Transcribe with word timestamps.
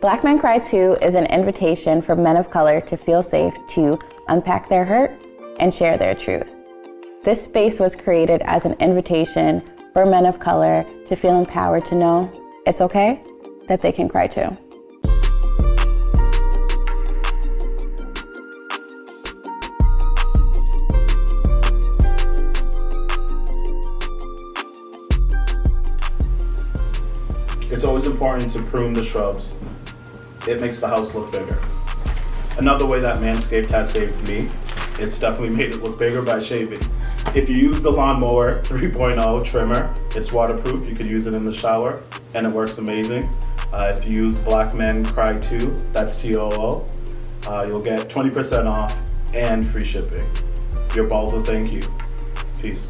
Black 0.00 0.22
Men 0.22 0.38
Cry 0.38 0.60
Too 0.60 0.96
is 1.02 1.16
an 1.16 1.26
invitation 1.26 2.00
for 2.00 2.14
men 2.14 2.36
of 2.36 2.50
color 2.50 2.80
to 2.82 2.96
feel 2.96 3.20
safe 3.20 3.52
to 3.70 3.98
unpack 4.28 4.68
their 4.68 4.84
hurt 4.84 5.10
and 5.58 5.74
share 5.74 5.98
their 5.98 6.14
truth. 6.14 6.54
This 7.24 7.42
space 7.42 7.80
was 7.80 7.96
created 7.96 8.40
as 8.42 8.64
an 8.64 8.74
invitation 8.74 9.60
for 9.92 10.06
men 10.06 10.24
of 10.24 10.38
color 10.38 10.86
to 11.08 11.16
feel 11.16 11.36
empowered 11.36 11.84
to 11.86 11.96
know 11.96 12.30
it's 12.64 12.80
okay 12.80 13.20
that 13.66 13.82
they 13.82 13.90
can 13.90 14.08
cry 14.08 14.28
too. 14.28 14.56
It's 27.68 27.84
always 27.84 28.06
important 28.06 28.50
to 28.52 28.62
prune 28.62 28.92
the 28.92 29.04
shrubs. 29.04 29.58
It 30.48 30.62
makes 30.62 30.80
the 30.80 30.88
house 30.88 31.14
look 31.14 31.30
bigger. 31.30 31.60
Another 32.56 32.86
way 32.86 33.00
that 33.00 33.20
Manscaped 33.20 33.68
has 33.68 33.90
saved 33.92 34.26
me, 34.26 34.50
it's 34.98 35.20
definitely 35.20 35.54
made 35.54 35.74
it 35.74 35.82
look 35.82 35.98
bigger 35.98 36.22
by 36.22 36.38
shaving. 36.38 36.80
If 37.34 37.50
you 37.50 37.56
use 37.56 37.82
the 37.82 37.90
lawnmower 37.90 38.62
3.0 38.64 39.44
trimmer, 39.44 39.94
it's 40.16 40.32
waterproof. 40.32 40.88
You 40.88 40.96
could 40.96 41.04
use 41.04 41.26
it 41.26 41.34
in 41.34 41.44
the 41.44 41.52
shower, 41.52 42.02
and 42.34 42.46
it 42.46 42.52
works 42.52 42.78
amazing. 42.78 43.28
Uh, 43.74 43.94
if 43.94 44.08
you 44.08 44.24
use 44.24 44.38
Black 44.38 44.74
Men 44.74 45.04
Cry 45.04 45.38
Too, 45.38 45.76
that's 45.92 46.16
T-O-O, 46.22 46.86
uh, 47.46 47.66
you'll 47.68 47.82
get 47.82 48.08
20% 48.08 48.64
off 48.64 48.96
and 49.34 49.68
free 49.68 49.84
shipping. 49.84 50.26
Your 50.94 51.06
balls 51.06 51.34
will 51.34 51.44
thank 51.44 51.70
you. 51.70 51.82
Peace. 52.62 52.88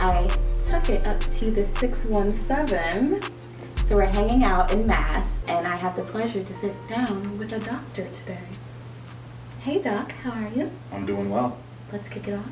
I 0.00 0.28
took 0.68 0.88
it 0.88 1.06
up 1.06 1.20
to 1.38 1.52
the 1.52 1.64
617. 1.78 3.41
So 3.86 3.96
we're 3.96 4.06
hanging 4.06 4.42
out 4.44 4.72
in 4.72 4.86
Mass, 4.86 5.36
and 5.46 5.66
I 5.66 5.76
have 5.76 5.96
the 5.96 6.02
pleasure 6.02 6.42
to 6.42 6.54
sit 6.54 6.74
down 6.88 7.38
with 7.38 7.52
a 7.52 7.58
doctor 7.60 8.08
today. 8.08 8.38
Hey, 9.60 9.80
Doc, 9.82 10.12
how 10.22 10.30
are 10.30 10.48
you? 10.48 10.70
I'm 10.92 11.04
doing 11.04 11.28
well. 11.30 11.58
Let's 11.92 12.08
kick 12.08 12.26
it 12.28 12.34
off. 12.34 12.46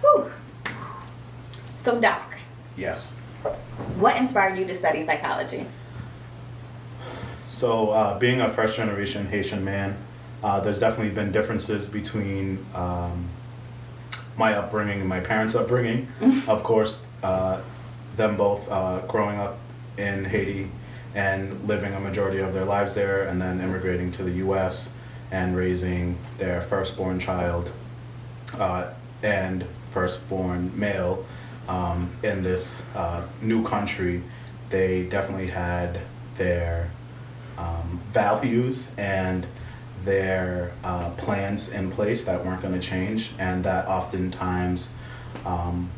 Whew. 0.00 0.30
So, 1.76 2.00
Doc, 2.00 2.34
Yes. 2.76 3.18
what 3.98 4.16
inspired 4.16 4.58
you 4.58 4.64
to 4.66 4.74
study 4.74 5.04
psychology? 5.04 5.66
So, 7.48 7.90
uh, 7.90 8.18
being 8.18 8.40
a 8.40 8.48
first 8.48 8.76
generation 8.76 9.26
Haitian 9.26 9.64
man, 9.64 9.96
uh, 10.42 10.60
there's 10.60 10.78
definitely 10.78 11.14
been 11.14 11.30
differences 11.32 11.88
between 11.88 12.64
um, 12.74 13.28
my 14.36 14.54
upbringing 14.54 15.00
and 15.00 15.08
my 15.08 15.20
parents' 15.20 15.54
upbringing. 15.54 16.08
of 16.48 16.62
course, 16.62 17.02
uh, 17.22 17.60
them 18.16 18.36
both 18.36 18.70
uh, 18.70 19.00
growing 19.06 19.38
up 19.38 19.58
in 19.96 20.24
Haiti 20.24 20.70
and 21.14 21.68
living 21.68 21.92
a 21.94 22.00
majority 22.00 22.38
of 22.38 22.54
their 22.54 22.64
lives 22.64 22.94
there, 22.94 23.26
and 23.26 23.40
then 23.40 23.60
immigrating 23.60 24.10
to 24.12 24.22
the 24.22 24.32
US 24.46 24.92
and 25.30 25.56
raising 25.56 26.18
their 26.38 26.60
firstborn 26.60 27.18
child 27.18 27.70
uh, 28.58 28.90
and 29.22 29.64
firstborn 29.92 30.72
male 30.78 31.24
um, 31.68 32.10
in 32.22 32.42
this 32.42 32.84
uh, 32.94 33.22
new 33.40 33.64
country, 33.64 34.22
they 34.70 35.04
definitely 35.04 35.48
had 35.48 36.00
their 36.36 36.90
um, 37.58 38.00
values 38.12 38.92
and 38.96 39.46
their 40.04 40.72
uh, 40.82 41.10
plans 41.10 41.68
in 41.70 41.90
place 41.90 42.24
that 42.24 42.44
weren't 42.44 42.62
going 42.62 42.74
to 42.74 42.80
change, 42.80 43.30
and 43.38 43.64
that 43.64 43.86
oftentimes 43.86 44.92
um, 45.44 45.90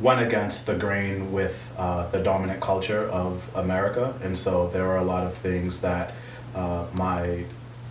went 0.00 0.20
against 0.20 0.66
the 0.66 0.74
grain 0.74 1.32
with 1.32 1.70
uh, 1.76 2.08
the 2.10 2.22
dominant 2.22 2.60
culture 2.60 3.08
of 3.08 3.42
America. 3.54 4.18
And 4.22 4.36
so 4.36 4.68
there 4.68 4.84
were 4.84 4.98
a 4.98 5.04
lot 5.04 5.26
of 5.26 5.34
things 5.36 5.80
that 5.80 6.14
uh, 6.54 6.86
my 6.92 7.44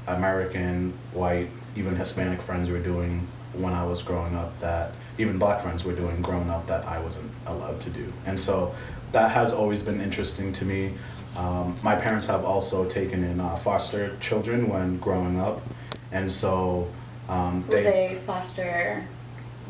American, 0.08 0.94
white, 1.14 1.50
even 1.76 1.96
Hispanic 1.96 2.42
friends 2.42 2.70
were 2.70 2.80
doing 2.80 3.28
when 3.54 3.74
I 3.74 3.86
was 3.86 4.02
growing 4.02 4.36
up 4.36 4.60
that 4.60 4.92
even 5.18 5.38
black 5.38 5.62
friends 5.62 5.86
were 5.86 5.94
doing 5.94 6.22
growing 6.22 6.50
up 6.50 6.68
that 6.68 6.86
I 6.86 7.00
wasn't 7.00 7.32
allowed 7.46 7.80
to 7.82 7.90
do. 7.90 8.12
And 8.26 8.40
so 8.40 8.74
that 9.12 9.32
has 9.32 9.54
always 9.54 9.84
been 9.84 10.02
interesting 10.02 10.52
to 10.54 10.66
me. 10.66 10.94
Um, 11.36 11.78
my 11.82 11.96
parents 11.96 12.28
have 12.28 12.46
also 12.46 12.86
taken 12.86 13.24
in 13.24 13.40
uh, 13.40 13.56
foster 13.56 14.16
children 14.20 14.70
when 14.70 14.98
growing 15.00 15.40
up. 15.40 15.62
And 16.12 16.32
so 16.32 16.88
um, 17.28 17.66
Will 17.68 17.84
they 17.84 18.20
foster 18.26 19.04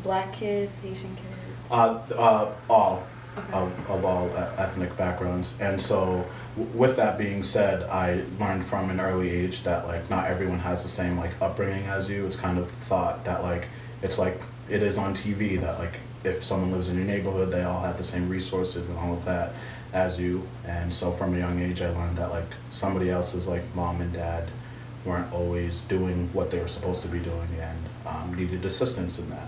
black 0.04 0.34
kids, 0.34 0.72
Asian 0.84 1.16
kids? 1.16 1.28
uh, 1.72 2.00
uh, 2.18 2.52
all 2.70 3.04
Okay. 3.36 3.54
of, 3.54 3.90
of 3.90 4.06
all 4.06 4.30
ethnic 4.60 4.96
backgrounds. 4.96 5.56
And 5.60 5.82
so, 5.82 6.24
w- 6.56 6.78
with 6.78 6.96
that 6.98 7.18
being 7.18 7.42
said, 7.42 7.82
I 7.82 8.22
learned 8.40 8.64
from 8.64 8.92
an 8.92 9.00
early 9.00 9.32
age 9.32 9.64
that 9.64 9.88
like 9.88 10.08
not 10.08 10.28
everyone 10.28 10.60
has 10.60 10.84
the 10.84 10.90
same 10.90 11.18
like 11.18 11.32
upbringing 11.42 11.88
as 11.88 12.08
you. 12.12 12.28
It's 12.28 12.36
kind 12.36 12.60
of 12.60 12.70
thought 12.70 13.26
that 13.26 13.42
like 13.42 13.70
it's 14.04 14.20
like 14.20 14.40
it 14.70 14.84
is 14.84 15.00
on 15.00 15.16
TV 15.16 15.60
that 15.62 15.80
like 15.80 15.96
if 16.24 16.44
someone 16.44 16.72
lives 16.72 16.90
in 16.90 16.96
your 16.96 17.06
neighborhood, 17.08 17.50
they 17.50 17.64
all 17.64 17.82
have 17.82 17.98
the 17.98 18.04
same 18.04 18.30
resources 18.30 18.88
and 18.88 19.00
all 19.00 19.14
of 19.14 19.26
that 19.26 19.54
as 19.94 20.20
you. 20.20 20.48
And 20.66 20.94
so, 20.94 21.12
from 21.12 21.36
a 21.36 21.38
young 21.38 21.62
age, 21.62 21.82
I 21.82 21.90
learned 21.90 22.18
that 22.18 22.32
like 22.32 22.50
somebody 22.70 23.10
else's 23.10 23.48
like 23.48 23.64
mom 23.76 24.02
and 24.02 24.12
dad 24.12 24.50
weren't 25.06 25.32
always 25.34 25.82
doing 25.82 26.30
what 26.34 26.50
they 26.52 26.60
were 26.60 26.68
supposed 26.68 27.02
to 27.02 27.08
be 27.08 27.20
doing 27.20 27.50
and 27.60 27.78
um, 28.06 28.34
needed 28.34 28.64
assistance 28.66 29.20
in 29.20 29.30
that. 29.30 29.48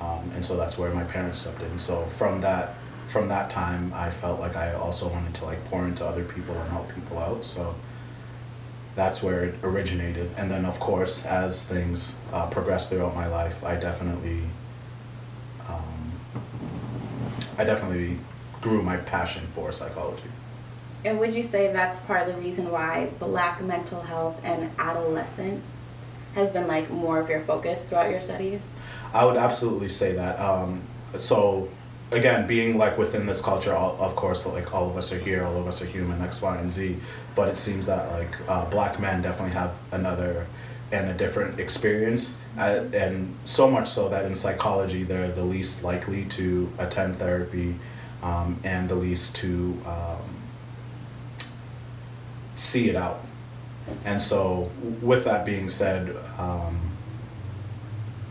Um, 0.00 0.30
and 0.34 0.44
so 0.44 0.56
that's 0.56 0.78
where 0.78 0.90
my 0.92 1.04
parents 1.04 1.40
stepped 1.40 1.62
in. 1.62 1.78
So 1.78 2.06
from 2.18 2.40
that 2.40 2.74
from 3.08 3.28
that 3.28 3.50
time, 3.50 3.92
I 3.92 4.10
felt 4.10 4.38
like 4.38 4.54
I 4.54 4.72
also 4.72 5.08
wanted 5.08 5.34
to 5.34 5.44
like 5.44 5.64
pour 5.64 5.84
into 5.84 6.06
other 6.06 6.24
people 6.24 6.54
and 6.54 6.70
help 6.70 6.94
people 6.94 7.18
out. 7.18 7.44
So 7.44 7.74
that's 8.94 9.22
where 9.22 9.44
it 9.44 9.56
originated. 9.62 10.30
And 10.36 10.50
then 10.50 10.64
of 10.64 10.78
course, 10.78 11.24
as 11.24 11.64
things 11.64 12.14
uh, 12.32 12.46
progressed 12.46 12.90
throughout 12.90 13.14
my 13.14 13.26
life, 13.26 13.62
I 13.64 13.76
definitely 13.76 14.42
um, 15.68 16.12
I 17.58 17.64
definitely 17.64 18.18
grew 18.60 18.82
my 18.82 18.96
passion 18.96 19.46
for 19.54 19.72
psychology. 19.72 20.30
And 21.04 21.18
would 21.18 21.34
you 21.34 21.42
say 21.42 21.72
that's 21.72 21.98
part 22.00 22.28
of 22.28 22.34
the 22.34 22.40
reason 22.40 22.70
why 22.70 23.10
black 23.18 23.62
mental 23.62 24.02
health 24.02 24.40
and 24.44 24.70
adolescence 24.78 25.64
has 26.34 26.50
been 26.50 26.66
like 26.66 26.90
more 26.90 27.18
of 27.18 27.28
your 27.28 27.40
focus 27.40 27.84
throughout 27.84 28.10
your 28.10 28.20
studies? 28.20 28.60
I 29.12 29.24
would 29.24 29.36
absolutely 29.36 29.88
say 29.88 30.12
that. 30.12 30.38
Um, 30.38 30.82
so, 31.16 31.68
again, 32.10 32.46
being 32.46 32.76
like 32.76 32.98
within 32.98 33.26
this 33.26 33.40
culture, 33.40 33.74
all, 33.74 33.96
of 33.98 34.14
course, 34.14 34.44
like 34.46 34.72
all 34.74 34.90
of 34.90 34.96
us 34.96 35.10
are 35.10 35.18
here, 35.18 35.42
all 35.44 35.56
of 35.56 35.66
us 35.66 35.80
are 35.80 35.86
human, 35.86 36.20
X, 36.20 36.42
Y, 36.42 36.56
and 36.58 36.70
Z. 36.70 36.96
But 37.34 37.48
it 37.48 37.56
seems 37.56 37.86
that 37.86 38.12
like 38.12 38.36
uh, 38.48 38.66
black 38.66 39.00
men 39.00 39.22
definitely 39.22 39.54
have 39.54 39.78
another 39.90 40.46
and 40.92 41.08
a 41.08 41.14
different 41.14 41.60
experience, 41.60 42.36
uh, 42.58 42.84
and 42.92 43.32
so 43.44 43.70
much 43.70 43.88
so 43.88 44.08
that 44.08 44.24
in 44.24 44.34
psychology 44.34 45.04
they're 45.04 45.30
the 45.30 45.44
least 45.44 45.84
likely 45.84 46.24
to 46.24 46.68
attend 46.78 47.16
therapy, 47.16 47.76
um, 48.22 48.60
and 48.64 48.88
the 48.88 48.94
least 48.94 49.36
to 49.36 49.80
um, 49.86 50.36
see 52.54 52.88
it 52.90 52.96
out. 52.96 53.24
And 54.04 54.20
so, 54.20 54.70
with 55.00 55.24
that 55.24 55.44
being 55.44 55.68
said, 55.68 56.14
um, 56.38 56.78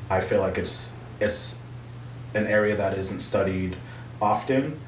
I 0.09 0.21
feel 0.21 0.39
like 0.39 0.57
it's 0.57 0.91
it's 1.19 1.55
an 2.33 2.47
area 2.47 2.75
that 2.75 2.97
isn't 2.97 3.19
studied 3.19 3.75
often. 4.21 4.79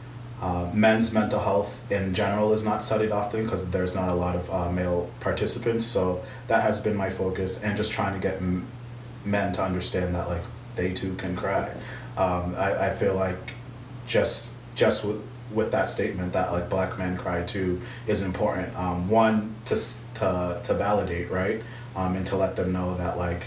Uh, 0.42 0.70
men's 0.74 1.12
mental 1.12 1.40
health 1.40 1.80
in 1.92 2.16
general 2.16 2.52
is 2.54 2.64
not 2.64 2.84
studied 2.84 3.12
often 3.12 3.44
because 3.44 3.64
there's 3.70 3.94
not 3.94 4.10
a 4.10 4.14
lot 4.14 4.36
of 4.36 4.50
uh, 4.50 4.72
male 4.72 5.10
participants. 5.20 5.86
So 5.86 6.24
that 6.48 6.64
has 6.64 6.80
been 6.80 6.96
my 6.96 7.10
focus, 7.10 7.60
and 7.62 7.78
just 7.78 7.92
trying 7.92 8.14
to 8.14 8.20
get 8.20 8.38
m- 8.38 8.66
men 9.26 9.54
to 9.54 9.64
understand 9.64 10.16
that 10.16 10.28
like 10.28 10.42
they 10.76 10.94
too 10.94 11.16
can 11.16 11.36
cry. 11.36 11.70
Um, 12.18 12.56
I, 12.56 12.90
I 12.90 12.96
feel 12.96 13.14
like 13.14 13.54
just 14.08 14.48
just 14.76 15.04
with 15.04 15.22
with 15.54 15.72
that 15.72 15.90
statement 15.90 16.34
that 16.34 16.52
like 16.52 16.70
black 16.70 16.98
men 16.98 17.18
cry 17.18 17.44
too 17.44 17.82
is 18.08 18.22
important. 18.22 18.76
Um, 18.78 19.10
one 19.10 19.56
to 19.66 19.76
to 20.16 20.60
to 20.64 20.74
validate 20.74 21.30
right, 21.30 21.62
um, 21.96 22.16
and 22.16 22.26
to 22.28 22.38
let 22.38 22.56
them 22.56 22.72
know 22.72 22.96
that 22.98 23.18
like 23.18 23.44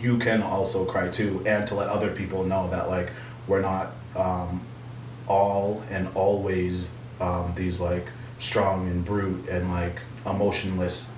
you 0.00 0.18
can 0.18 0.42
also 0.42 0.84
cry 0.84 1.08
too, 1.08 1.42
and 1.46 1.66
to 1.68 1.74
let 1.74 1.88
other 1.88 2.10
people 2.10 2.44
know 2.44 2.68
that 2.70 2.88
like 2.88 3.10
we're 3.46 3.60
not 3.60 3.92
um, 4.16 4.60
all 5.26 5.82
and 5.90 6.08
always 6.14 6.90
um, 7.20 7.52
these 7.56 7.80
like 7.80 8.06
strong 8.38 8.88
and 8.88 9.04
brute 9.04 9.48
and 9.48 9.70
like 9.70 9.96
emotionless 10.26 11.10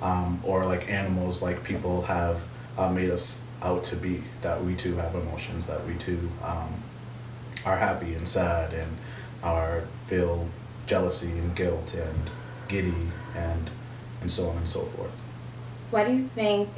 um, 0.00 0.40
or 0.44 0.64
like 0.64 0.90
animals 0.90 1.42
like 1.42 1.62
people 1.62 2.02
have 2.02 2.42
uh, 2.76 2.90
made 2.90 3.10
us 3.10 3.40
out 3.62 3.84
to 3.84 3.96
be. 3.96 4.22
That 4.42 4.64
we 4.64 4.74
too 4.74 4.96
have 4.96 5.14
emotions. 5.14 5.66
That 5.66 5.86
we 5.86 5.94
too 5.94 6.30
um, 6.42 6.81
are 7.64 7.78
happy 7.78 8.14
and 8.14 8.26
sad 8.26 8.72
and 8.72 8.96
are 9.42 9.84
feel 10.06 10.48
jealousy 10.86 11.30
and 11.30 11.54
guilt 11.54 11.94
and 11.94 12.30
giddy 12.68 13.08
and 13.34 13.70
and 14.20 14.30
so 14.30 14.48
on 14.48 14.56
and 14.56 14.68
so 14.68 14.82
forth. 14.82 15.12
Why 15.90 16.04
do 16.04 16.14
you 16.14 16.22
think 16.22 16.68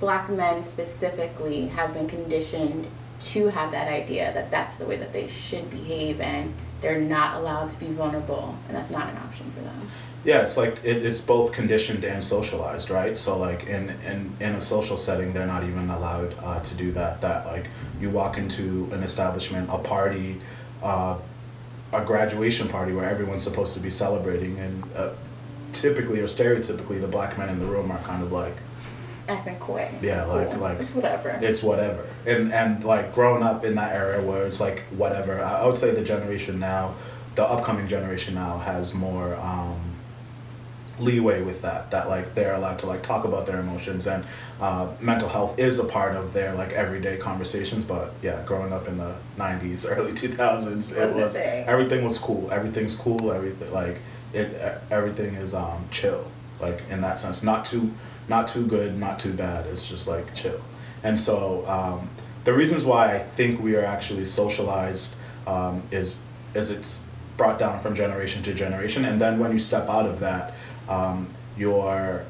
black 0.00 0.28
men 0.28 0.64
specifically 0.64 1.68
have 1.68 1.94
been 1.94 2.08
conditioned 2.08 2.88
to 3.20 3.48
have 3.48 3.70
that 3.70 3.86
idea 3.86 4.32
that 4.34 4.50
that's 4.50 4.74
the 4.76 4.84
way 4.84 4.96
that 4.96 5.12
they 5.12 5.28
should 5.28 5.70
behave 5.70 6.20
and 6.20 6.52
they're 6.80 7.00
not 7.00 7.36
allowed 7.36 7.70
to 7.70 7.76
be 7.76 7.86
vulnerable 7.86 8.58
and 8.66 8.76
that's 8.76 8.90
not 8.90 9.08
an 9.08 9.16
option 9.18 9.50
for 9.52 9.60
them 9.60 9.88
yeah 10.24 10.42
it's 10.42 10.56
like 10.56 10.78
it, 10.82 11.04
it's 11.04 11.20
both 11.20 11.52
conditioned 11.52 12.02
and 12.04 12.22
socialized 12.22 12.90
right 12.90 13.16
so 13.16 13.38
like 13.38 13.66
in 13.68 13.90
in 14.04 14.34
in 14.40 14.54
a 14.56 14.60
social 14.60 14.96
setting 14.96 15.32
they're 15.32 15.46
not 15.46 15.62
even 15.62 15.88
allowed 15.90 16.34
uh, 16.42 16.58
to 16.60 16.74
do 16.74 16.90
that 16.90 17.20
that 17.20 17.46
like 17.46 17.66
you 18.02 18.10
walk 18.10 18.36
into 18.36 18.88
an 18.92 19.02
establishment 19.02 19.68
a 19.70 19.78
party 19.78 20.40
uh, 20.82 21.16
a 21.92 22.04
graduation 22.04 22.68
party 22.68 22.92
where 22.92 23.08
everyone's 23.08 23.42
supposed 23.42 23.74
to 23.74 23.80
be 23.80 23.90
celebrating 23.90 24.58
and 24.58 24.84
uh, 24.96 25.10
typically 25.72 26.20
or 26.20 26.26
stereotypically 26.26 27.00
the 27.00 27.06
black 27.06 27.38
men 27.38 27.48
in 27.48 27.58
the 27.58 27.66
room 27.66 27.90
are 27.90 27.98
kind 28.00 28.22
of 28.22 28.32
like 28.32 28.54
acting 29.28 29.56
coy. 29.56 29.88
Yeah, 30.02 30.24
cool. 30.24 30.34
like 30.34 30.56
like 30.58 30.80
it's 30.80 30.94
whatever. 30.94 31.28
It's 31.42 31.62
whatever. 31.62 32.06
And 32.26 32.52
and 32.52 32.84
like 32.84 33.14
growing 33.14 33.42
up 33.42 33.64
in 33.64 33.74
that 33.76 33.92
era 33.92 34.20
where 34.22 34.46
it's 34.46 34.60
like 34.60 34.80
whatever. 34.90 35.40
I, 35.40 35.60
I 35.60 35.66
would 35.66 35.76
say 35.76 35.92
the 35.92 36.02
generation 36.02 36.58
now, 36.58 36.94
the 37.34 37.44
upcoming 37.44 37.88
generation 37.88 38.34
now 38.34 38.58
has 38.58 38.94
more 38.94 39.36
um, 39.36 39.80
leeway 41.02 41.42
with 41.42 41.62
that. 41.62 41.90
That 41.90 42.08
like 42.08 42.34
they're 42.34 42.54
allowed 42.54 42.78
to 42.80 42.86
like 42.86 43.02
talk 43.02 43.24
about 43.24 43.46
their 43.46 43.60
emotions 43.60 44.06
and 44.06 44.24
uh, 44.60 44.88
mental 45.00 45.28
health 45.28 45.58
is 45.58 45.78
a 45.78 45.84
part 45.84 46.16
of 46.16 46.32
their 46.32 46.54
like 46.54 46.70
everyday 46.70 47.16
conversations. 47.18 47.84
But 47.84 48.14
yeah, 48.22 48.42
growing 48.46 48.72
up 48.72 48.88
in 48.88 48.98
the 48.98 49.14
'90s, 49.38 49.86
early 49.96 50.12
2000s, 50.12 50.96
it 50.96 51.14
was 51.14 51.36
everything 51.36 52.04
was 52.04 52.18
cool. 52.18 52.50
Everything's 52.50 52.94
cool. 52.94 53.32
Everything 53.32 53.72
like 53.72 53.98
it. 54.32 54.80
Everything 54.90 55.34
is 55.34 55.54
um, 55.54 55.86
chill. 55.90 56.24
Like 56.60 56.82
in 56.90 57.00
that 57.00 57.18
sense, 57.18 57.42
not 57.42 57.64
too 57.64 57.92
not 58.28 58.48
too 58.48 58.66
good, 58.66 58.98
not 58.98 59.18
too 59.18 59.32
bad. 59.32 59.66
It's 59.66 59.86
just 59.86 60.06
like 60.06 60.34
chill. 60.34 60.60
And 61.02 61.18
so 61.18 61.66
um, 61.66 62.08
the 62.44 62.52
reasons 62.52 62.84
why 62.84 63.14
I 63.14 63.18
think 63.20 63.60
we 63.60 63.74
are 63.74 63.84
actually 63.84 64.24
socialized 64.24 65.16
um, 65.46 65.82
is 65.90 66.20
is 66.54 66.70
it's 66.70 67.00
brought 67.36 67.58
down 67.58 67.80
from 67.80 67.94
generation 67.94 68.42
to 68.44 68.54
generation, 68.54 69.04
and 69.04 69.20
then 69.20 69.38
when 69.38 69.52
you 69.52 69.58
step 69.58 69.88
out 69.88 70.06
of 70.06 70.20
that, 70.20 70.54
um, 70.88 71.28
your 71.56 72.24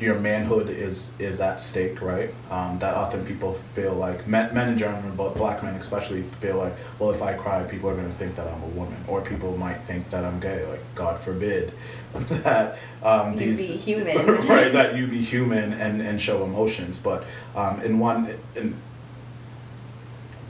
your 0.00 0.18
manhood 0.18 0.70
is 0.70 1.12
is 1.18 1.40
at 1.40 1.60
stake, 1.60 2.00
right? 2.00 2.32
Um, 2.50 2.78
that 2.78 2.94
often 2.94 3.24
people 3.26 3.54
feel 3.74 3.92
like 3.92 4.26
men, 4.26 4.52
men 4.54 4.70
in 4.70 4.78
general, 4.78 5.02
but 5.14 5.36
black 5.36 5.62
men 5.62 5.74
especially 5.74 6.22
feel 6.40 6.56
like, 6.56 6.74
well, 6.98 7.10
if 7.10 7.20
I 7.20 7.34
cry, 7.34 7.62
people 7.64 7.90
are 7.90 7.94
going 7.94 8.08
to 8.08 8.14
think 8.14 8.34
that 8.36 8.46
I'm 8.46 8.62
a 8.62 8.68
woman, 8.68 9.04
or 9.06 9.20
people 9.20 9.56
might 9.56 9.82
think 9.82 10.08
that 10.10 10.24
I'm 10.24 10.40
gay. 10.40 10.66
Like 10.66 10.80
God 10.94 11.20
forbid 11.20 11.72
that 12.14 12.78
um, 13.02 13.34
you 13.34 13.38
these 13.38 13.58
be 13.58 13.76
human, 13.76 14.26
right? 14.46 14.72
That 14.72 14.96
you 14.96 15.06
be 15.06 15.22
human 15.22 15.74
and 15.74 16.00
and 16.00 16.20
show 16.20 16.44
emotions. 16.44 16.98
But 16.98 17.24
um, 17.54 17.80
in 17.82 17.98
one 17.98 18.38
in 18.56 18.76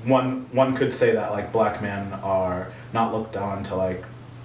one 0.05 0.47
one 0.53 0.77
could 0.77 0.93
say 0.93 1.12
that 1.12 1.33
like 1.33 1.53
black 1.53 1.83
men 1.83 2.12
are 2.23 2.73
not 2.93 3.12
looked 3.12 3.37
on 3.37 3.65
to 3.65 3.75
like 3.75 4.05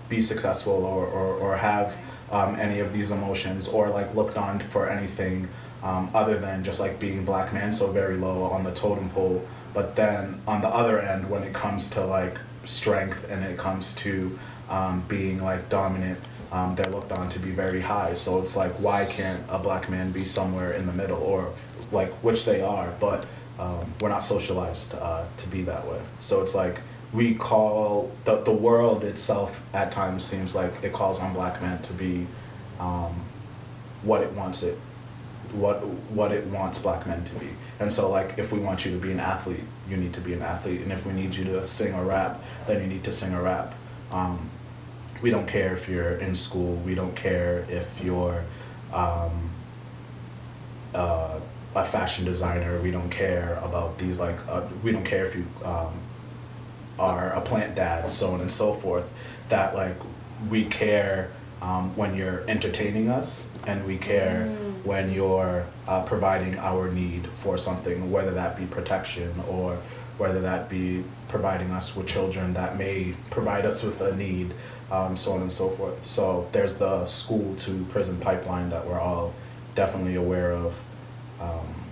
be 0.09 0.21
successful 0.21 0.73
or 0.73 1.05
or, 1.05 1.35
or 1.37 1.57
have 1.57 1.95
um, 2.31 2.55
any 2.55 2.79
of 2.79 2.91
these 2.93 3.11
emotions 3.11 3.67
or 3.67 3.89
like 3.89 4.13
looked 4.15 4.37
on 4.37 4.59
for 4.59 4.89
anything 4.89 5.47
um, 5.83 6.09
other 6.13 6.37
than 6.37 6.63
just 6.63 6.79
like 6.79 6.99
being 6.99 7.23
black 7.23 7.53
man 7.53 7.71
so 7.71 7.91
very 7.91 8.17
low 8.17 8.43
on 8.43 8.63
the 8.63 8.71
totem 8.71 9.09
pole. 9.09 9.45
But 9.73 9.95
then 9.95 10.41
on 10.47 10.61
the 10.61 10.67
other 10.67 10.99
end 10.99 11.29
when 11.29 11.43
it 11.43 11.53
comes 11.53 11.89
to 11.91 12.05
like 12.05 12.37
strength 12.63 13.25
and 13.29 13.43
it 13.43 13.57
comes 13.57 13.93
to 13.95 14.37
um, 14.69 15.03
being 15.07 15.43
like 15.43 15.69
dominant 15.69 16.19
um, 16.51 16.75
they're 16.75 16.91
looked 16.91 17.11
on 17.11 17.29
to 17.29 17.39
be 17.39 17.51
very 17.51 17.81
high. 17.81 18.13
So 18.13 18.41
it's 18.41 18.55
like 18.55 18.71
why 18.73 19.05
can't 19.05 19.43
a 19.49 19.59
black 19.59 19.89
man 19.89 20.11
be 20.11 20.25
somewhere 20.25 20.73
in 20.73 20.87
the 20.87 20.93
middle 20.93 21.21
or 21.21 21.53
like 21.91 22.11
which 22.23 22.45
they 22.45 22.61
are 22.61 22.93
but 22.99 23.25
um, 23.59 23.93
we're 24.01 24.09
not 24.09 24.19
socialized 24.23 24.95
uh, 24.95 25.23
to 25.37 25.47
be 25.47 25.61
that 25.63 25.87
way. 25.87 26.01
So 26.19 26.41
it's 26.41 26.55
like 26.55 26.81
we 27.15 27.33
call 27.33 28.11
the, 28.25 28.41
the 28.41 28.51
world 28.51 29.03
itself 29.03 29.59
at 29.73 29.91
times 29.91 30.23
seems 30.23 30.53
like 30.53 30.71
it 30.83 30.91
calls 30.91 31.19
on 31.19 31.33
black 31.33 31.61
men 31.61 31.81
to 31.81 31.93
be 31.93 32.27
um, 32.79 33.13
what 34.03 34.21
it 34.21 34.31
wants 34.33 34.63
it 34.63 34.77
what 35.53 35.85
what 36.11 36.31
it 36.31 36.45
wants 36.47 36.77
black 36.77 37.07
men 37.07 37.23
to 37.23 37.33
be. 37.35 37.47
And 37.79 37.91
so 37.91 38.09
like 38.09 38.37
if 38.37 38.51
we 38.51 38.59
want 38.59 38.83
you 38.83 38.91
to 38.91 38.97
be 38.97 39.11
an 39.11 39.19
athlete 39.19 39.63
you 39.89 39.95
need 39.95 40.13
to 40.13 40.21
be 40.21 40.33
an 40.33 40.41
athlete. 40.41 40.81
And 40.81 40.91
if 40.91 41.05
we 41.05 41.13
need 41.13 41.33
you 41.33 41.45
to 41.45 41.65
sing 41.65 41.93
or 41.93 42.03
rap 42.03 42.43
then 42.67 42.81
you 42.81 42.87
need 42.87 43.03
to 43.05 43.11
sing 43.11 43.33
or 43.33 43.43
rap. 43.43 43.73
Um, 44.11 44.49
we 45.21 45.29
don't 45.29 45.47
care 45.47 45.73
if 45.73 45.87
you're 45.87 46.15
in 46.15 46.35
school. 46.35 46.75
We 46.77 46.93
don't 46.93 47.15
care 47.15 47.65
if 47.69 47.89
you're 48.03 48.43
um, 48.93 49.49
uh, 50.93 51.39
a 51.75 51.83
fashion 51.83 52.25
designer. 52.25 52.79
We 52.81 52.91
don't 52.91 53.09
care 53.09 53.59
about 53.63 53.97
these 53.97 54.19
like 54.19 54.37
uh, 54.49 54.63
we 54.83 54.91
don't 54.91 55.05
care 55.05 55.25
if 55.25 55.35
you 55.35 55.45
um, 55.63 55.93
are 56.97 57.31
a 57.31 57.41
plant 57.41 57.75
dad, 57.75 58.09
so 58.09 58.31
on 58.33 58.41
and 58.41 58.51
so 58.51 58.73
forth, 58.73 59.11
that 59.49 59.75
like 59.75 59.97
we 60.49 60.65
care 60.65 61.31
um, 61.61 61.95
when 61.95 62.15
you're 62.15 62.43
entertaining 62.47 63.09
us 63.09 63.43
and 63.65 63.85
we 63.85 63.97
care 63.97 64.47
mm. 64.47 64.85
when 64.85 65.11
you're 65.11 65.65
uh, 65.87 66.03
providing 66.03 66.57
our 66.59 66.91
need 66.91 67.27
for 67.27 67.57
something, 67.57 68.11
whether 68.11 68.31
that 68.31 68.57
be 68.57 68.65
protection 68.65 69.33
or 69.49 69.77
whether 70.17 70.41
that 70.41 70.69
be 70.69 71.03
providing 71.27 71.71
us 71.71 71.95
with 71.95 72.07
children 72.07 72.53
that 72.53 72.77
may 72.77 73.15
provide 73.31 73.65
us 73.65 73.83
with 73.83 73.99
a 74.01 74.15
need, 74.15 74.53
um, 74.91 75.17
so 75.17 75.33
on 75.33 75.41
and 75.41 75.51
so 75.51 75.69
forth. 75.69 76.05
So 76.05 76.47
there's 76.51 76.75
the 76.75 77.05
school 77.05 77.55
to 77.55 77.83
prison 77.85 78.17
pipeline 78.19 78.69
that 78.69 78.85
we're 78.87 78.99
all 78.99 79.33
definitely 79.73 80.15
aware 80.15 80.53
of. 80.53 80.79
Um, 81.41 81.84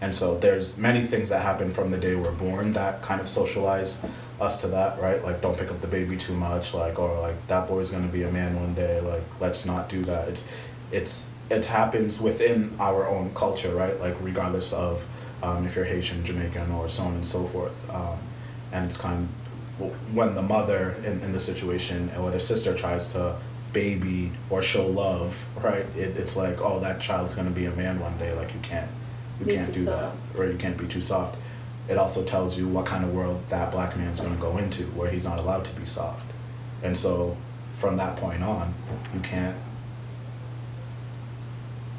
and 0.00 0.14
so 0.14 0.38
there's 0.38 0.76
many 0.76 1.02
things 1.02 1.28
that 1.30 1.42
happen 1.42 1.72
from 1.72 1.90
the 1.90 1.98
day 1.98 2.14
we're 2.14 2.30
born 2.32 2.72
that 2.74 3.02
kind 3.02 3.20
of 3.20 3.28
socialize 3.28 3.98
us 4.40 4.60
to 4.60 4.68
that, 4.68 5.00
right? 5.00 5.22
Like 5.24 5.40
don't 5.40 5.58
pick 5.58 5.70
up 5.70 5.80
the 5.80 5.88
baby 5.88 6.16
too 6.16 6.34
much, 6.34 6.72
like 6.72 6.98
or 6.98 7.20
like 7.20 7.46
that 7.48 7.66
boy's 7.66 7.90
gonna 7.90 8.06
be 8.06 8.22
a 8.22 8.30
man 8.30 8.54
one 8.60 8.74
day, 8.74 9.00
like 9.00 9.24
let's 9.40 9.66
not 9.66 9.88
do 9.88 10.04
that. 10.04 10.28
It's 10.28 10.46
it's 10.92 11.30
it 11.50 11.64
happens 11.64 12.20
within 12.20 12.74
our 12.78 13.08
own 13.08 13.34
culture, 13.34 13.74
right? 13.74 13.98
Like 14.00 14.16
regardless 14.20 14.72
of 14.72 15.04
um, 15.42 15.66
if 15.66 15.74
you're 15.74 15.84
Haitian, 15.84 16.24
Jamaican, 16.24 16.70
or 16.72 16.88
so 16.88 17.04
on 17.04 17.14
and 17.14 17.26
so 17.26 17.44
forth. 17.44 17.90
Um, 17.90 18.18
and 18.72 18.84
it's 18.84 18.96
kind 18.96 19.28
of 19.80 20.14
when 20.14 20.34
the 20.34 20.42
mother 20.42 20.92
in, 21.04 21.20
in 21.22 21.32
the 21.32 21.40
situation 21.40 22.10
or 22.18 22.30
the 22.30 22.40
sister 22.40 22.74
tries 22.74 23.08
to 23.08 23.36
baby 23.72 24.32
or 24.50 24.62
show 24.62 24.86
love, 24.86 25.44
right? 25.62 25.86
It, 25.96 26.16
it's 26.16 26.36
like, 26.36 26.60
oh, 26.60 26.80
that 26.80 27.00
child's 27.00 27.34
gonna 27.34 27.50
be 27.50 27.66
a 27.66 27.72
man 27.72 27.98
one 27.98 28.16
day. 28.18 28.32
Like 28.34 28.52
you 28.54 28.60
can't 28.60 28.90
you 29.40 29.46
be 29.46 29.54
can't 29.54 29.72
do 29.72 29.84
soft. 29.84 30.16
that, 30.34 30.40
or 30.40 30.50
you 30.50 30.58
can't 30.58 30.76
be 30.76 30.86
too 30.86 31.00
soft. 31.00 31.36
It 31.88 31.96
also 31.96 32.22
tells 32.22 32.58
you 32.58 32.68
what 32.68 32.84
kind 32.84 33.04
of 33.04 33.14
world 33.14 33.42
that 33.48 33.70
black 33.70 33.96
man's 33.96 34.20
going 34.20 34.34
to 34.34 34.40
go 34.40 34.58
into, 34.58 34.84
where 34.88 35.10
he's 35.10 35.24
not 35.24 35.40
allowed 35.40 35.64
to 35.64 35.72
be 35.72 35.86
soft. 35.86 36.26
And 36.82 36.96
so, 36.96 37.36
from 37.74 37.96
that 37.96 38.16
point 38.16 38.42
on, 38.42 38.74
you 39.14 39.20
can't 39.20 39.56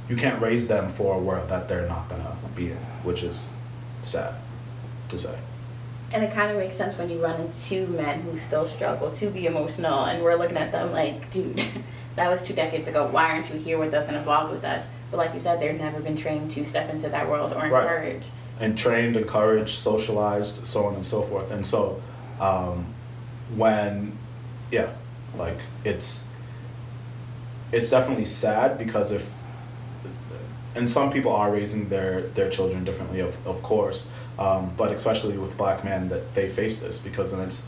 you 0.10 0.16
can't 0.16 0.42
raise 0.42 0.68
them 0.68 0.90
for 0.90 1.16
a 1.16 1.20
world 1.20 1.48
that 1.50 1.68
they're 1.68 1.88
not 1.88 2.10
going 2.10 2.22
to 2.22 2.36
be 2.56 2.72
in, 2.72 2.78
which 3.04 3.22
is 3.22 3.48
sad 4.02 4.34
to 5.10 5.18
say. 5.18 5.38
And 6.12 6.24
it 6.24 6.34
kind 6.34 6.50
of 6.50 6.58
makes 6.58 6.76
sense 6.76 6.98
when 6.98 7.12
you 7.12 7.24
run 7.24 7.40
into 7.40 7.86
men 7.86 8.22
who 8.22 8.36
still 8.38 8.66
struggle 8.66 9.12
to 9.12 9.30
be 9.30 9.46
emotional, 9.46 10.06
and 10.06 10.24
we're 10.24 10.36
looking 10.36 10.58
at 10.58 10.72
them 10.72 10.92
like, 10.92 11.30
dude, 11.30 11.64
that 12.16 12.30
was 12.30 12.42
two 12.42 12.54
decades 12.54 12.88
ago. 12.88 13.08
Why 13.08 13.30
aren't 13.30 13.54
you 13.54 13.60
here 13.60 13.78
with 13.78 13.94
us 13.94 14.08
and 14.08 14.18
involved 14.18 14.52
with 14.52 14.64
us? 14.64 14.84
But 15.12 15.18
like 15.18 15.34
you 15.34 15.40
said, 15.40 15.60
they've 15.60 15.80
never 15.80 16.00
been 16.00 16.16
trained 16.16 16.52
to 16.52 16.64
step 16.64 16.90
into 16.90 17.10
that 17.10 17.30
world 17.30 17.54
or 17.54 17.64
encouraged. 17.64 18.30
And 18.60 18.78
trained, 18.78 19.16
encouraged, 19.16 19.78
socialized, 19.78 20.66
so 20.66 20.86
on 20.86 20.96
and 20.96 21.06
so 21.06 21.22
forth. 21.24 21.50
And 21.52 21.66
so, 21.66 22.02
um, 22.40 22.86
when, 23.56 24.18
yeah, 24.72 24.92
like 25.38 25.58
it's, 25.84 26.28
it's 27.72 27.90
definitely 27.90 28.26
sad 28.26 28.78
because 28.78 29.12
if, 29.12 29.34
and 30.76 30.90
some 30.90 31.12
people 31.12 31.32
are 31.32 31.52
raising 31.52 31.90
their 31.90 32.22
their 32.22 32.50
children 32.50 32.84
differently, 32.84 33.20
of 33.20 33.36
of 33.48 33.62
course, 33.64 34.10
um, 34.38 34.72
but 34.78 34.92
especially 34.92 35.38
with 35.38 35.58
black 35.58 35.84
men 35.84 36.10
that 36.10 36.34
they 36.36 36.48
face 36.48 36.78
this 36.78 37.00
because 37.00 37.32
then 37.32 37.42
it's 37.42 37.68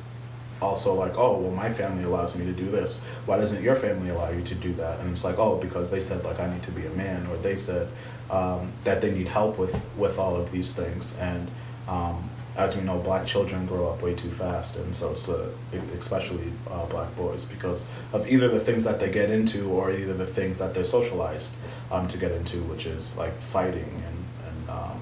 also 0.61 0.93
like, 0.93 1.17
oh, 1.17 1.37
well, 1.37 1.51
my 1.51 1.71
family 1.71 2.03
allows 2.03 2.37
me 2.37 2.45
to 2.45 2.51
do 2.51 2.69
this. 2.69 2.99
Why 3.25 3.37
doesn't 3.37 3.61
your 3.63 3.75
family 3.75 4.09
allow 4.09 4.29
you 4.29 4.43
to 4.43 4.55
do 4.55 4.73
that? 4.73 4.99
And 4.99 5.11
it's 5.11 5.23
like, 5.23 5.39
oh, 5.39 5.57
because 5.57 5.89
they 5.89 5.99
said 5.99 6.23
like 6.23 6.39
I 6.39 6.51
need 6.51 6.63
to 6.63 6.71
be 6.71 6.85
a 6.85 6.91
man, 6.91 7.25
or 7.27 7.37
they 7.37 7.55
said 7.55 7.87
um, 8.29 8.71
that 8.83 9.01
they 9.01 9.11
need 9.11 9.27
help 9.27 9.57
with 9.57 9.83
with 9.97 10.19
all 10.19 10.35
of 10.35 10.51
these 10.51 10.71
things. 10.71 11.17
And 11.17 11.49
um, 11.87 12.29
as 12.57 12.75
we 12.75 12.83
know, 12.83 12.99
black 12.99 13.25
children 13.25 13.65
grow 13.65 13.89
up 13.89 14.01
way 14.01 14.13
too 14.13 14.29
fast, 14.29 14.75
and 14.75 14.93
so 14.93 15.13
so 15.13 15.51
especially 15.97 16.51
uh, 16.69 16.85
black 16.85 17.15
boys 17.15 17.45
because 17.45 17.87
of 18.13 18.27
either 18.27 18.49
the 18.49 18.59
things 18.59 18.83
that 18.83 18.99
they 18.99 19.09
get 19.09 19.31
into 19.31 19.69
or 19.71 19.91
either 19.91 20.13
the 20.13 20.25
things 20.25 20.57
that 20.57 20.73
they're 20.73 20.83
socialized 20.83 21.53
um, 21.91 22.07
to 22.07 22.17
get 22.17 22.31
into, 22.31 22.57
which 22.63 22.85
is 22.85 23.15
like 23.15 23.39
fighting 23.41 24.03
and 24.07 24.47
and 24.47 24.69
um, 24.69 25.01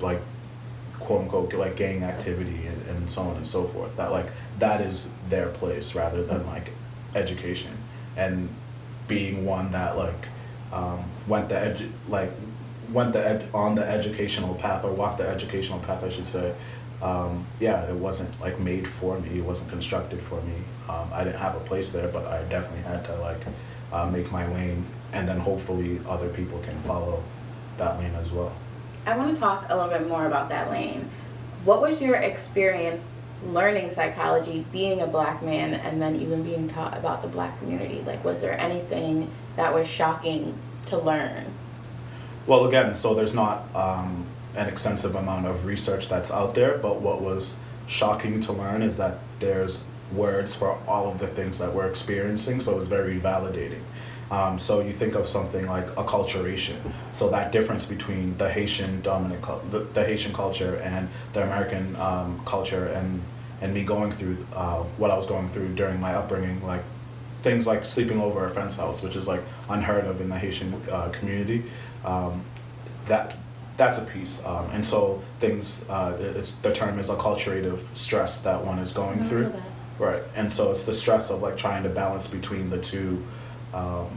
like 0.00 0.20
quote 1.08 1.22
unquote 1.22 1.54
like 1.54 1.74
gang 1.74 2.04
activity 2.04 2.66
and, 2.66 2.86
and 2.90 3.10
so 3.10 3.22
on 3.22 3.36
and 3.36 3.46
so 3.46 3.64
forth. 3.64 3.96
That 3.96 4.12
like 4.12 4.26
that 4.58 4.82
is 4.82 5.08
their 5.30 5.48
place 5.48 5.94
rather 5.94 6.22
than 6.22 6.46
like 6.46 6.70
education 7.14 7.72
and 8.18 8.48
being 9.08 9.46
one 9.46 9.72
that 9.72 9.96
like 9.96 10.28
um, 10.70 11.02
went 11.26 11.48
the 11.48 11.54
edu- 11.54 11.90
like 12.10 12.30
went 12.92 13.14
the 13.14 13.26
ed- 13.26 13.48
on 13.54 13.74
the 13.74 13.84
educational 13.84 14.54
path 14.56 14.84
or 14.84 14.92
walked 14.92 15.16
the 15.16 15.26
educational 15.26 15.78
path, 15.80 16.04
I 16.04 16.10
should 16.10 16.26
say. 16.26 16.54
Um, 17.00 17.46
yeah, 17.58 17.88
it 17.88 17.94
wasn't 17.94 18.38
like 18.38 18.60
made 18.60 18.86
for 18.86 19.18
me. 19.18 19.38
It 19.38 19.44
wasn't 19.44 19.70
constructed 19.70 20.20
for 20.20 20.42
me. 20.42 20.56
Um, 20.90 21.08
I 21.10 21.24
didn't 21.24 21.38
have 21.40 21.54
a 21.56 21.60
place 21.60 21.88
there, 21.88 22.08
but 22.08 22.26
I 22.26 22.42
definitely 22.50 22.82
had 22.82 23.02
to 23.06 23.14
like 23.16 23.40
uh, 23.94 24.10
make 24.10 24.30
my 24.30 24.46
lane, 24.52 24.84
and 25.14 25.26
then 25.26 25.38
hopefully 25.38 26.00
other 26.06 26.28
people 26.28 26.58
can 26.58 26.78
follow 26.82 27.22
that 27.78 27.98
lane 27.98 28.14
as 28.16 28.30
well. 28.30 28.52
I 29.08 29.16
want 29.16 29.32
to 29.32 29.40
talk 29.40 29.64
a 29.70 29.74
little 29.74 29.90
bit 29.90 30.06
more 30.06 30.26
about 30.26 30.50
that 30.50 30.70
lane. 30.70 31.08
What 31.64 31.80
was 31.80 31.98
your 31.98 32.16
experience 32.16 33.06
learning 33.46 33.90
psychology, 33.90 34.66
being 34.70 35.00
a 35.00 35.06
black 35.06 35.42
man, 35.42 35.72
and 35.72 36.02
then 36.02 36.16
even 36.16 36.42
being 36.42 36.68
taught 36.68 36.94
about 36.94 37.22
the 37.22 37.28
black 37.28 37.58
community? 37.58 38.02
Like, 38.06 38.22
was 38.22 38.42
there 38.42 38.60
anything 38.60 39.30
that 39.56 39.72
was 39.72 39.88
shocking 39.88 40.54
to 40.86 40.98
learn? 40.98 41.46
Well, 42.46 42.66
again, 42.66 42.94
so 42.94 43.14
there's 43.14 43.32
not 43.32 43.74
um, 43.74 44.26
an 44.54 44.68
extensive 44.68 45.14
amount 45.14 45.46
of 45.46 45.64
research 45.64 46.10
that's 46.10 46.30
out 46.30 46.54
there, 46.54 46.76
but 46.76 47.00
what 47.00 47.22
was 47.22 47.56
shocking 47.86 48.40
to 48.40 48.52
learn 48.52 48.82
is 48.82 48.98
that 48.98 49.20
there's 49.38 49.84
words 50.12 50.54
for 50.54 50.78
all 50.86 51.10
of 51.10 51.18
the 51.18 51.28
things 51.28 51.56
that 51.56 51.72
we're 51.72 51.88
experiencing, 51.88 52.60
so 52.60 52.72
it 52.72 52.76
was 52.76 52.88
very 52.88 53.18
validating. 53.18 53.80
Um, 54.30 54.58
so 54.58 54.80
you 54.80 54.92
think 54.92 55.14
of 55.14 55.26
something 55.26 55.66
like 55.66 55.86
acculturation. 55.94 56.76
So 57.12 57.30
that 57.30 57.50
difference 57.50 57.86
between 57.86 58.36
the 58.36 58.50
Haitian 58.50 59.00
dominant, 59.00 59.42
the, 59.70 59.80
the, 59.94 60.04
Haitian 60.04 60.34
culture 60.34 60.76
and 60.76 61.08
the 61.32 61.42
American 61.42 61.96
um, 61.96 62.40
culture, 62.44 62.88
and 62.88 63.22
and 63.60 63.74
me 63.74 63.84
going 63.84 64.12
through 64.12 64.46
uh, 64.54 64.82
what 64.98 65.10
I 65.10 65.16
was 65.16 65.26
going 65.26 65.48
through 65.48 65.74
during 65.74 65.98
my 65.98 66.14
upbringing, 66.14 66.64
like 66.64 66.82
things 67.42 67.66
like 67.66 67.84
sleeping 67.84 68.20
over 68.20 68.44
a 68.44 68.50
friend's 68.50 68.76
house, 68.76 69.02
which 69.02 69.16
is 69.16 69.26
like 69.26 69.40
unheard 69.68 70.04
of 70.04 70.20
in 70.20 70.28
the 70.28 70.38
Haitian 70.38 70.74
uh, 70.90 71.08
community. 71.08 71.64
Um, 72.04 72.42
that 73.06 73.34
that's 73.78 73.96
a 73.96 74.04
piece, 74.04 74.44
um, 74.44 74.68
and 74.72 74.84
so 74.84 75.22
things. 75.38 75.88
Uh, 75.88 76.16
it's 76.36 76.52
the 76.56 76.72
term 76.72 76.98
is 76.98 77.08
acculturative 77.08 77.80
stress 77.94 78.38
that 78.42 78.62
one 78.62 78.78
is 78.78 78.92
going 78.92 79.22
through, 79.22 79.54
right? 79.98 80.22
And 80.34 80.50
so 80.50 80.70
it's 80.70 80.82
the 80.82 80.92
stress 80.92 81.30
of 81.30 81.40
like 81.40 81.56
trying 81.56 81.82
to 81.84 81.88
balance 81.88 82.26
between 82.26 82.68
the 82.68 82.78
two. 82.78 83.24
Um, 83.74 84.08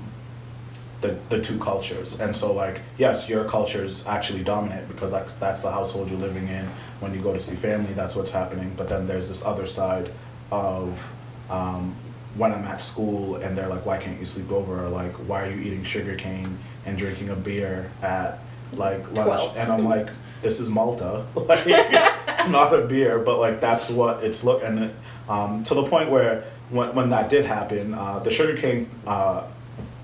the, 1.01 1.17
the 1.29 1.41
two 1.41 1.58
cultures 1.58 2.20
and 2.20 2.36
so 2.36 2.53
like 2.53 2.79
yes 3.00 3.27
your 3.27 3.43
culture 3.46 3.84
is 3.84 4.05
actually 4.05 4.43
dominant 4.43 4.88
because 4.88 5.10
that's, 5.10 5.34
that's 5.34 5.62
the 5.62 5.72
household 5.72 6.12
you're 6.12 6.20
living 6.20 6.48
in 6.48 6.63
when 7.00 7.12
you 7.12 7.20
go 7.20 7.34
to 7.34 7.39
see 7.39 7.55
family 7.55 7.91
that's 7.93 8.15
what's 8.15 8.29
happening 8.29 8.72
but 8.77 8.88
then 8.88 9.08
there's 9.08 9.27
this 9.27 9.43
other 9.43 9.65
side 9.65 10.12
of 10.51 11.12
um, 11.50 11.96
when 12.36 12.53
I'm 12.53 12.63
at 12.65 12.81
school 12.81 13.36
and 13.38 13.58
they're 13.58 13.67
like, 13.67 13.86
why 13.86 13.98
can't 13.98 14.17
you 14.20 14.25
sleep 14.25 14.51
over? 14.51 14.86
Or 14.86 14.89
like, 14.89 15.13
why 15.27 15.48
are 15.48 15.51
you 15.51 15.62
eating 15.62 15.84
sugar 15.84 16.15
cane 16.15 16.58
and 16.86 16.98
drinking 16.98 17.29
a 17.29 17.36
beer 17.36 17.91
at 18.01 18.39
like 18.74 19.00
lunch? 19.12 19.41
12. 19.41 19.58
And 19.58 19.72
I'm 19.72 19.86
like, 19.86 20.08
this 20.41 20.60
is 20.60 20.70
Malta. 20.70 21.25
like, 21.36 21.63
it's 21.67 22.50
not 22.50 22.74
a 22.74 22.86
beer, 22.86 23.20
but 23.20 23.39
like 23.39 23.60
that's 23.60 23.89
what 23.89 24.24
it's 24.24 24.43
look. 24.43 24.63
And 24.63 24.93
um, 25.27 25.63
to 25.65 25.74
the 25.74 25.84
point 25.84 26.10
where 26.10 26.46
when, 26.72 26.96
when 26.96 27.10
that 27.10 27.30
did 27.30 27.46
happen, 27.46 27.94
uh, 27.94 28.20
the 28.20 28.30
sugar 28.30 28.58
cane 28.58 28.90
uh, 29.06 29.44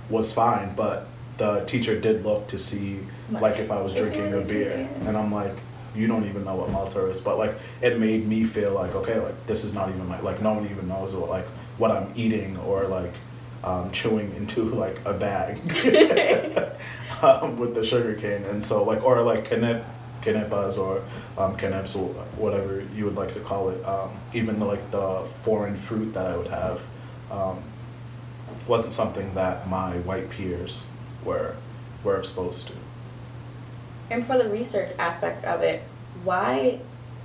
was 0.09 0.31
fine, 0.31 0.75
but 0.75 1.07
the 1.37 1.63
teacher 1.65 1.99
did 1.99 2.23
look 2.23 2.47
to 2.47 2.57
see 2.57 2.99
like 3.29 3.57
if 3.57 3.71
I 3.71 3.81
was 3.81 3.93
drinking 3.93 4.33
a 4.33 4.41
beer, 4.41 4.87
and 5.01 5.17
I'm 5.17 5.31
like, 5.33 5.53
you 5.95 6.07
don't 6.07 6.25
even 6.25 6.45
know 6.45 6.55
what 6.55 6.69
Malta 6.69 7.05
is, 7.07 7.19
but 7.19 7.37
like 7.37 7.55
it 7.81 7.99
made 7.99 8.27
me 8.27 8.43
feel 8.43 8.73
like 8.73 8.95
okay, 8.95 9.19
like 9.19 9.45
this 9.47 9.63
is 9.63 9.73
not 9.73 9.89
even 9.89 10.07
like 10.07 10.23
like 10.23 10.41
no 10.41 10.53
one 10.53 10.65
even 10.65 10.87
knows 10.87 11.13
what 11.13 11.29
like 11.29 11.45
what 11.77 11.91
I'm 11.91 12.11
eating 12.15 12.57
or 12.59 12.85
like 12.85 13.13
um, 13.63 13.91
chewing 13.91 14.33
into 14.35 14.63
like 14.75 14.99
a 15.05 15.13
bag. 15.13 15.59
Um, 17.19 17.57
with 17.57 17.73
the 17.73 17.83
sugar 17.83 18.13
cane, 18.13 18.43
and 18.43 18.63
so 18.63 18.83
like 18.83 19.03
or 19.03 19.23
like 19.23 19.49
canep, 19.49 19.83
canepas 20.27 20.77
or 20.77 21.03
um, 21.37 21.53
or 21.55 22.13
whatever 22.37 22.83
you 22.95 23.05
would 23.05 23.15
like 23.15 23.31
to 23.31 23.39
call 23.39 23.69
it. 23.69 23.83
Um, 23.85 24.11
even 24.33 24.59
the, 24.59 24.65
like 24.65 24.91
the 24.91 25.25
foreign 25.43 25.75
fruit 25.75 26.13
that 26.13 26.25
I 26.25 26.37
would 26.37 26.47
have 26.47 26.81
um, 27.31 27.63
wasn't 28.67 28.93
something 28.93 29.33
that 29.35 29.67
my 29.67 29.97
white 29.99 30.29
peers 30.29 30.85
were 31.23 31.55
were 32.03 32.17
exposed 32.19 32.67
to. 32.67 32.73
And 34.09 34.25
for 34.25 34.37
the 34.37 34.49
research 34.49 34.93
aspect 34.97 35.43
of 35.45 35.61
it, 35.61 35.81
why 36.23 36.79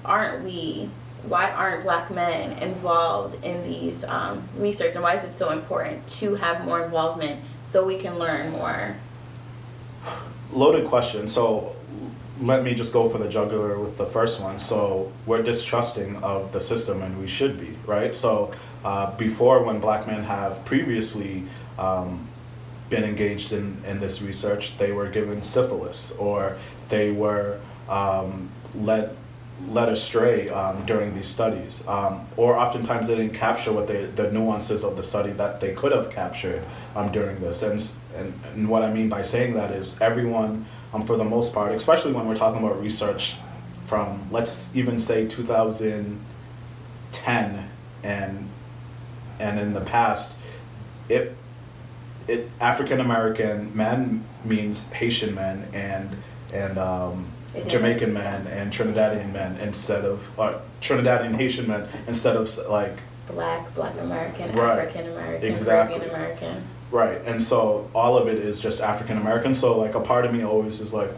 aren't 0.04 0.44
we 0.44 0.90
why 1.24 1.50
aren't 1.50 1.84
black 1.84 2.10
men 2.10 2.58
involved 2.58 3.44
in 3.44 3.62
these 3.62 4.02
um, 4.04 4.42
research 4.56 4.94
and 4.94 5.02
why 5.02 5.14
is 5.14 5.22
it 5.22 5.36
so 5.36 5.50
important 5.50 6.06
to 6.08 6.34
have 6.34 6.64
more 6.64 6.84
involvement 6.84 7.40
so 7.64 7.86
we 7.86 7.96
can 7.96 8.18
learn 8.18 8.50
more 8.50 8.96
loaded 10.50 10.84
question 10.88 11.28
so 11.28 11.76
let 12.42 12.64
me 12.64 12.74
just 12.74 12.92
go 12.92 13.08
for 13.08 13.18
the 13.18 13.28
jugular 13.28 13.78
with 13.78 13.96
the 13.96 14.06
first 14.06 14.40
one. 14.40 14.58
So 14.58 15.12
we're 15.26 15.42
distrusting 15.42 16.16
of 16.16 16.52
the 16.52 16.60
system 16.60 17.00
and 17.02 17.18
we 17.20 17.28
should 17.28 17.58
be 17.58 17.76
right? 17.86 18.14
So 18.14 18.52
uh, 18.84 19.16
before 19.16 19.62
when 19.62 19.78
black 19.80 20.06
men 20.06 20.24
have 20.24 20.64
previously 20.64 21.44
um, 21.78 22.28
been 22.90 23.04
engaged 23.04 23.52
in, 23.52 23.82
in 23.86 24.00
this 24.00 24.20
research 24.20 24.76
they 24.76 24.92
were 24.92 25.08
given 25.08 25.42
syphilis 25.42 26.12
or 26.12 26.58
they 26.88 27.12
were 27.12 27.60
um, 27.88 28.50
led 28.74 29.16
led 29.68 29.88
astray 29.88 30.48
um, 30.48 30.84
during 30.86 31.14
these 31.14 31.26
studies, 31.26 31.86
um, 31.86 32.26
or 32.36 32.56
oftentimes 32.58 33.06
they 33.06 33.14
didn't 33.14 33.34
capture 33.34 33.72
what 33.72 33.86
they, 33.86 34.06
the 34.06 34.30
nuances 34.32 34.82
of 34.82 34.96
the 34.96 35.02
study 35.02 35.30
that 35.32 35.60
they 35.60 35.72
could 35.72 35.92
have 35.92 36.10
captured 36.10 36.62
um, 36.96 37.12
during 37.12 37.40
this. 37.40 37.62
And, 37.62 37.80
and, 38.16 38.34
and 38.54 38.68
what 38.68 38.82
I 38.82 38.92
mean 38.92 39.08
by 39.08 39.22
saying 39.22 39.54
that 39.54 39.70
is 39.70 40.00
everyone, 40.00 40.66
um, 40.92 41.04
for 41.04 41.16
the 41.16 41.24
most 41.24 41.54
part, 41.54 41.72
especially 41.72 42.12
when 42.12 42.28
we're 42.28 42.36
talking 42.36 42.62
about 42.62 42.80
research 42.80 43.34
from, 43.86 44.28
let's 44.30 44.70
even 44.74 44.98
say 44.98 45.26
2010 45.26 47.68
and, 48.02 48.48
and 49.38 49.60
in 49.60 49.74
the 49.74 49.80
past, 49.80 50.36
it, 51.08 51.36
it 52.28 52.48
African 52.60 53.00
American 53.00 53.76
men 53.76 54.24
means 54.44 54.88
Haitian 54.90 55.34
men 55.34 55.68
and, 55.72 56.16
and 56.52 56.78
um, 56.78 57.26
Jamaican 57.66 58.12
men 58.12 58.46
and 58.46 58.72
Trinidadian 58.72 59.32
men 59.32 59.56
instead 59.58 60.04
of 60.04 60.38
uh, 60.38 60.58
Trinidadian 60.80 61.34
Haitian 61.34 61.66
men 61.68 61.88
instead 62.06 62.36
of 62.36 62.56
like 62.68 62.96
black, 63.26 63.74
black 63.74 63.98
American, 63.98 64.52
right. 64.52 64.78
African 64.78 65.12
American, 65.12 65.52
exactly. 65.52 65.98
Caribbean 65.98 66.16
American. 66.16 66.64
Right, 66.92 67.22
and 67.24 67.42
so 67.42 67.90
all 67.94 68.18
of 68.18 68.28
it 68.28 68.38
is 68.38 68.60
just 68.60 68.82
African 68.82 69.16
American. 69.16 69.54
So 69.54 69.78
like 69.78 69.94
a 69.94 70.00
part 70.00 70.26
of 70.26 70.32
me 70.32 70.42
always 70.42 70.80
is 70.80 70.92
like, 70.92 71.10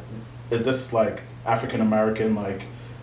is 0.50 0.64
this 0.64 0.92
like 0.92 1.22
African 1.44 1.80
American 1.80 2.36
like, 2.36 2.62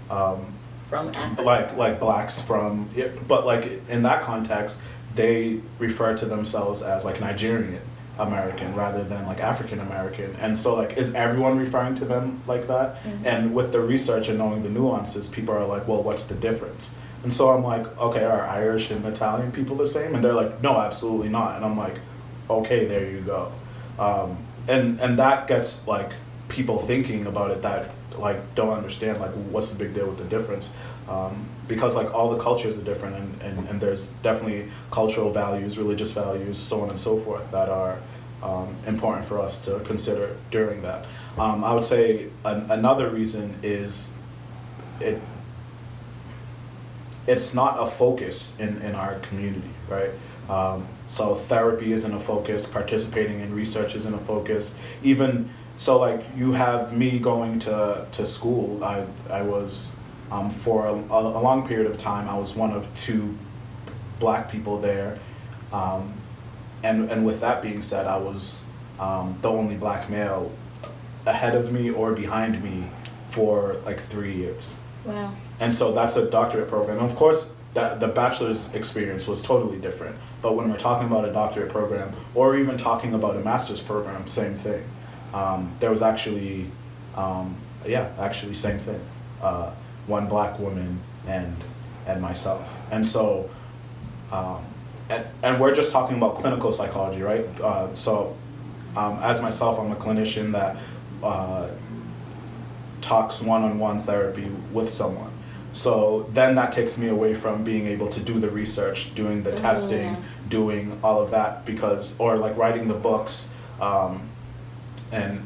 um, 0.09 0.53
from 0.89 1.09
Africa. 1.09 1.41
like 1.41 1.75
like 1.75 1.99
blacks 1.99 2.39
from, 2.41 2.89
but 3.27 3.45
like 3.45 3.65
in 3.89 4.03
that 4.03 4.23
context, 4.23 4.81
they 5.15 5.59
refer 5.79 6.15
to 6.15 6.25
themselves 6.25 6.81
as 6.81 7.03
like 7.03 7.19
Nigerian 7.19 7.81
American 8.17 8.73
rather 8.73 9.03
than 9.03 9.25
like 9.25 9.39
African 9.41 9.79
American. 9.79 10.33
And 10.39 10.57
so 10.57 10.75
like 10.75 10.97
is 10.97 11.13
everyone 11.13 11.57
referring 11.57 11.95
to 11.95 12.05
them 12.05 12.41
like 12.47 12.67
that? 12.67 13.03
Mm-hmm. 13.03 13.27
And 13.27 13.53
with 13.53 13.73
the 13.73 13.81
research 13.81 14.29
and 14.29 14.37
knowing 14.37 14.63
the 14.63 14.69
nuances, 14.69 15.27
people 15.27 15.53
are 15.53 15.65
like, 15.65 15.87
well, 15.89 16.03
what's 16.03 16.23
the 16.23 16.35
difference? 16.35 16.95
And 17.23 17.33
so 17.33 17.49
I'm 17.49 17.63
like, 17.63 17.85
okay, 17.99 18.23
are 18.23 18.45
Irish 18.47 18.89
and 18.89 19.05
Italian 19.05 19.51
people 19.51 19.75
the 19.75 19.85
same? 19.85 20.15
And 20.15 20.23
they're 20.23 20.33
like, 20.33 20.61
no, 20.61 20.79
absolutely 20.79 21.29
not. 21.29 21.55
And 21.55 21.65
I'm 21.65 21.77
like, 21.77 21.99
okay, 22.59 22.85
there 22.85 23.09
you 23.09 23.21
go. 23.21 23.51
Um, 23.99 24.37
and 24.67 24.99
and 24.99 25.19
that 25.19 25.47
gets 25.47 25.87
like 25.87 26.11
people 26.49 26.79
thinking 26.79 27.25
about 27.25 27.51
it 27.51 27.61
that 27.61 27.89
like 28.17 28.55
don't 28.55 28.73
understand 28.73 29.19
like 29.19 29.31
what's 29.31 29.71
the 29.71 29.77
big 29.77 29.93
deal 29.93 30.07
with 30.07 30.17
the 30.17 30.25
difference. 30.25 30.73
Um, 31.09 31.45
because 31.67 31.95
like 31.95 32.13
all 32.13 32.29
the 32.29 32.41
cultures 32.41 32.77
are 32.77 32.81
different 32.81 33.15
and, 33.15 33.41
and, 33.41 33.67
and 33.69 33.81
there's 33.81 34.07
definitely 34.23 34.69
cultural 34.91 35.31
values 35.31 35.77
religious 35.77 36.11
values 36.11 36.57
so 36.57 36.81
on 36.81 36.89
and 36.89 36.99
so 36.99 37.17
forth 37.17 37.49
that 37.51 37.69
are 37.69 37.99
um, 38.43 38.75
important 38.85 39.25
for 39.25 39.39
us 39.39 39.63
to 39.65 39.79
consider 39.81 40.35
during 40.51 40.81
that. 40.81 41.05
Um, 41.37 41.63
i 41.63 41.73
would 41.73 41.83
say 41.83 42.27
an, 42.43 42.69
another 42.69 43.09
reason 43.09 43.57
is 43.63 44.11
it 44.99 45.21
it's 47.27 47.53
not 47.53 47.81
a 47.81 47.89
focus 47.89 48.57
in, 48.59 48.81
in 48.81 48.95
our 48.95 49.15
community 49.19 49.69
right 49.89 50.11
um, 50.51 50.87
so 51.07 51.35
therapy 51.35 51.93
isn't 51.93 52.13
a 52.13 52.19
focus 52.19 52.65
participating 52.65 53.39
in 53.39 53.53
research 53.55 53.95
isn't 53.95 54.13
a 54.13 54.19
focus 54.19 54.77
even 55.01 55.49
so 55.75 55.99
like 55.99 56.23
you 56.35 56.51
have 56.51 56.95
me 56.95 57.17
going 57.17 57.57
to, 57.59 58.05
to 58.11 58.25
school 58.25 58.83
i, 58.83 59.05
I 59.29 59.41
was 59.41 59.93
um, 60.31 60.49
for 60.49 60.85
a, 60.85 60.93
a, 60.93 61.41
long 61.41 61.67
period 61.67 61.91
of 61.91 61.97
time, 61.97 62.29
I 62.29 62.37
was 62.37 62.55
one 62.55 62.71
of 62.71 62.87
two 62.95 63.37
black 64.19 64.49
people 64.49 64.79
there. 64.79 65.19
Um, 65.73 66.13
and, 66.83 67.11
and 67.11 67.25
with 67.25 67.41
that 67.41 67.61
being 67.61 67.81
said, 67.81 68.07
I 68.07 68.17
was 68.17 68.63
um, 68.97 69.37
the 69.41 69.49
only 69.49 69.75
black 69.75 70.09
male 70.09 70.51
ahead 71.25 71.53
of 71.53 71.71
me 71.71 71.91
or 71.91 72.13
behind 72.13 72.63
me 72.63 72.87
for 73.31 73.75
like 73.85 74.07
three 74.07 74.33
years. 74.33 74.77
Wow. 75.03 75.35
And 75.59 75.73
so 75.73 75.91
that's 75.91 76.15
a 76.15 76.29
doctorate 76.29 76.69
program. 76.69 76.99
And 76.99 77.09
of 77.09 77.15
course, 77.17 77.51
that 77.73 77.99
the 77.99 78.07
bachelor's 78.07 78.73
experience 78.73 79.27
was 79.27 79.41
totally 79.41 79.79
different. 79.79 80.15
But 80.41 80.55
when 80.55 80.69
we're 80.71 80.77
talking 80.77 81.07
about 81.07 81.25
a 81.27 81.31
doctorate 81.31 81.71
program 81.71 82.13
or 82.33 82.57
even 82.57 82.77
talking 82.77 83.13
about 83.13 83.35
a 83.35 83.39
master's 83.39 83.81
program, 83.81 84.27
same 84.27 84.55
thing. 84.55 84.83
Um, 85.33 85.71
there 85.79 85.91
was 85.91 86.01
actually 86.01 86.71
Um, 87.15 87.55
yeah, 87.85 88.09
actually, 88.19 88.53
same 88.53 88.79
thing. 88.79 89.01
Uh, 89.41 89.71
one 90.07 90.27
black 90.27 90.59
woman 90.59 90.99
and 91.27 91.55
and 92.07 92.21
myself, 92.21 92.67
and 92.91 93.05
so. 93.05 93.49
Um, 94.31 94.63
and, 95.09 95.25
and 95.43 95.59
we're 95.59 95.75
just 95.75 95.91
talking 95.91 96.15
about 96.15 96.35
clinical 96.35 96.71
psychology, 96.71 97.21
right? 97.21 97.45
Uh, 97.59 97.93
so, 97.95 98.37
um, 98.95 99.19
as 99.21 99.41
myself, 99.41 99.77
I'm 99.77 99.91
a 99.91 99.95
clinician 99.95 100.53
that 100.53 100.77
uh, 101.21 101.67
talks 103.01 103.41
one-on-one 103.41 104.03
therapy 104.03 104.49
with 104.71 104.89
someone. 104.89 105.30
So 105.73 106.29
then 106.33 106.55
that 106.55 106.71
takes 106.71 106.97
me 106.97 107.07
away 107.07 107.33
from 107.33 107.63
being 107.63 107.87
able 107.87 108.09
to 108.09 108.19
do 108.19 108.39
the 108.39 108.49
research, 108.49 109.15
doing 109.15 109.43
the 109.43 109.53
testing, 109.53 110.17
doing 110.49 110.99
all 111.03 111.21
of 111.21 111.31
that 111.31 111.65
because, 111.65 112.19
or 112.19 112.37
like 112.37 112.57
writing 112.57 112.87
the 112.87 112.93
books, 112.93 113.49
um, 113.79 114.29
and 115.11 115.45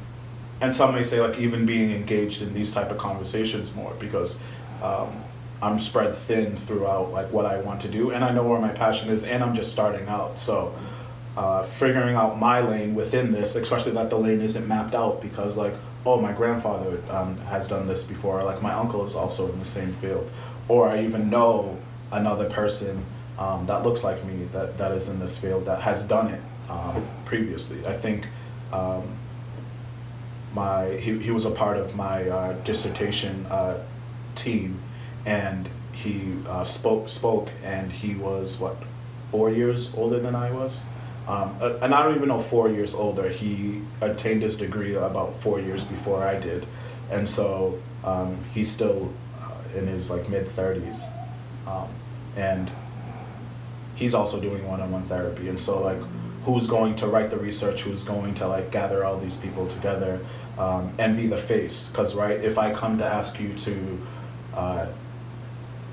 and 0.61 0.73
some 0.73 0.95
may 0.95 1.03
say 1.03 1.21
like 1.21 1.37
even 1.37 1.65
being 1.65 1.91
engaged 1.91 2.41
in 2.41 2.53
these 2.53 2.71
type 2.71 2.89
of 2.89 2.97
conversations 2.97 3.73
more 3.75 3.93
because 3.99 4.39
um, 4.81 5.23
I'm 5.61 5.79
spread 5.79 6.15
thin 6.15 6.55
throughout 6.55 7.11
like 7.11 7.31
what 7.31 7.45
I 7.45 7.59
want 7.59 7.81
to 7.81 7.87
do, 7.87 8.11
and 8.11 8.23
I 8.23 8.31
know 8.31 8.43
where 8.43 8.59
my 8.59 8.71
passion 8.71 9.09
is, 9.09 9.23
and 9.23 9.43
I'm 9.43 9.53
just 9.53 9.71
starting 9.71 10.07
out. 10.07 10.39
So 10.39 10.73
uh, 11.37 11.63
figuring 11.63 12.15
out 12.15 12.39
my 12.39 12.61
lane 12.61 12.95
within 12.95 13.31
this, 13.31 13.55
especially 13.55 13.91
that 13.93 14.09
the 14.09 14.17
lane 14.17 14.41
isn't 14.41 14.67
mapped 14.67 14.95
out 14.95 15.21
because 15.21 15.57
like 15.57 15.73
oh 16.05 16.21
my 16.21 16.31
grandfather 16.31 17.01
um, 17.09 17.37
has 17.37 17.67
done 17.67 17.87
this 17.87 18.03
before, 18.03 18.43
like 18.43 18.61
my 18.61 18.73
uncle 18.73 19.05
is 19.05 19.15
also 19.15 19.51
in 19.51 19.59
the 19.59 19.65
same 19.65 19.93
field, 19.93 20.29
or 20.67 20.87
I 20.87 21.03
even 21.03 21.29
know 21.29 21.77
another 22.11 22.49
person 22.49 23.03
um, 23.37 23.65
that 23.65 23.83
looks 23.83 24.03
like 24.03 24.23
me 24.23 24.45
that, 24.53 24.77
that 24.77 24.91
is 24.91 25.09
in 25.09 25.19
this 25.19 25.37
field 25.37 25.65
that 25.65 25.81
has 25.81 26.03
done 26.03 26.33
it 26.33 26.41
um, 26.69 27.05
previously. 27.25 27.85
I 27.85 27.93
think 27.93 28.27
um, 28.71 29.03
my 30.53 30.91
he, 30.91 31.19
he 31.19 31.31
was 31.31 31.45
a 31.45 31.51
part 31.51 31.77
of 31.77 31.95
my 31.95 32.29
uh, 32.29 32.53
dissertation 32.63 33.45
uh, 33.47 33.83
team, 34.35 34.79
and 35.25 35.67
he 35.91 36.33
uh, 36.47 36.63
spoke 36.63 37.09
spoke, 37.09 37.49
and 37.63 37.91
he 37.91 38.15
was 38.15 38.59
what 38.59 38.77
four 39.31 39.51
years 39.51 39.93
older 39.95 40.19
than 40.19 40.35
I 40.35 40.51
was. 40.51 40.85
Um, 41.27 41.57
and 41.81 41.93
I 41.93 42.03
don't 42.03 42.15
even 42.15 42.27
know 42.27 42.39
four 42.39 42.69
years 42.69 42.93
older. 42.93 43.29
He 43.29 43.81
attained 44.01 44.43
his 44.43 44.55
degree 44.55 44.95
about 44.95 45.39
four 45.41 45.59
years 45.59 45.83
before 45.83 46.23
I 46.23 46.39
did, 46.39 46.67
and 47.09 47.27
so 47.27 47.79
um, 48.03 48.37
he's 48.53 48.69
still 48.71 49.11
uh, 49.41 49.77
in 49.77 49.87
his 49.87 50.09
like 50.11 50.29
mid 50.29 50.47
thirties, 50.49 51.03
um, 51.65 51.87
and 52.35 52.71
he's 53.95 54.13
also 54.13 54.39
doing 54.39 54.67
one-on-one 54.67 55.03
therapy. 55.03 55.49
And 55.49 55.57
so 55.57 55.81
like, 55.81 55.97
who's 56.43 56.67
going 56.67 56.95
to 56.97 57.07
write 57.07 57.31
the 57.31 57.37
research? 57.37 57.81
Who's 57.81 58.03
going 58.03 58.35
to 58.35 58.47
like 58.47 58.69
gather 58.69 59.03
all 59.03 59.17
these 59.17 59.37
people 59.37 59.65
together 59.65 60.19
um, 60.59 60.93
and 60.99 61.17
be 61.17 61.25
the 61.25 61.37
face? 61.37 61.89
Because 61.89 62.13
right, 62.13 62.39
if 62.43 62.59
I 62.59 62.71
come 62.71 62.99
to 62.99 63.05
ask 63.05 63.39
you 63.39 63.53
to 63.53 64.01
uh, 64.53 64.85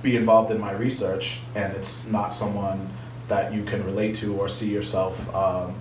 be 0.03 0.17
involved 0.17 0.51
in 0.51 0.61
my 0.61 0.73
research, 0.73 1.41
and 1.55 1.73
it's 1.73 2.07
not 2.07 2.35
someone 2.35 2.91
that 3.29 3.53
you 3.53 3.63
can 3.65 3.85
relate 3.85 4.15
to 4.17 4.37
or 4.37 4.49
see 4.49 4.71
yourself 4.71 5.35
um, 5.35 5.75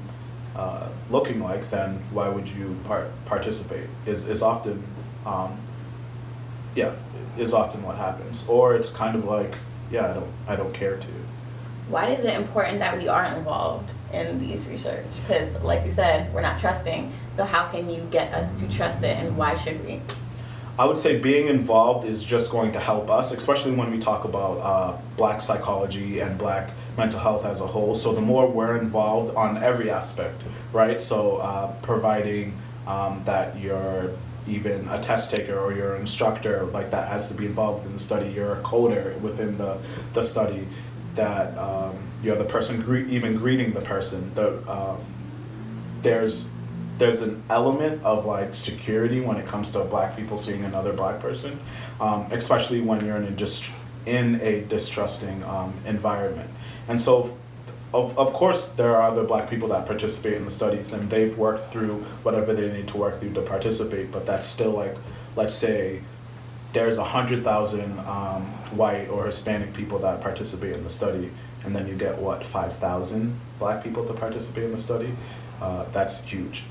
uh, 0.55 0.87
looking 1.09 1.41
like, 1.41 1.69
then 1.69 2.01
why 2.11 2.29
would 2.29 2.47
you 2.47 2.77
par- 2.85 3.09
participate? 3.25 3.87
Is 4.05 4.27
is 4.27 4.41
often, 4.41 4.83
um, 5.25 5.57
yeah, 6.75 6.93
is 7.37 7.53
often 7.53 7.83
what 7.83 7.97
happens. 7.97 8.47
Or 8.47 8.75
it's 8.75 8.91
kind 8.91 9.15
of 9.15 9.25
like, 9.25 9.55
yeah, 9.91 10.09
I 10.09 10.13
don't 10.13 10.31
I 10.47 10.55
don't 10.55 10.73
care 10.73 10.97
to. 10.97 11.07
Why 11.89 12.07
is 12.07 12.23
it 12.23 12.35
important 12.35 12.79
that 12.79 12.97
we 12.97 13.07
are 13.07 13.25
involved 13.35 13.89
in 14.13 14.39
these 14.39 14.65
research? 14.67 15.05
Because, 15.21 15.53
like 15.61 15.83
you 15.83 15.91
said, 15.91 16.33
we're 16.33 16.41
not 16.41 16.59
trusting. 16.59 17.11
So 17.33 17.43
how 17.43 17.67
can 17.67 17.89
you 17.89 18.01
get 18.11 18.33
us 18.33 18.51
to 18.61 18.69
trust 18.69 19.03
it, 19.03 19.17
and 19.17 19.35
why 19.35 19.55
should 19.55 19.83
we? 19.85 20.01
I 20.79 20.85
would 20.85 20.97
say 20.97 21.19
being 21.19 21.47
involved 21.47 22.07
is 22.07 22.23
just 22.23 22.49
going 22.49 22.71
to 22.71 22.79
help 22.79 23.09
us, 23.09 23.31
especially 23.31 23.73
when 23.73 23.91
we 23.91 23.99
talk 23.99 24.23
about 24.23 24.57
uh, 24.59 24.97
black 25.17 25.41
psychology 25.41 26.21
and 26.21 26.37
black 26.37 26.71
mental 26.97 27.19
health 27.19 27.45
as 27.45 27.61
a 27.61 27.67
whole. 27.67 27.95
So 27.95 28.13
the 28.13 28.21
more 28.21 28.47
we're 28.47 28.77
involved 28.77 29.35
on 29.35 29.57
every 29.57 29.89
aspect, 29.89 30.41
right? 30.73 31.01
So 31.01 31.37
uh, 31.37 31.73
providing 31.81 32.57
um, 32.87 33.21
that 33.25 33.57
you're 33.59 34.11
even 34.47 34.87
a 34.89 34.99
test 35.01 35.31
taker 35.31 35.57
or 35.57 35.73
you're 35.73 35.95
an 35.95 36.01
instructor, 36.01 36.65
like 36.65 36.91
that 36.91 37.07
has 37.07 37.27
to 37.27 37.33
be 37.33 37.45
involved 37.45 37.85
in 37.85 37.93
the 37.93 37.99
study. 37.99 38.29
You're 38.29 38.53
a 38.59 38.61
coder 38.63 39.19
within 39.21 39.57
the, 39.57 39.77
the 40.13 40.21
study. 40.21 40.67
That 41.15 41.57
um, 41.57 41.97
you're 42.23 42.37
the 42.37 42.45
person 42.45 42.79
gre- 42.79 42.99
even 42.99 43.35
greeting 43.35 43.73
the 43.73 43.81
person. 43.81 44.33
The 44.33 44.63
um, 44.71 45.03
there's 46.01 46.49
there's 46.97 47.21
an 47.21 47.43
element 47.49 48.01
of 48.03 48.25
like 48.25 48.55
security 48.55 49.19
when 49.19 49.35
it 49.37 49.45
comes 49.45 49.71
to 49.71 49.83
black 49.83 50.15
people 50.15 50.37
seeing 50.37 50.63
another 50.63 50.93
black 50.93 51.19
person, 51.19 51.59
um, 51.99 52.27
especially 52.31 52.79
when 52.79 53.05
you're 53.05 53.17
in 53.17 53.25
a 53.25 53.31
dist- 53.31 53.71
in 54.05 54.39
a 54.41 54.61
distrusting 54.61 55.43
um, 55.43 55.73
environment. 55.85 56.49
And 56.91 56.99
so, 56.99 57.37
of, 57.93 58.17
of 58.17 58.33
course, 58.33 58.67
there 58.75 58.97
are 58.97 59.03
other 59.09 59.23
black 59.23 59.49
people 59.49 59.69
that 59.69 59.85
participate 59.85 60.33
in 60.33 60.43
the 60.43 60.51
studies 60.51 60.91
and 60.91 61.09
they've 61.09 61.37
worked 61.37 61.71
through 61.71 62.03
whatever 62.23 62.53
they 62.53 62.69
need 62.69 62.89
to 62.89 62.97
work 62.97 63.21
through 63.21 63.31
to 63.35 63.41
participate, 63.41 64.11
but 64.11 64.25
that's 64.25 64.45
still 64.45 64.71
like, 64.71 64.97
let's 65.37 65.53
say, 65.53 66.01
there's 66.73 66.97
a 66.97 67.03
hundred 67.03 67.45
thousand 67.45 67.97
um, 67.99 68.43
white 68.75 69.07
or 69.07 69.25
Hispanic 69.25 69.73
people 69.73 69.99
that 69.99 70.19
participate 70.19 70.73
in 70.73 70.83
the 70.83 70.89
study, 70.89 71.31
and 71.63 71.73
then 71.73 71.87
you 71.87 71.95
get 71.95 72.17
what 72.17 72.45
five 72.45 72.77
thousand 72.77 73.39
black 73.57 73.81
people 73.83 74.05
to 74.05 74.13
participate 74.13 74.65
in 74.65 74.71
the 74.71 74.77
study. 74.77 75.13
Uh, 75.61 75.85
that's 75.93 76.21
huge 76.23 76.63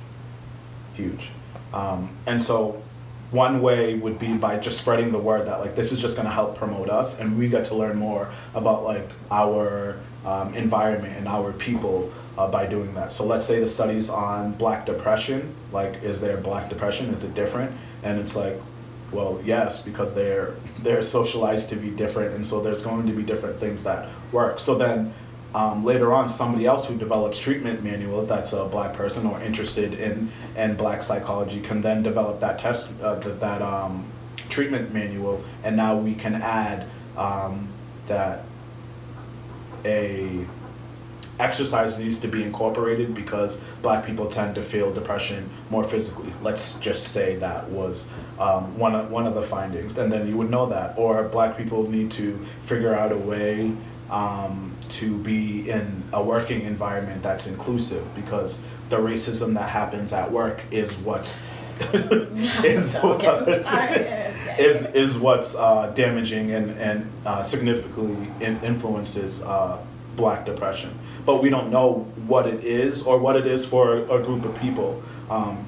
huge. 1.01 1.31
Um, 1.73 2.11
and 2.27 2.41
so 2.41 2.83
one 3.31 3.63
way 3.63 3.95
would 3.95 4.19
be 4.19 4.37
by 4.37 4.59
just 4.59 4.81
spreading 4.81 5.13
the 5.13 5.19
word 5.19 5.47
that 5.47 5.61
like 5.61 5.77
this 5.77 5.93
is 5.93 6.01
just 6.01 6.17
going 6.17 6.27
to 6.27 6.33
help 6.33 6.57
promote 6.57 6.91
us 6.91 7.21
and 7.21 7.39
we 7.39 7.49
get 7.49 7.65
to 7.67 7.75
learn 7.75 7.97
more 7.97 8.29
about 8.55 8.83
like 8.83 9.09
our 9.31 9.99
um, 10.25 10.55
environment 10.55 11.17
and 11.17 11.27
our 11.29 11.53
people 11.53 12.13
uh, 12.37 12.49
by 12.49 12.67
doing 12.67 12.95
that. 12.95 13.13
So 13.13 13.25
let's 13.25 13.45
say 13.45 13.61
the 13.61 13.67
studies 13.67 14.09
on 14.09 14.53
black 14.53 14.87
depression 14.87 15.55
like 15.73 16.03
is 16.03 16.21
there 16.21 16.37
black 16.37 16.69
depression? 16.69 17.11
Is 17.11 17.25
it 17.25 17.35
different? 17.35 17.73
And 18.03 18.19
it's 18.19 18.37
like 18.37 18.61
well 19.13 19.41
yes 19.45 19.83
because 19.83 20.15
they're 20.15 20.55
they're 20.83 21.03
socialized 21.03 21.69
to 21.69 21.77
be 21.77 21.91
different 21.91 22.33
and 22.33 22.47
so 22.47 22.63
there's 22.63 22.83
going 22.83 23.07
to 23.07 23.13
be 23.13 23.23
different 23.23 23.59
things 23.59 23.85
that 23.85 24.09
work. 24.33 24.59
So 24.59 24.75
then 24.77 25.13
um, 25.55 25.85
later 25.85 26.13
on 26.13 26.29
somebody 26.29 26.65
else 26.65 26.87
who 26.87 26.97
develops 26.97 27.39
treatment 27.39 27.83
manuals 27.83 28.29
that's 28.29 28.53
a 28.53 28.65
black 28.67 28.95
person 28.95 29.27
or 29.27 29.41
interested 29.43 29.95
in 29.95 30.31
in 30.57 30.77
black 30.77 31.03
psychology 31.03 31.61
can 31.61 31.83
then 31.83 32.03
develop 32.03 32.41
that 32.41 32.59
test 32.59 32.93
uh, 33.03 33.17
that, 33.17 33.41
that 33.41 33.63
um, 33.63 34.05
treatment 34.49 34.93
manual 34.95 35.43
and 35.65 35.77
now 35.77 35.97
we 35.97 36.15
can 36.15 36.35
add 36.35 36.87
um, 37.17 37.69
that 38.07 38.45
a 39.85 40.47
exercise 41.40 41.99
needs 41.99 42.19
to 42.19 42.29
be 42.29 42.43
incorporated 42.43 43.14
because 43.14 43.61
black 43.83 44.05
people 44.05 44.27
tend 44.27 44.55
to 44.55 44.62
feel 44.62 44.93
depression 44.93 45.49
more 45.71 45.83
physically. 45.83 46.31
Let's 46.43 46.79
just 46.81 47.09
say 47.09 47.37
that 47.37 47.69
was 47.71 48.09
um, 48.38 48.79
one, 48.79 48.95
of, 48.95 49.11
one 49.11 49.27
of 49.27 49.35
the 49.35 49.43
findings. 49.43 49.97
And 49.99 50.12
then 50.12 50.29
you 50.29 50.37
would 50.37 50.51
know 50.51 50.66
that. 50.66 50.99
Or 50.99 51.25
black 51.25 51.57
people 51.57 51.90
need 51.90 52.11
to 52.12 52.38
figure 52.64 52.95
out 52.95 53.11
a 53.11 53.16
way 53.16 53.73
um, 54.11 54.75
to 54.90 55.16
be 55.19 55.71
in 55.71 56.03
a 56.12 56.23
working 56.23 56.62
environment 56.62 57.23
that's 57.23 57.47
inclusive 57.47 58.14
because 58.14 58.62
the 58.90 58.97
racism 58.97 59.55
that 59.55 59.71
happens 59.71 60.12
at 60.12 60.31
work 60.31 60.61
is 60.71 60.95
what's 60.99 61.43
is, 61.93 62.95
what's, 62.97 63.73
is 64.59 64.87
is 64.95 65.19
what's 65.19 65.55
uh, 65.55 65.93
damaging 65.95 66.53
and 66.53 66.71
and 66.79 67.11
uh, 67.27 67.43
significantly 67.43 68.31
in 68.45 68.63
influences 68.63 69.43
uh, 69.43 69.79
black 70.17 70.45
depression. 70.45 70.99
But 71.25 71.43
we 71.43 71.51
don't 71.51 71.71
know 71.71 72.07
what 72.27 72.47
it 72.47 72.65
is 72.65 73.03
or 73.03 73.19
what 73.19 73.37
it 73.37 73.47
is 73.47 73.67
for 73.67 73.97
a, 73.97 74.19
a 74.19 74.23
group 74.23 74.45
of 74.45 74.59
people. 74.61 75.03
Um, 75.29 75.65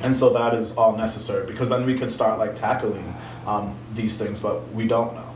and 0.00 0.14
so 0.14 0.30
that 0.30 0.54
is 0.54 0.76
all 0.76 0.96
necessary 0.96 1.46
because 1.46 1.68
then 1.68 1.86
we 1.86 1.98
can 1.98 2.08
start 2.08 2.38
like 2.38 2.54
tackling 2.54 3.14
um, 3.46 3.74
these 3.94 4.16
things, 4.16 4.40
but 4.40 4.70
we 4.72 4.86
don't 4.86 5.14
know 5.14 5.26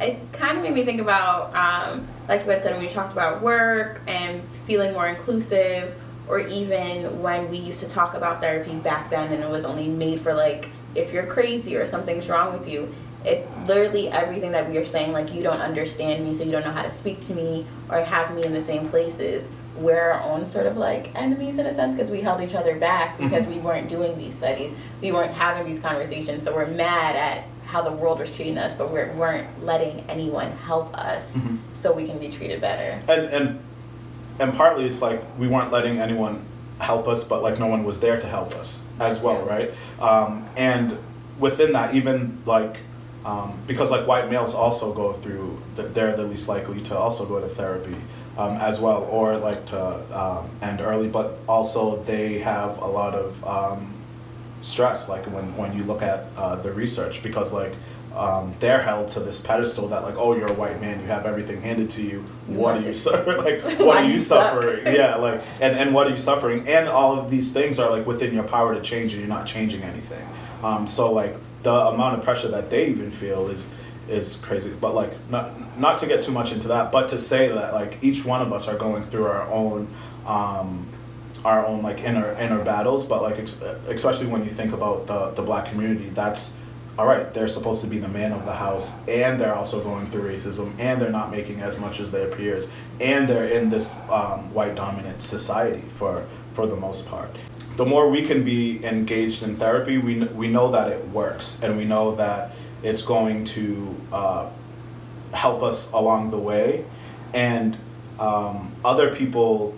it 0.00 0.20
kind 0.32 0.58
of 0.58 0.62
made 0.62 0.74
me 0.74 0.84
think 0.84 1.00
about, 1.00 1.54
um, 1.54 2.06
like 2.28 2.44
you 2.44 2.50
had 2.50 2.62
said, 2.62 2.72
when 2.72 2.82
we 2.82 2.88
talked 2.88 3.12
about 3.12 3.40
work 3.40 4.00
and 4.06 4.42
feeling 4.66 4.92
more 4.92 5.06
inclusive, 5.06 5.94
or 6.28 6.40
even 6.40 7.22
when 7.22 7.50
we 7.50 7.56
used 7.56 7.80
to 7.80 7.88
talk 7.88 8.14
about 8.14 8.40
therapy 8.40 8.74
back 8.74 9.10
then 9.10 9.32
and 9.32 9.42
it 9.42 9.48
was 9.48 9.64
only 9.64 9.86
made 9.86 10.20
for 10.20 10.34
like 10.34 10.68
if 10.96 11.12
you're 11.12 11.26
crazy 11.26 11.76
or 11.76 11.86
something's 11.86 12.28
wrong 12.28 12.58
with 12.58 12.68
you. 12.68 12.92
It's 13.24 13.46
literally 13.66 14.08
everything 14.08 14.52
that 14.52 14.70
we 14.70 14.78
are 14.78 14.84
saying, 14.84 15.12
like 15.12 15.32
you 15.34 15.42
don't 15.42 15.60
understand 15.60 16.24
me, 16.24 16.32
so 16.32 16.44
you 16.44 16.52
don't 16.52 16.64
know 16.64 16.72
how 16.72 16.82
to 16.82 16.92
speak 16.92 17.20
to 17.26 17.34
me 17.34 17.66
or 17.88 18.00
have 18.00 18.34
me 18.34 18.44
in 18.44 18.52
the 18.52 18.60
same 18.60 18.88
places. 18.88 19.48
We're 19.76 19.98
our 19.98 20.22
own 20.22 20.46
sort 20.46 20.66
of 20.66 20.76
like 20.76 21.14
enemies 21.14 21.58
in 21.58 21.66
a 21.66 21.74
sense 21.74 21.96
because 21.96 22.10
we 22.10 22.20
held 22.20 22.40
each 22.40 22.54
other 22.54 22.78
back 22.78 23.18
because 23.18 23.42
mm-hmm. 23.42 23.56
we 23.56 23.58
weren't 23.58 23.88
doing 23.88 24.16
these 24.16 24.34
studies, 24.34 24.72
we 25.02 25.12
weren't 25.12 25.34
having 25.34 25.70
these 25.70 25.82
conversations, 25.82 26.44
so 26.44 26.54
we're 26.54 26.66
mad 26.66 27.16
at 27.16 27.44
how 27.66 27.82
the 27.82 27.90
world 27.90 28.20
was 28.20 28.30
treating 28.30 28.56
us, 28.58 28.72
but 28.78 28.90
we 28.92 29.00
weren't 29.18 29.64
letting 29.64 30.00
anyone 30.08 30.50
help 30.58 30.96
us 30.96 31.34
mm-hmm. 31.34 31.56
so 31.74 31.92
we 31.92 32.06
can 32.06 32.18
be 32.18 32.30
treated 32.30 32.60
better. 32.60 33.02
And 33.08 33.26
and 33.26 33.60
and 34.38 34.54
partly 34.54 34.86
it's 34.86 35.02
like 35.02 35.20
we 35.36 35.48
weren't 35.48 35.72
letting 35.72 35.98
anyone 35.98 36.44
help 36.78 37.08
us, 37.08 37.24
but 37.24 37.42
like 37.42 37.58
no 37.58 37.66
one 37.66 37.84
was 37.84 38.00
there 38.00 38.20
to 38.20 38.26
help 38.26 38.54
us. 38.54 38.85
As 39.00 39.20
well, 39.20 39.44
right? 39.44 39.72
Um, 40.00 40.48
and 40.56 40.98
within 41.38 41.72
that, 41.72 41.94
even 41.94 42.42
like 42.46 42.78
um, 43.24 43.58
because 43.66 43.90
like 43.90 44.06
white 44.06 44.30
males 44.30 44.54
also 44.54 44.94
go 44.94 45.12
through, 45.14 45.60
the, 45.74 45.82
they're 45.82 46.16
the 46.16 46.22
least 46.22 46.48
likely 46.48 46.80
to 46.82 46.96
also 46.96 47.26
go 47.26 47.40
to 47.40 47.48
therapy 47.48 47.96
um, 48.38 48.56
as 48.58 48.78
well, 48.78 49.02
or 49.10 49.36
like 49.36 49.66
to 49.66 50.18
um, 50.18 50.48
end 50.62 50.80
early, 50.80 51.08
but 51.08 51.38
also 51.48 52.02
they 52.04 52.38
have 52.38 52.78
a 52.78 52.86
lot 52.86 53.14
of 53.14 53.44
um, 53.44 53.92
stress, 54.62 55.08
like 55.08 55.26
when 55.26 55.56
when 55.56 55.76
you 55.76 55.82
look 55.84 56.02
at 56.02 56.26
uh, 56.36 56.56
the 56.56 56.72
research, 56.72 57.22
because 57.22 57.52
like. 57.52 57.74
Um, 58.16 58.54
they're 58.60 58.82
held 58.82 59.10
to 59.10 59.20
this 59.20 59.42
pedestal 59.42 59.88
that 59.88 60.02
like 60.02 60.14
oh 60.16 60.34
you're 60.34 60.50
a 60.50 60.54
white 60.54 60.80
man 60.80 61.00
you 61.00 61.06
have 61.06 61.26
everything 61.26 61.60
handed 61.60 61.90
to 61.90 62.02
you. 62.02 62.24
What 62.46 62.78
are 62.78 62.80
you 62.80 62.94
suffering 62.94 63.36
like 63.62 63.78
what 63.78 63.98
are 63.98 64.08
you 64.08 64.18
suffering? 64.18 64.86
Yeah 64.86 65.16
like 65.16 65.42
and, 65.60 65.76
and 65.76 65.92
what 65.94 66.06
are 66.06 66.10
you 66.10 66.18
suffering? 66.18 66.66
And 66.66 66.88
all 66.88 67.18
of 67.18 67.30
these 67.30 67.52
things 67.52 67.78
are 67.78 67.90
like 67.90 68.06
within 68.06 68.32
your 68.32 68.44
power 68.44 68.74
to 68.74 68.80
change 68.80 69.12
and 69.12 69.20
you're 69.20 69.28
not 69.28 69.46
changing 69.46 69.82
anything. 69.82 70.26
Um, 70.62 70.86
so 70.86 71.12
like 71.12 71.36
the 71.62 71.74
amount 71.74 72.18
of 72.18 72.24
pressure 72.24 72.48
that 72.48 72.70
they 72.70 72.86
even 72.86 73.10
feel 73.10 73.48
is 73.48 73.68
is 74.08 74.36
crazy. 74.36 74.72
But 74.80 74.94
like 74.94 75.12
not 75.28 75.78
not 75.78 75.98
to 75.98 76.06
get 76.06 76.22
too 76.22 76.32
much 76.32 76.52
into 76.52 76.68
that 76.68 76.90
but 76.90 77.08
to 77.08 77.18
say 77.18 77.48
that 77.48 77.74
like 77.74 78.02
each 78.02 78.24
one 78.24 78.40
of 78.40 78.50
us 78.50 78.66
are 78.66 78.78
going 78.78 79.04
through 79.04 79.26
our 79.26 79.42
own 79.50 79.88
um, 80.26 80.88
our 81.44 81.66
own 81.66 81.82
like 81.82 81.98
inner 81.98 82.32
inner 82.40 82.64
battles. 82.64 83.04
But 83.04 83.20
like 83.20 83.38
ex- 83.38 83.60
especially 83.88 84.28
when 84.28 84.42
you 84.42 84.50
think 84.50 84.72
about 84.72 85.06
the 85.06 85.32
the 85.32 85.42
black 85.42 85.66
community 85.66 86.08
that's 86.08 86.56
all 86.98 87.06
right, 87.06 87.32
they're 87.34 87.48
supposed 87.48 87.82
to 87.82 87.86
be 87.86 87.98
the 87.98 88.08
man 88.08 88.32
of 88.32 88.46
the 88.46 88.54
house, 88.54 89.06
and 89.06 89.38
they're 89.38 89.54
also 89.54 89.82
going 89.82 90.06
through 90.10 90.30
racism, 90.30 90.72
and 90.78 91.00
they're 91.00 91.10
not 91.10 91.30
making 91.30 91.60
as 91.60 91.78
much 91.78 92.00
as 92.00 92.10
their 92.10 92.28
peers, 92.28 92.70
and 93.00 93.28
they're 93.28 93.48
in 93.48 93.68
this 93.68 93.94
um, 94.08 94.52
white 94.54 94.74
dominant 94.74 95.20
society 95.22 95.82
for 95.98 96.26
for 96.54 96.66
the 96.66 96.76
most 96.76 97.06
part. 97.06 97.30
The 97.76 97.84
more 97.84 98.08
we 98.08 98.26
can 98.26 98.44
be 98.44 98.82
engaged 98.82 99.42
in 99.42 99.56
therapy, 99.56 99.98
we 99.98 100.24
we 100.24 100.48
know 100.48 100.70
that 100.72 100.88
it 100.88 101.06
works, 101.08 101.62
and 101.62 101.76
we 101.76 101.84
know 101.84 102.14
that 102.16 102.52
it's 102.82 103.02
going 103.02 103.44
to 103.44 103.94
uh, 104.10 104.48
help 105.32 105.62
us 105.62 105.92
along 105.92 106.30
the 106.30 106.38
way, 106.38 106.86
and 107.34 107.76
um, 108.18 108.72
other 108.82 109.14
people 109.14 109.74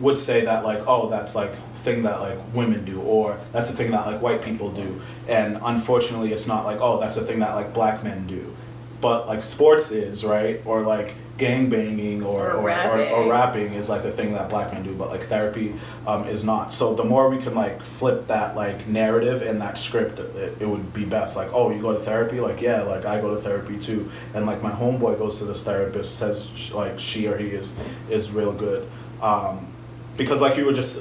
would 0.00 0.18
say 0.18 0.46
that 0.46 0.64
like, 0.64 0.82
oh, 0.86 1.10
that's 1.10 1.34
like 1.34 1.52
thing 1.86 2.02
that 2.02 2.20
like 2.20 2.38
women 2.52 2.84
do 2.84 3.00
or 3.00 3.38
that's 3.52 3.68
the 3.70 3.76
thing 3.76 3.92
that 3.92 4.04
like 4.06 4.20
white 4.20 4.42
people 4.42 4.70
do. 4.72 5.00
And 5.28 5.58
unfortunately 5.62 6.32
it's 6.32 6.46
not 6.46 6.64
like 6.64 6.80
oh 6.80 7.00
that's 7.00 7.14
the 7.14 7.24
thing 7.24 7.38
that 7.38 7.54
like 7.54 7.72
black 7.72 8.02
men 8.04 8.26
do. 8.26 8.54
But 9.00 9.26
like 9.28 9.42
sports 9.42 9.90
is 9.92 10.24
right? 10.24 10.60
Or 10.66 10.82
like 10.82 11.14
gang 11.38 11.68
banging 11.68 12.22
or, 12.24 12.50
Or 12.50 12.50
or, 12.52 12.58
or, 12.58 12.64
rapping. 12.64 13.12
or 13.12 13.30
rapping 13.30 13.74
is 13.74 13.88
like 13.90 14.04
a 14.04 14.10
thing 14.10 14.32
that 14.32 14.48
black 14.48 14.72
men 14.72 14.82
do 14.82 14.94
but 14.94 15.10
like 15.10 15.24
therapy 15.26 15.74
um, 16.06 16.26
is 16.26 16.42
not. 16.42 16.72
So 16.72 16.94
the 16.94 17.04
more 17.04 17.28
we 17.28 17.38
can 17.38 17.54
like 17.54 17.82
flip 17.82 18.26
that 18.26 18.56
like 18.56 18.88
narrative 18.88 19.42
and 19.42 19.60
that 19.60 19.78
script 19.78 20.18
it, 20.18 20.56
it 20.60 20.66
would 20.68 20.92
be 20.92 21.04
best. 21.04 21.36
Like 21.36 21.50
oh 21.52 21.70
you 21.70 21.80
go 21.80 21.92
to 21.92 22.00
therapy? 22.00 22.40
Like 22.40 22.60
yeah 22.60 22.82
like 22.82 23.04
i 23.04 23.20
go 23.20 23.32
to 23.34 23.40
therapy 23.40 23.78
too. 23.78 24.10
And 24.34 24.44
like 24.44 24.60
my 24.60 24.72
homeboy 24.72 25.18
goes 25.18 25.38
to 25.38 25.44
this 25.44 25.62
therapist 25.62 26.18
says 26.18 26.50
sh- 26.56 26.72
like 26.72 26.98
she 26.98 27.28
or 27.28 27.36
he 27.38 27.48
is 27.48 27.72
is 28.10 28.32
real 28.32 28.52
good. 28.52 28.88
Um, 29.22 29.68
because 30.16 30.40
like 30.40 30.56
you 30.56 30.64
were 30.64 30.72
just 30.82 30.98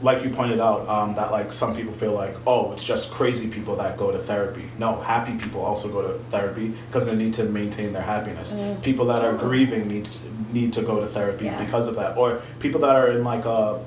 like 0.00 0.22
you 0.22 0.30
pointed 0.30 0.60
out 0.60 0.88
um, 0.88 1.14
that 1.16 1.32
like 1.32 1.52
some 1.52 1.74
people 1.74 1.92
feel 1.92 2.12
like 2.12 2.34
oh 2.46 2.72
it's 2.72 2.84
just 2.84 3.10
crazy 3.10 3.48
people 3.48 3.74
that 3.76 3.96
go 3.96 4.12
to 4.12 4.18
therapy. 4.18 4.70
No 4.78 5.00
happy 5.00 5.36
people 5.36 5.60
also 5.60 5.88
go 5.88 6.02
to 6.02 6.18
therapy 6.30 6.72
because 6.88 7.06
they 7.06 7.16
need 7.16 7.34
to 7.34 7.44
maintain 7.44 7.92
their 7.92 8.02
happiness. 8.02 8.56
People 8.82 9.06
that 9.06 9.22
are 9.24 9.32
grieving 9.36 9.88
need 9.88 10.04
to, 10.06 10.18
need 10.52 10.72
to 10.74 10.82
go 10.82 11.00
to 11.00 11.06
therapy 11.06 11.46
Yeah. 11.46 11.64
because 11.64 11.86
of 11.86 11.96
that. 11.96 12.16
Or 12.16 12.42
people 12.60 12.80
that 12.82 12.94
are 12.94 13.10
in 13.10 13.24
like 13.24 13.44
a 13.44 13.80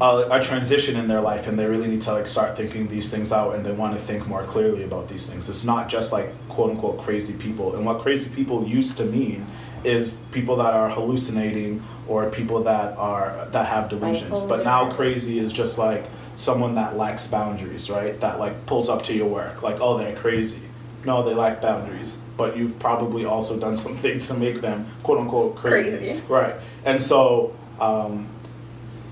a, 0.00 0.26
a 0.30 0.42
transition 0.42 0.96
in 0.96 1.06
their 1.06 1.20
life 1.20 1.46
and 1.46 1.56
they 1.58 1.66
really 1.66 1.86
need 1.86 2.02
to 2.02 2.12
like 2.12 2.26
start 2.26 2.56
thinking 2.56 2.88
these 2.88 3.10
things 3.10 3.30
out 3.30 3.54
and 3.54 3.64
they 3.64 3.72
want 3.72 3.94
to 3.94 4.00
think 4.00 4.26
more 4.26 4.42
clearly 4.44 4.84
about 4.84 5.08
these 5.08 5.26
things. 5.26 5.48
It's 5.48 5.64
not 5.64 5.88
just 5.88 6.12
like 6.12 6.32
quote 6.48 6.70
unquote 6.70 6.98
crazy 6.98 7.34
people. 7.34 7.76
And 7.76 7.86
what 7.86 8.00
crazy 8.00 8.28
people 8.30 8.66
used 8.66 8.96
to 8.96 9.04
mean 9.04 9.46
is 9.84 10.14
people 10.32 10.56
that 10.56 10.74
are 10.74 10.90
hallucinating 10.90 11.82
or 12.08 12.30
people 12.30 12.62
that 12.64 12.96
are 12.98 13.46
that 13.52 13.66
have 13.66 13.88
delusions. 13.88 14.40
But 14.40 14.64
now 14.64 14.92
crazy 14.92 15.38
is 15.38 15.52
just 15.52 15.78
like 15.78 16.04
someone 16.36 16.74
that 16.74 16.96
lacks 16.96 17.26
boundaries 17.26 17.88
right? 17.90 18.18
That 18.20 18.38
like 18.38 18.66
pulls 18.66 18.88
up 18.88 19.02
to 19.04 19.14
your 19.14 19.28
work 19.28 19.62
like 19.62 19.80
oh 19.80 19.98
they're 19.98 20.16
crazy. 20.16 20.60
No 21.04 21.22
they 21.22 21.34
lack 21.34 21.60
boundaries 21.60 22.18
but 22.36 22.56
you've 22.56 22.78
probably 22.78 23.24
also 23.24 23.58
done 23.58 23.76
some 23.76 23.96
things 24.04 24.26
to 24.28 24.34
make 24.34 24.60
them 24.60 24.86
quote 25.02 25.18
unquote 25.18 25.56
crazy, 25.56 25.96
Crazy. 25.98 26.22
right. 26.28 26.54
And 26.84 27.00
so 27.00 27.54
um, 27.80 28.28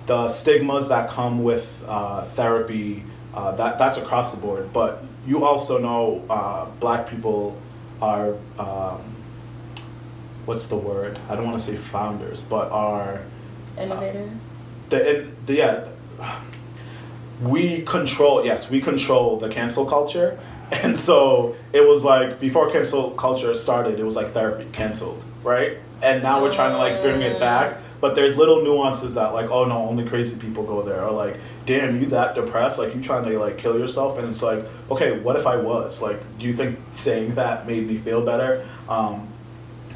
the 0.06 0.28
stigmas 0.28 0.88
that 0.88 1.08
come 1.08 1.42
with 1.42 1.82
uh, 1.86 2.24
therapy 2.26 3.04
uh, 3.34 3.52
that 3.52 3.78
that's 3.78 3.96
across 3.96 4.34
the 4.34 4.40
board. 4.40 4.72
But 4.72 5.04
you 5.26 5.44
also 5.44 5.78
know 5.78 6.24
uh, 6.28 6.66
black 6.80 7.08
people 7.08 7.56
are 8.00 8.34
um, 8.58 9.00
what's 10.46 10.66
the 10.66 10.76
word? 10.76 11.18
I 11.28 11.36
don't 11.36 11.44
want 11.44 11.58
to 11.58 11.64
say 11.64 11.76
founders 11.76 12.42
but 12.42 12.70
are 12.70 13.20
Innovators. 13.78 14.30
the, 14.90 15.32
the 15.46 15.54
yeah 15.54 15.88
we 17.40 17.82
control 17.82 18.44
yes 18.44 18.70
we 18.70 18.80
control 18.80 19.38
the 19.38 19.48
cancel 19.48 19.86
culture. 19.86 20.38
And 20.72 20.96
so 20.96 21.54
it 21.74 21.86
was 21.86 22.02
like 22.02 22.40
before 22.40 22.70
cancel 22.70 23.10
culture 23.10 23.52
started 23.52 24.00
it 24.00 24.04
was 24.04 24.16
like 24.16 24.32
therapy 24.32 24.66
canceled 24.72 25.22
right? 25.42 25.76
And 26.02 26.22
now 26.22 26.40
we're 26.42 26.52
trying 26.52 26.72
to 26.72 26.78
like 26.78 27.02
bring 27.02 27.20
it 27.20 27.38
back. 27.38 27.78
But 28.00 28.14
there's 28.14 28.36
little 28.36 28.64
nuances 28.64 29.14
that 29.14 29.34
like 29.34 29.50
oh 29.50 29.64
no 29.66 29.76
only 29.86 30.04
crazy 30.08 30.36
people 30.36 30.64
go 30.64 30.82
there 30.82 31.04
or 31.04 31.12
like 31.12 31.36
damn 31.66 32.00
you 32.00 32.06
that 32.06 32.34
depressed? 32.34 32.78
Like 32.78 32.94
you 32.94 33.02
trying 33.02 33.24
to 33.30 33.38
like 33.38 33.58
kill 33.58 33.78
yourself? 33.78 34.18
And 34.18 34.28
it's 34.28 34.42
like 34.42 34.64
okay 34.90 35.18
what 35.20 35.36
if 35.36 35.46
i 35.46 35.56
was? 35.56 36.00
Like 36.00 36.20
do 36.38 36.46
you 36.46 36.54
think 36.54 36.78
saying 36.96 37.34
that 37.34 37.66
made 37.66 37.86
me 37.86 37.98
feel 37.98 38.24
better? 38.24 38.66
Um, 38.88 39.28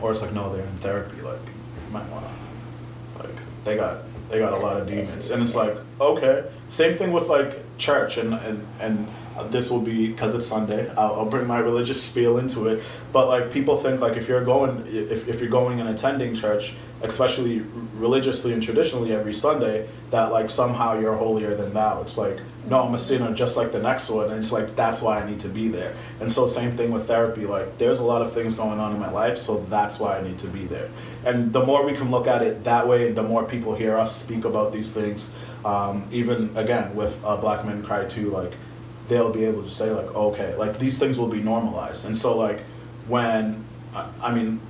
or 0.00 0.10
it's 0.10 0.22
like 0.22 0.32
no 0.32 0.54
they're 0.54 0.64
in 0.64 0.76
therapy 0.78 1.20
like 1.22 1.40
you 1.40 1.92
might 1.92 2.08
want 2.10 2.24
to 2.24 3.22
like 3.22 3.34
they 3.64 3.76
got 3.76 3.98
they 4.28 4.38
got 4.38 4.52
a 4.52 4.56
lot 4.56 4.80
of 4.80 4.86
demons. 4.86 5.30
And 5.30 5.42
it's 5.42 5.54
like 5.54 5.76
okay. 6.00 6.44
Same 6.68 6.98
thing 6.98 7.12
with 7.12 7.28
like 7.28 7.62
church 7.78 8.16
and 8.16 8.34
and 8.34 8.66
and 8.80 9.08
this 9.50 9.70
will 9.70 9.80
be 9.80 10.08
because 10.08 10.34
it's 10.34 10.46
sunday 10.46 10.88
I'll, 10.96 11.14
I'll 11.16 11.26
bring 11.26 11.46
my 11.46 11.58
religious 11.58 12.02
spiel 12.02 12.38
into 12.38 12.68
it. 12.68 12.82
But 13.12 13.28
like 13.28 13.52
people 13.52 13.76
think 13.76 14.00
like 14.00 14.16
if 14.16 14.28
you're 14.28 14.44
going 14.44 14.84
if, 14.86 15.28
if 15.28 15.40
you're 15.40 15.50
going 15.50 15.80
and 15.80 15.88
attending 15.90 16.34
church 16.34 16.74
especially 17.02 17.60
religiously 17.94 18.54
and 18.54 18.62
traditionally 18.62 19.12
every 19.12 19.34
sunday 19.34 19.86
that 20.10 20.32
like 20.32 20.48
somehow 20.48 20.98
you're 20.98 21.16
holier 21.16 21.54
than 21.54 21.72
thou. 21.74 22.00
It's 22.00 22.16
like 22.16 22.40
no 22.66 22.82
i'm 22.82 22.94
a 22.94 22.98
sinner 22.98 23.32
just 23.34 23.56
like 23.56 23.70
the 23.72 23.78
next 23.78 24.10
one 24.10 24.26
and 24.30 24.38
it's 24.38 24.52
like 24.52 24.74
that's 24.76 25.00
why 25.02 25.20
i 25.20 25.28
need 25.28 25.40
to 25.40 25.48
be 25.48 25.68
there. 25.68 25.94
And 26.20 26.30
so 26.32 26.46
same 26.46 26.76
thing 26.76 26.90
with 26.90 27.06
therapy 27.06 27.46
like 27.46 27.78
there's 27.78 27.98
a 27.98 28.04
lot 28.04 28.22
of 28.22 28.32
things 28.32 28.54
going 28.54 28.78
on 28.80 28.92
in 28.92 28.98
my 28.98 29.10
life 29.10 29.38
so 29.38 29.64
that's 29.70 29.98
why 30.00 30.18
i 30.18 30.22
need 30.22 30.38
to 30.38 30.46
be 30.48 30.64
there. 30.66 30.88
And 31.24 31.52
the 31.52 31.64
more 31.64 31.84
we 31.84 31.92
can 31.94 32.10
look 32.10 32.26
at 32.26 32.42
it 32.42 32.64
that 32.64 32.86
way 32.88 33.12
the 33.12 33.22
more 33.22 33.44
people 33.44 33.74
hear 33.74 33.96
us 33.96 34.14
speak 34.16 34.44
about 34.44 34.72
these 34.72 34.90
things 34.92 35.32
um, 35.64 36.04
even 36.10 36.56
again 36.56 36.94
with 36.94 37.18
uh, 37.24 37.36
black 37.36 37.64
men 37.64 37.82
cry 37.82 38.04
too 38.06 38.30
like 38.30 38.52
they'll 39.08 39.32
be 39.32 39.44
able 39.44 39.62
to 39.62 39.70
say 39.70 39.90
like 39.90 40.12
okay 40.14 40.54
like 40.56 40.78
these 40.78 40.98
things 40.98 41.18
will 41.18 41.28
be 41.28 41.40
normalized. 41.40 42.04
And 42.04 42.16
so 42.16 42.36
like 42.36 42.60
when 43.08 43.64
I- 43.94 44.08
i 44.20 44.34
mean 44.34 44.60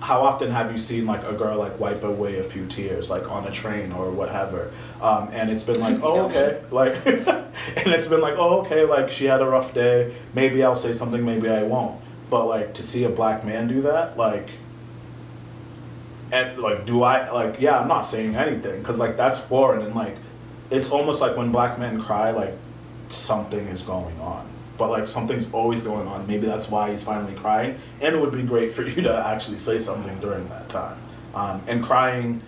how 0.00 0.22
often 0.22 0.50
have 0.50 0.70
you 0.70 0.78
seen 0.78 1.06
like 1.06 1.24
a 1.24 1.32
girl 1.32 1.58
like 1.58 1.78
wipe 1.80 2.02
away 2.02 2.38
a 2.38 2.44
few 2.44 2.66
tears 2.66 3.10
like 3.10 3.30
on 3.30 3.46
a 3.46 3.50
train 3.50 3.92
or 3.92 4.10
whatever? 4.10 4.72
Um, 5.00 5.28
and 5.32 5.50
it's 5.50 5.62
been 5.62 5.80
like 5.80 6.00
oh 6.02 6.26
okay 6.26 6.62
like 6.70 7.04
and 7.06 7.88
it's 7.92 8.06
been 8.06 8.20
like 8.20 8.34
oh 8.36 8.60
okay 8.60 8.84
like 8.84 9.10
she 9.10 9.24
had 9.24 9.40
a 9.40 9.46
rough 9.46 9.74
day. 9.74 10.14
Maybe 10.34 10.62
i'll 10.62 10.76
say 10.76 10.92
something 10.92 11.24
maybe 11.24 11.48
i 11.48 11.62
won't. 11.62 12.00
But 12.30 12.46
like 12.46 12.74
to 12.74 12.82
see 12.82 13.04
a 13.04 13.10
black 13.10 13.44
man 13.44 13.68
do 13.68 13.82
that 13.82 14.16
like 14.16 14.48
and 16.32 16.58
like 16.58 16.84
do 16.84 17.02
i 17.02 17.30
like 17.30 17.60
yeah 17.60 17.78
i'm 17.78 17.88
not 17.88 18.02
saying 18.02 18.34
anything 18.34 18.80
because 18.80 18.98
like 18.98 19.16
that's 19.16 19.38
foreign 19.38 19.82
and 19.82 19.94
like 19.94 20.16
it's 20.70 20.90
almost 20.90 21.20
like 21.20 21.36
when 21.36 21.52
black 21.52 21.78
men 21.78 22.00
cry 22.00 22.30
like 22.30 22.54
something 23.08 23.66
is 23.68 23.82
going 23.82 24.18
on 24.20 24.48
but 24.84 24.90
like 24.90 25.08
something's 25.08 25.50
always 25.54 25.80
going 25.80 26.06
on. 26.06 26.26
Maybe 26.26 26.44
that's 26.46 26.68
why 26.68 26.90
he's 26.90 27.02
finally 27.02 27.34
crying. 27.36 27.78
And 28.02 28.14
it 28.14 28.20
would 28.20 28.32
be 28.32 28.42
great 28.42 28.70
for 28.70 28.82
you 28.86 29.00
to 29.00 29.26
actually 29.26 29.56
say 29.56 29.78
something 29.78 30.14
during 30.20 30.46
that 30.50 30.68
time. 30.68 30.98
Um, 31.34 31.62
and 31.66 31.82
crying 31.82 32.42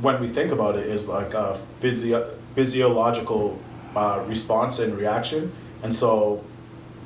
when 0.00 0.20
we 0.20 0.28
think 0.28 0.52
about 0.52 0.76
it 0.76 0.86
is 0.86 1.08
like 1.08 1.34
a 1.34 1.60
physio- 1.80 2.32
physiological 2.54 3.58
uh, 3.96 4.22
response 4.28 4.78
and 4.78 4.96
reaction. 4.96 5.52
And 5.82 5.92
so 5.92 6.44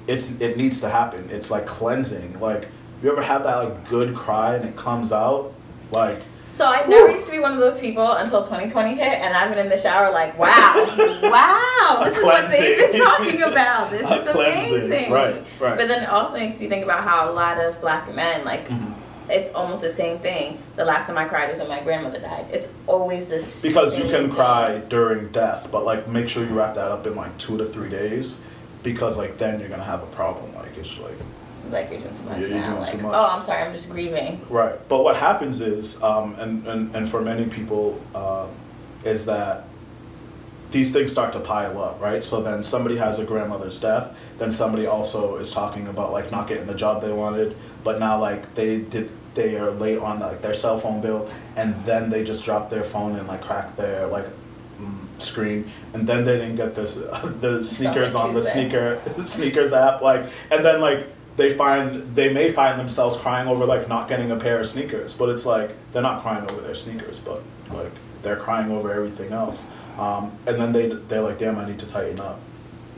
it's 0.07 0.31
it 0.33 0.59
needs 0.59 0.81
to 0.81 0.91
happen. 0.91 1.31
It's 1.31 1.51
like 1.51 1.65
cleansing. 1.65 2.39
Like 2.39 2.69
you 3.03 3.11
ever 3.11 3.23
have 3.23 3.45
that 3.45 3.57
like 3.57 3.89
good 3.89 4.15
cry 4.15 4.57
and 4.57 4.69
it 4.69 4.77
comes 4.77 5.13
out? 5.13 5.55
Like 5.93 6.21
So 6.53 6.67
I 6.67 6.87
never 6.87 7.11
used 7.11 7.25
to 7.27 7.33
be 7.33 7.39
one 7.39 7.53
of 7.53 7.59
those 7.59 7.81
people 7.81 8.13
until 8.13 8.43
2020 8.43 8.91
hit, 8.95 9.01
and 9.03 9.35
I've 9.35 9.49
been 9.49 9.59
in 9.59 9.71
the 9.71 9.79
shower 9.79 10.13
like, 10.13 10.39
wow, 10.39 10.49
wow, 11.23 12.03
this 12.05 12.19
is 12.19 12.23
what 12.23 12.51
they've 12.51 12.77
been 12.93 13.01
talking 13.03 13.43
about. 13.43 13.91
This 13.91 14.03
A 14.11 14.21
is 14.23 14.31
cleansing. 14.31 14.85
amazing. 14.85 15.13
Right, 15.13 15.35
right. 15.59 15.77
But 15.79 15.89
then 15.89 16.03
it 16.03 16.09
also 16.11 16.35
makes 16.35 16.61
me 16.61 16.69
think 16.69 16.85
about 16.85 17.05
how 17.05 17.31
a 17.31 17.33
lot 17.33 17.59
of 17.59 17.81
black 17.81 18.15
men, 18.15 18.45
like, 18.45 18.69
Mhm. 18.69 18.93
it's 19.31 19.51
almost 19.55 19.81
the 19.81 19.91
same 19.91 20.19
thing. 20.19 20.59
The 20.77 20.85
last 20.85 21.07
time 21.07 21.17
I 21.17 21.25
cried 21.25 21.49
was 21.49 21.59
when 21.59 21.69
my 21.69 21.81
grandmother 21.81 22.19
died. 22.19 22.45
It's 22.53 22.69
always 22.87 23.27
the 23.27 23.43
because 23.63 23.97
you 23.97 24.05
can 24.05 24.27
thing. 24.27 24.31
cry 24.31 24.83
during 24.91 25.29
death, 25.29 25.69
but 25.73 25.87
like 25.87 26.07
make 26.07 26.29
sure 26.29 26.45
you 26.45 26.51
wrap 26.51 26.75
that 26.75 26.91
up 26.93 27.07
in 27.07 27.17
like 27.17 27.37
two 27.39 27.57
to 27.57 27.65
three 27.65 27.89
days, 27.89 28.43
because 28.83 29.17
like 29.17 29.39
then 29.39 29.59
you're 29.59 29.71
gonna 29.71 29.83
have 29.83 30.03
a 30.03 30.07
problem. 30.15 30.55
Like 30.55 30.77
it's 30.77 30.99
like 30.99 31.17
Like 31.71 31.91
you're 31.91 32.01
doing 32.01 32.17
too 32.17 32.23
much 32.25 32.39
Yeah, 32.41 32.47
you're 32.47 32.57
now. 32.59 32.67
doing 32.69 32.81
like, 32.81 32.91
too 32.91 32.99
much. 32.99 33.15
oh, 33.15 33.27
I'm 33.27 33.43
sorry, 33.43 33.63
I'm 33.63 33.73
just 33.73 33.89
grieving. 33.91 34.41
right. 34.51 34.77
But 34.89 35.05
what 35.05 35.17
happens 35.17 35.61
is, 35.61 36.03
um, 36.03 36.35
and, 36.39 36.67
and 36.67 36.95
and 36.95 37.09
for 37.09 37.21
many 37.23 37.47
people, 37.47 38.01
uh, 38.15 38.47
is 39.05 39.25
that 39.27 39.65
these 40.71 40.91
things 40.93 41.13
start 41.13 41.33
to 41.35 41.41
pile 41.41 41.81
up, 41.83 42.01
right? 42.01 42.25
So 42.25 42.43
then 42.43 42.63
somebody 42.63 42.97
has 42.97 43.19
a 43.19 43.25
grandmother's 43.25 43.79
death, 43.79 44.17
then 44.39 44.51
somebody 44.51 44.87
also 44.87 45.37
is 45.37 45.51
talking 45.53 45.87
about 45.87 46.13
like 46.13 46.31
not 46.31 46.49
getting 46.49 46.67
the 46.67 46.75
job 46.75 47.03
they 47.03 47.13
wanted, 47.13 47.57
but 47.85 47.99
now 48.01 48.19
like 48.21 48.55
they 48.55 48.79
did 48.79 49.11
they 49.35 49.57
are 49.57 49.71
late 49.71 49.99
on 49.99 50.21
like 50.21 50.43
their 50.43 50.55
cell 50.55 50.79
phone 50.79 51.01
bill, 51.01 51.31
and 51.57 51.75
then 51.85 52.11
they 52.11 52.25
just 52.25 52.45
drop 52.45 52.69
their 52.71 52.85
phone 52.85 53.17
and 53.17 53.29
like 53.29 53.41
crack 53.43 53.77
their 53.77 54.07
like 54.07 54.27
mm, 54.81 54.99
screen, 55.19 55.71
and 55.95 56.07
then 56.07 56.25
they 56.25 56.39
didn't 56.39 56.57
get 56.57 56.75
this 56.75 56.95
the 57.41 57.63
sneakers 57.63 58.15
on 58.15 58.35
the 58.35 58.43
sneaker 58.43 59.01
sneakers 59.25 59.73
app, 59.73 60.01
like, 60.03 60.27
and 60.51 60.65
then 60.65 60.81
like 60.81 61.07
they 61.37 61.55
find 61.55 62.15
they 62.15 62.33
may 62.33 62.53
find 62.53 62.79
themselves 62.79 63.17
crying 63.17 63.49
over 63.49 63.65
like 63.65 63.89
not 63.89 64.09
getting 64.09 64.31
a 64.31 64.37
pair 64.37 64.61
of 64.61 64.67
sneakers, 64.67 65.15
but 65.15 65.29
it's 65.29 65.47
like 65.47 65.75
they're 65.93 66.03
not 66.03 66.23
crying 66.23 66.49
over 66.51 66.61
their 66.61 66.75
sneakers, 66.75 67.19
but 67.19 67.43
like 67.73 67.93
they're 68.23 68.37
crying 68.37 68.71
over 68.71 68.93
everything 68.93 69.33
else. 69.33 69.71
Um, 69.99 70.33
and 70.47 70.61
then 70.61 70.73
they 70.73 70.89
they're 70.89 71.23
like, 71.23 71.39
damn, 71.39 71.59
I 71.59 71.67
need 71.67 71.79
to 71.79 71.87
tighten 71.87 72.21
up. 72.21 72.41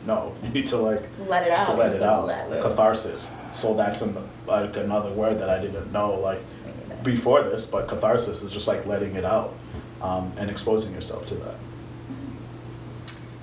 No, 0.07 0.35
you 0.43 0.51
need 0.51 0.69
to 0.69 0.77
like 0.77 1.03
Let 1.27 1.47
it 1.47 1.53
out. 1.53 1.79
let 1.79 1.95
it 1.95 2.03
out. 2.03 2.27
let. 2.27 2.61
Catharsis. 2.61 3.33
So 3.53 3.75
that's 3.75 4.03
an, 4.03 4.17
like 4.47 4.77
another 4.77 5.13
word 5.13 5.39
that 5.39 5.49
I 5.49 5.61
didn't 5.61 5.93
know 5.93 6.15
like 6.15 6.41
before 7.03 7.43
this, 7.43 7.67
but 7.67 7.87
catharsis 7.87 8.43
is 8.43 8.53
just 8.53 8.67
like 8.67 8.85
letting 8.87 9.15
it 9.15 9.25
out 9.25 9.55
um, 10.03 10.33
and 10.37 10.51
exposing 10.51 10.93
yourself 10.93 11.27
to 11.27 11.35
that. 11.37 11.55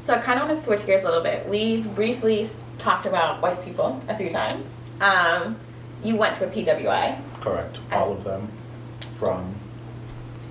So 0.01 0.15
I 0.15 0.17
kind 0.17 0.39
of 0.39 0.47
want 0.47 0.59
to 0.59 0.65
switch 0.65 0.85
gears 0.85 1.03
a 1.03 1.07
little 1.07 1.23
bit. 1.23 1.47
We've 1.47 1.93
briefly 1.95 2.49
talked 2.79 3.05
about 3.05 3.41
white 3.41 3.63
people 3.63 4.01
a 4.07 4.17
few 4.17 4.31
times. 4.31 4.65
Um, 5.01 5.57
you 6.03 6.15
went 6.15 6.35
to 6.37 6.45
a 6.45 6.49
PWI. 6.49 7.19
Correct. 7.41 7.79
All 7.91 8.13
of 8.13 8.23
them 8.23 8.47
from 9.15 9.53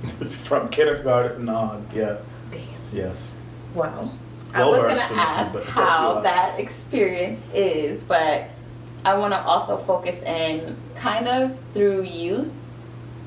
from 0.45 0.69
kindergarten 0.69 1.49
on. 1.49 1.87
Yeah. 1.95 2.19
Damn. 2.51 2.63
Yes. 2.93 3.35
Wow. 3.75 4.11
I 4.53 4.61
Well 4.61 4.73
was 4.73 4.91
in 4.91 4.97
the 4.97 5.21
ask 5.23 5.63
how 5.65 6.21
that 6.23 6.59
experience 6.59 7.41
is, 7.55 8.03
but 8.03 8.49
I 9.05 9.15
want 9.17 9.33
to 9.33 9.41
also 9.41 9.77
focus 9.77 10.21
in 10.23 10.77
kind 10.97 11.29
of 11.29 11.57
through 11.73 12.03
youth. 12.03 12.51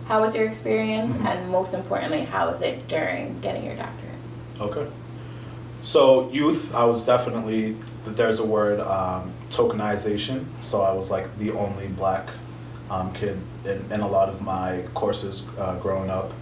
How 0.08 0.20
was 0.20 0.36
your 0.36 0.46
experience, 0.46 1.14
Mhm. 1.14 1.26
and 1.26 1.50
most 1.50 1.74
importantly, 1.74 2.26
how 2.26 2.50
was 2.52 2.60
it 2.60 2.88
during 2.90 3.40
getting 3.40 3.64
your 3.64 3.76
doctorate? 3.76 4.12
Okay. 4.60 4.86
So 5.82 6.30
youth, 6.32 6.74
I 6.76 6.84
was 6.84 7.06
definitely 7.06 7.78
there's 8.06 8.40
a 8.40 8.46
word 8.46 8.82
um, 8.82 9.32
tokenization. 9.56 10.46
So 10.62 10.82
I 10.82 10.92
was 10.92 11.10
like 11.10 11.38
the 11.38 11.52
only 11.52 11.88
black 11.88 12.30
um, 12.90 13.14
kid 13.14 13.40
in, 13.66 13.92
in 13.92 14.02
a 14.02 14.08
lot 14.08 14.30
of 14.30 14.42
my 14.42 14.84
courses 14.94 15.44
uh, 15.58 15.78
growing 15.80 16.10
up. 16.10 16.34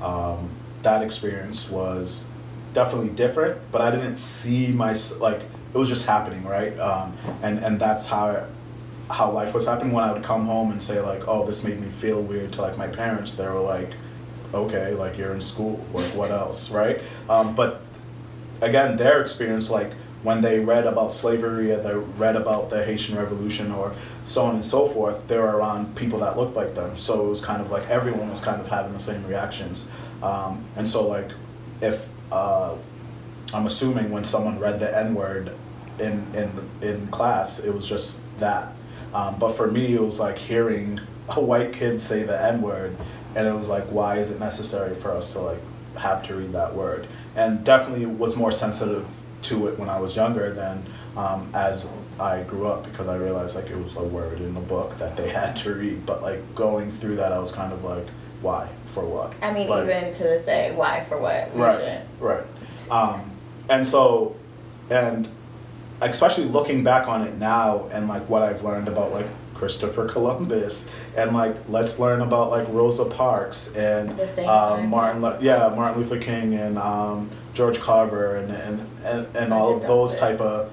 Um, 0.00 0.50
that 0.82 1.02
experience 1.02 1.70
was 1.70 2.26
definitely 2.72 3.08
different, 3.10 3.60
but 3.72 3.80
I 3.80 3.90
didn't 3.90 4.16
see 4.16 4.68
my 4.68 4.94
like 5.18 5.40
it 5.74 5.78
was 5.78 5.88
just 5.88 6.06
happening, 6.06 6.44
right? 6.44 6.78
Um, 6.78 7.16
and 7.42 7.58
and 7.58 7.80
that's 7.80 8.06
how 8.06 8.46
how 9.10 9.30
life 9.30 9.54
was 9.54 9.66
happening. 9.66 9.92
When 9.92 10.04
I 10.04 10.12
would 10.12 10.22
come 10.22 10.46
home 10.46 10.72
and 10.72 10.82
say 10.82 11.00
like, 11.00 11.26
oh, 11.28 11.46
this 11.46 11.64
made 11.64 11.80
me 11.80 11.88
feel 11.88 12.20
weird 12.20 12.52
to 12.54 12.62
like 12.62 12.76
my 12.76 12.88
parents, 12.88 13.34
they 13.34 13.46
were 13.46 13.60
like, 13.60 13.90
okay, 14.52 14.94
like 14.94 15.16
you're 15.16 15.32
in 15.32 15.40
school, 15.40 15.84
like 15.92 16.12
what 16.14 16.30
else, 16.30 16.70
right? 16.70 17.00
Um, 17.28 17.54
but 17.54 17.82
again, 18.60 18.96
their 18.96 19.20
experience, 19.20 19.70
like 19.70 19.92
when 20.26 20.40
they 20.40 20.58
read 20.58 20.88
about 20.88 21.14
slavery 21.14 21.70
or 21.70 21.80
they 21.80 21.94
read 21.94 22.34
about 22.34 22.68
the 22.68 22.84
Haitian 22.84 23.16
Revolution 23.16 23.70
or 23.70 23.94
so 24.24 24.44
on 24.44 24.54
and 24.54 24.64
so 24.64 24.88
forth, 24.88 25.24
they 25.28 25.38
were 25.38 25.56
around 25.56 25.94
people 25.94 26.18
that 26.18 26.36
looked 26.36 26.56
like 26.56 26.74
them. 26.74 26.96
So 26.96 27.24
it 27.24 27.28
was 27.28 27.40
kind 27.40 27.62
of 27.62 27.70
like 27.70 27.88
everyone 27.88 28.28
was 28.28 28.40
kind 28.40 28.60
of 28.60 28.66
having 28.66 28.92
the 28.92 28.98
same 28.98 29.24
reactions. 29.28 29.88
Um, 30.24 30.64
and 30.74 30.86
so, 30.86 31.06
like, 31.06 31.30
if 31.80 32.08
uh, 32.32 32.74
I'm 33.54 33.66
assuming 33.66 34.10
when 34.10 34.24
someone 34.24 34.58
read 34.58 34.80
the 34.80 34.98
N 34.98 35.14
word 35.14 35.52
in, 36.00 36.26
in, 36.34 36.50
in 36.82 37.06
class, 37.06 37.60
it 37.60 37.72
was 37.72 37.86
just 37.86 38.18
that. 38.40 38.72
Um, 39.14 39.38
but 39.38 39.56
for 39.56 39.70
me, 39.70 39.94
it 39.94 40.02
was 40.02 40.18
like 40.18 40.38
hearing 40.38 40.98
a 41.28 41.40
white 41.40 41.72
kid 41.72 42.02
say 42.02 42.24
the 42.24 42.42
N 42.42 42.62
word, 42.62 42.96
and 43.36 43.46
it 43.46 43.54
was 43.54 43.68
like, 43.68 43.84
why 43.84 44.18
is 44.18 44.30
it 44.30 44.40
necessary 44.40 44.96
for 44.96 45.12
us 45.12 45.32
to 45.34 45.38
like 45.38 45.60
have 45.98 46.24
to 46.24 46.34
read 46.34 46.50
that 46.50 46.74
word? 46.74 47.06
And 47.36 47.62
definitely 47.62 48.06
was 48.06 48.34
more 48.34 48.50
sensitive 48.50 49.06
to 49.42 49.68
it 49.68 49.78
when 49.78 49.88
I 49.88 49.98
was 50.00 50.16
younger 50.16 50.50
than 50.52 50.82
um, 51.16 51.48
as 51.54 51.86
I 52.18 52.42
grew 52.42 52.66
up 52.66 52.84
because 52.84 53.08
I 53.08 53.16
realized 53.16 53.54
like 53.56 53.66
it 53.70 53.76
was 53.76 53.94
a 53.96 54.02
word 54.02 54.40
in 54.40 54.54
the 54.54 54.60
book 54.60 54.96
that 54.98 55.16
they 55.16 55.28
had 55.40 55.56
to 55.56 55.74
read. 55.74 56.04
But 56.06 56.22
like 56.22 56.54
going 56.54 56.90
through 56.92 57.16
that, 57.16 57.32
I 57.32 57.38
was 57.38 57.52
kind 57.52 57.72
of 57.72 57.84
like, 57.84 58.06
why? 58.42 58.68
For 58.92 59.04
what? 59.04 59.34
I 59.42 59.52
mean, 59.52 59.68
Like- 59.68 59.84
even 59.84 60.12
to 60.14 60.22
this 60.22 60.46
day, 60.46 60.72
why 60.74 61.04
for 61.08 61.18
what? 61.18 61.54
We 61.54 61.60
right 61.62 61.78
shouldn't. 61.78 62.04
right 62.20 62.44
um, 62.90 63.30
and 63.68 63.86
so 63.86 64.36
and 64.90 65.28
especially 66.00 66.44
looking 66.44 66.84
back 66.84 67.08
on 67.08 67.22
it 67.22 67.34
now 67.38 67.88
and 67.90 68.06
like 68.06 68.28
what 68.28 68.42
i've 68.42 68.62
learned 68.62 68.86
about 68.86 69.10
like 69.12 69.26
christopher 69.54 70.06
columbus 70.06 70.88
and 71.16 71.34
like 71.34 71.56
let's 71.68 71.98
learn 71.98 72.20
about 72.20 72.50
like 72.50 72.66
rosa 72.68 73.04
parks 73.06 73.74
and 73.74 74.10
um, 74.20 74.26
time. 74.36 74.88
martin 74.90 75.22
Lu- 75.22 75.36
yeah 75.40 75.68
martin 75.74 76.00
luther 76.00 76.18
king 76.20 76.54
and 76.54 76.78
um, 76.78 77.28
george 77.56 77.78
carver 77.80 78.36
and 78.36 78.50
and 78.52 78.86
and, 79.04 79.36
and 79.36 79.52
all 79.52 79.74
of 79.74 79.82
those 79.82 80.14
Douglass. 80.14 80.20
type 80.20 80.40
of 80.40 80.70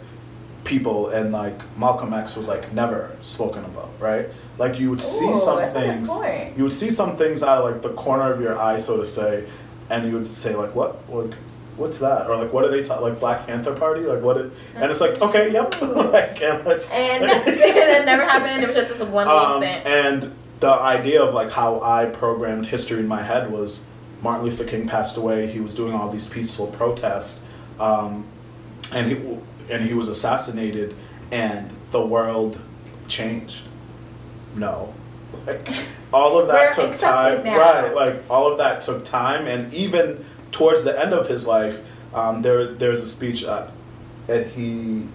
people 0.63 1.09
and 1.09 1.31
like 1.31 1.57
malcolm 1.77 2.13
x 2.13 2.35
was 2.35 2.47
like 2.47 2.71
never 2.73 3.15
spoken 3.21 3.65
about 3.65 3.89
right 3.99 4.29
like 4.57 4.79
you 4.79 4.89
would 4.89 5.01
see 5.01 5.25
Ooh, 5.27 5.35
some 5.35 5.57
that's 5.57 5.75
a 5.75 5.79
good 5.79 5.87
things 5.87 6.09
you 6.55 6.63
would 6.63 6.71
see 6.71 6.91
some 6.91 7.17
things 7.17 7.41
out 7.41 7.59
of 7.59 7.71
like 7.71 7.81
the 7.81 7.93
corner 7.93 8.31
of 8.31 8.41
your 8.41 8.57
eye, 8.59 8.77
so 8.77 8.97
to 8.97 9.05
say, 9.05 9.45
and 9.89 10.07
you 10.07 10.13
would 10.13 10.27
say 10.27 10.55
like, 10.55 10.75
"What? 10.75 11.09
Like, 11.09 11.33
what's 11.77 11.97
that?" 11.99 12.29
Or 12.29 12.37
like, 12.37 12.53
"What 12.53 12.63
are 12.63 12.71
they 12.71 12.83
talking? 12.83 13.03
Like 13.03 13.19
Black 13.19 13.47
Panther 13.47 13.73
Party? 13.73 14.01
Like 14.01 14.21
what?" 14.21 14.37
It, 14.37 14.53
and 14.75 14.91
it's 14.91 15.01
like, 15.01 15.21
okay, 15.21 15.51
yep, 15.51 15.81
like, 15.81 16.41
and 16.41 16.65
let's. 16.65 16.91
And 16.93 17.23
that 17.23 18.05
never 18.05 18.23
happened. 18.23 18.63
It 18.63 18.67
was 18.67 18.75
just 18.75 18.89
this 18.89 19.07
one 19.07 19.27
little 19.27 19.41
um, 19.41 19.63
and 19.63 20.33
the 20.59 20.71
idea 20.71 21.21
of 21.21 21.33
like 21.33 21.51
how 21.51 21.81
I 21.81 22.05
programmed 22.05 22.65
history 22.65 22.99
in 22.99 23.07
my 23.07 23.21
head 23.21 23.51
was 23.51 23.85
Martin 24.23 24.45
Luther 24.45 24.63
King 24.63 24.87
passed 24.87 25.17
away. 25.17 25.47
He 25.47 25.59
was 25.59 25.75
doing 25.75 25.93
all 25.93 26.09
these 26.09 26.27
peaceful 26.27 26.67
protests, 26.67 27.41
um, 27.79 28.25
and 28.93 29.11
he 29.11 29.37
and 29.69 29.83
he 29.83 29.93
was 29.93 30.07
assassinated, 30.07 30.95
and 31.31 31.69
the 31.91 32.03
world 32.03 32.57
changed. 33.07 33.63
No, 34.55 34.93
like 35.45 35.67
all 36.13 36.39
of 36.39 36.47
that 36.47 36.77
We're 36.77 36.87
took 36.87 36.97
time. 36.97 37.43
now. 37.43 37.57
Right, 37.57 37.93
like 37.93 38.23
all 38.29 38.49
of 38.51 38.57
that 38.59 38.81
took 38.81 39.03
time, 39.03 39.45
and 39.45 39.73
even 39.73 40.23
towards 40.51 40.83
the 40.83 40.97
end 40.97 41.13
of 41.13 41.27
his 41.27 41.45
life, 41.45 41.81
um, 42.13 42.41
there 42.41 42.73
there's 42.73 43.01
a 43.01 43.07
speech, 43.07 43.43
uh, 43.43 43.67
and 44.29 44.45
he, 44.45 45.07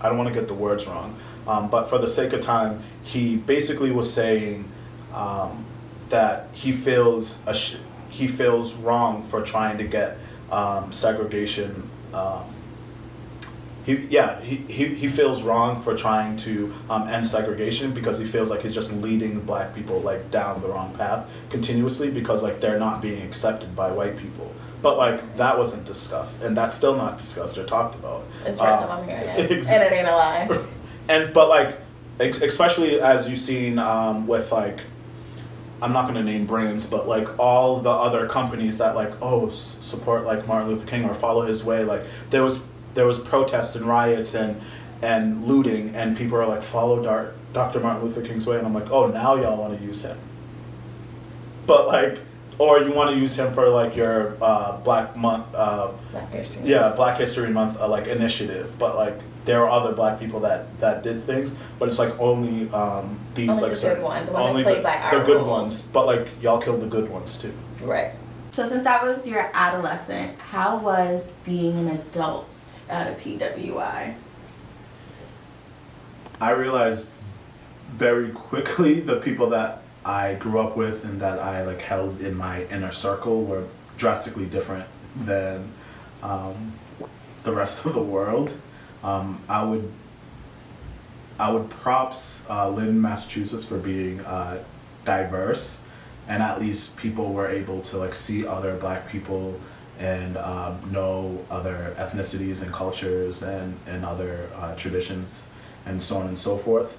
I 0.00 0.08
don't 0.08 0.16
want 0.16 0.28
to 0.28 0.34
get 0.34 0.48
the 0.48 0.54
words 0.54 0.86
wrong, 0.86 1.14
um, 1.46 1.68
but 1.68 1.90
for 1.90 1.98
the 1.98 2.08
sake 2.08 2.32
of 2.32 2.40
time, 2.40 2.82
he 3.02 3.36
basically 3.36 3.90
was 3.90 4.10
saying 4.10 4.64
um, 5.12 5.64
that 6.08 6.48
he 6.52 6.72
feels 6.72 7.46
a 7.46 7.52
sh- 7.54 7.76
he 8.14 8.28
feels 8.28 8.74
wrong 8.74 9.24
for 9.28 9.42
trying 9.42 9.76
to 9.78 9.84
get 9.84 10.16
um, 10.50 10.92
segregation. 10.92 11.88
Um, 12.12 12.44
he, 13.84 13.96
yeah, 14.08 14.40
he, 14.40 14.56
he, 14.56 14.86
he 14.94 15.08
feels 15.08 15.42
wrong 15.42 15.82
for 15.82 15.94
trying 15.96 16.36
to 16.38 16.72
um, 16.88 17.06
end 17.08 17.26
segregation 17.26 17.92
because 17.92 18.18
he 18.18 18.24
feels 18.24 18.48
like 18.48 18.62
he's 18.62 18.72
just 18.74 18.92
leading 18.94 19.40
black 19.40 19.74
people 19.74 20.00
like 20.00 20.30
down 20.30 20.60
the 20.62 20.68
wrong 20.68 20.94
path 20.94 21.28
continuously 21.50 22.10
because 22.10 22.42
like 22.42 22.60
they're 22.60 22.78
not 22.78 23.02
being 23.02 23.20
accepted 23.22 23.74
by 23.76 23.90
white 23.90 24.16
people. 24.16 24.50
But 24.80 24.96
like 24.96 25.36
that 25.36 25.58
wasn't 25.58 25.84
discussed, 25.86 26.42
and 26.42 26.56
that's 26.56 26.74
still 26.74 26.94
not 26.94 27.18
discussed 27.18 27.58
or 27.58 27.64
talked 27.64 27.94
about. 27.96 28.22
It's 28.46 28.58
the 28.60 28.64
first 28.64 28.82
Um, 28.82 28.88
time 28.88 28.90
I'm 29.00 29.08
hearing 29.08 29.28
it. 29.28 29.50
And 29.66 29.82
it 29.82 29.92
ain't 29.92 30.08
a 30.08 30.12
lie. 30.12 30.64
and 31.08 31.34
but 31.34 31.48
like 31.48 31.78
ex- 32.20 32.42
especially 32.42 33.00
as 33.00 33.28
you've 33.28 33.38
seen 33.38 33.78
um, 33.78 34.26
with 34.26 34.52
like 34.52 34.80
i'm 35.84 35.92
not 35.92 36.04
going 36.04 36.14
to 36.14 36.22
name 36.32 36.46
brands 36.46 36.86
but 36.86 37.06
like 37.06 37.28
all 37.38 37.80
the 37.80 37.90
other 37.90 38.26
companies 38.26 38.78
that 38.78 38.94
like 38.94 39.12
oh 39.20 39.48
s- 39.48 39.76
support 39.80 40.24
like 40.24 40.46
martin 40.48 40.68
luther 40.70 40.86
king 40.86 41.04
or 41.04 41.12
follow 41.14 41.42
his 41.42 41.62
way 41.62 41.84
like 41.84 42.02
there 42.30 42.42
was 42.42 42.62
there 42.94 43.06
was 43.06 43.18
protests 43.18 43.76
and 43.76 43.84
riots 43.84 44.34
and 44.34 44.60
and 45.02 45.44
looting 45.46 45.94
and 45.94 46.16
people 46.16 46.36
are 46.38 46.46
like 46.46 46.62
follow 46.62 47.02
Dar- 47.02 47.32
dr 47.52 47.78
martin 47.80 48.02
luther 48.06 48.22
king's 48.22 48.46
way 48.46 48.56
and 48.58 48.66
i'm 48.66 48.72
like 48.74 48.90
oh 48.90 49.08
now 49.08 49.36
y'all 49.36 49.56
want 49.58 49.78
to 49.78 49.84
use 49.84 50.02
him 50.02 50.18
but 51.66 51.86
like 51.86 52.18
or 52.58 52.78
you 52.78 52.92
want 52.92 53.10
to 53.10 53.16
use 53.16 53.34
him 53.38 53.52
for 53.52 53.68
like 53.68 53.96
your 53.96 54.36
uh, 54.40 54.76
black 54.78 55.16
month 55.16 55.44
uh, 55.54 55.90
Black 56.12 56.30
history. 56.30 56.62
yeah 56.64 56.90
black 56.90 57.18
history 57.18 57.50
month 57.50 57.78
uh, 57.80 57.88
like 57.88 58.06
initiative 58.06 58.72
but 58.78 58.94
like 58.96 59.18
there 59.44 59.62
are 59.62 59.68
other 59.68 59.92
black 59.92 60.18
people 60.18 60.40
that 60.40 60.78
that 60.80 61.02
did 61.02 61.24
things, 61.24 61.54
but 61.78 61.88
it's 61.88 61.98
like 61.98 62.18
only 62.18 62.70
um, 62.72 63.18
these 63.34 63.50
Only 63.50 63.62
like 63.62 63.74
the 63.74 63.94
good 63.94 64.02
one, 64.02 64.26
the 64.26 64.32
one 64.32 64.56
that 64.56 64.62
played 64.62 64.78
the, 64.78 64.82
by 64.82 64.96
our 64.96 65.18
the 65.18 65.24
good 65.24 65.36
rules. 65.36 65.48
ones. 65.48 65.82
But 65.82 66.06
like 66.06 66.28
y'all 66.40 66.60
killed 66.60 66.80
the 66.80 66.86
good 66.86 67.10
ones 67.10 67.38
too. 67.38 67.52
Right. 67.82 68.12
So 68.52 68.68
since 68.68 68.84
that 68.84 69.02
was 69.02 69.26
your 69.26 69.50
adolescent, 69.52 70.38
how 70.38 70.78
was 70.78 71.22
being 71.44 71.76
an 71.78 71.88
adult 71.88 72.48
at 72.88 73.08
a 73.08 73.14
PWI? 73.16 74.14
I 76.40 76.50
realized 76.50 77.10
very 77.92 78.30
quickly 78.30 79.00
the 79.12 79.16
people 79.16 79.50
that 79.50 79.82
I 80.04 80.34
grew 80.34 80.58
up 80.60 80.76
with 80.76 81.04
and 81.04 81.20
that 81.20 81.38
I 81.38 81.64
like 81.64 81.80
held 81.80 82.20
in 82.20 82.36
my 82.36 82.64
inner 82.66 82.92
circle 82.92 83.44
were 83.44 83.64
drastically 83.96 84.46
different 84.46 84.86
than 85.16 85.68
um, 86.22 86.72
the 87.42 87.52
rest 87.52 87.84
of 87.86 87.94
the 87.94 88.02
world. 88.02 88.54
Um, 89.04 89.40
I 89.48 89.62
would 89.62 89.92
I 91.38 91.50
would 91.50 91.68
props 91.68 92.46
uh, 92.48 92.70
Lynn, 92.70 93.00
Massachusetts 93.00 93.64
for 93.64 93.78
being 93.78 94.20
uh, 94.20 94.64
diverse, 95.04 95.82
and 96.26 96.42
at 96.42 96.60
least 96.60 96.96
people 96.96 97.32
were 97.32 97.48
able 97.48 97.80
to 97.82 97.98
like 97.98 98.14
see 98.14 98.46
other 98.46 98.76
Black 98.76 99.08
people 99.08 99.60
and 99.98 100.36
um, 100.38 100.80
know 100.90 101.44
other 101.50 101.94
ethnicities 101.98 102.62
and 102.62 102.72
cultures 102.72 103.42
and 103.42 103.78
and 103.86 104.04
other 104.04 104.48
uh, 104.56 104.74
traditions 104.74 105.42
and 105.86 106.02
so 106.02 106.16
on 106.16 106.26
and 106.26 106.38
so 106.38 106.56
forth. 106.56 106.96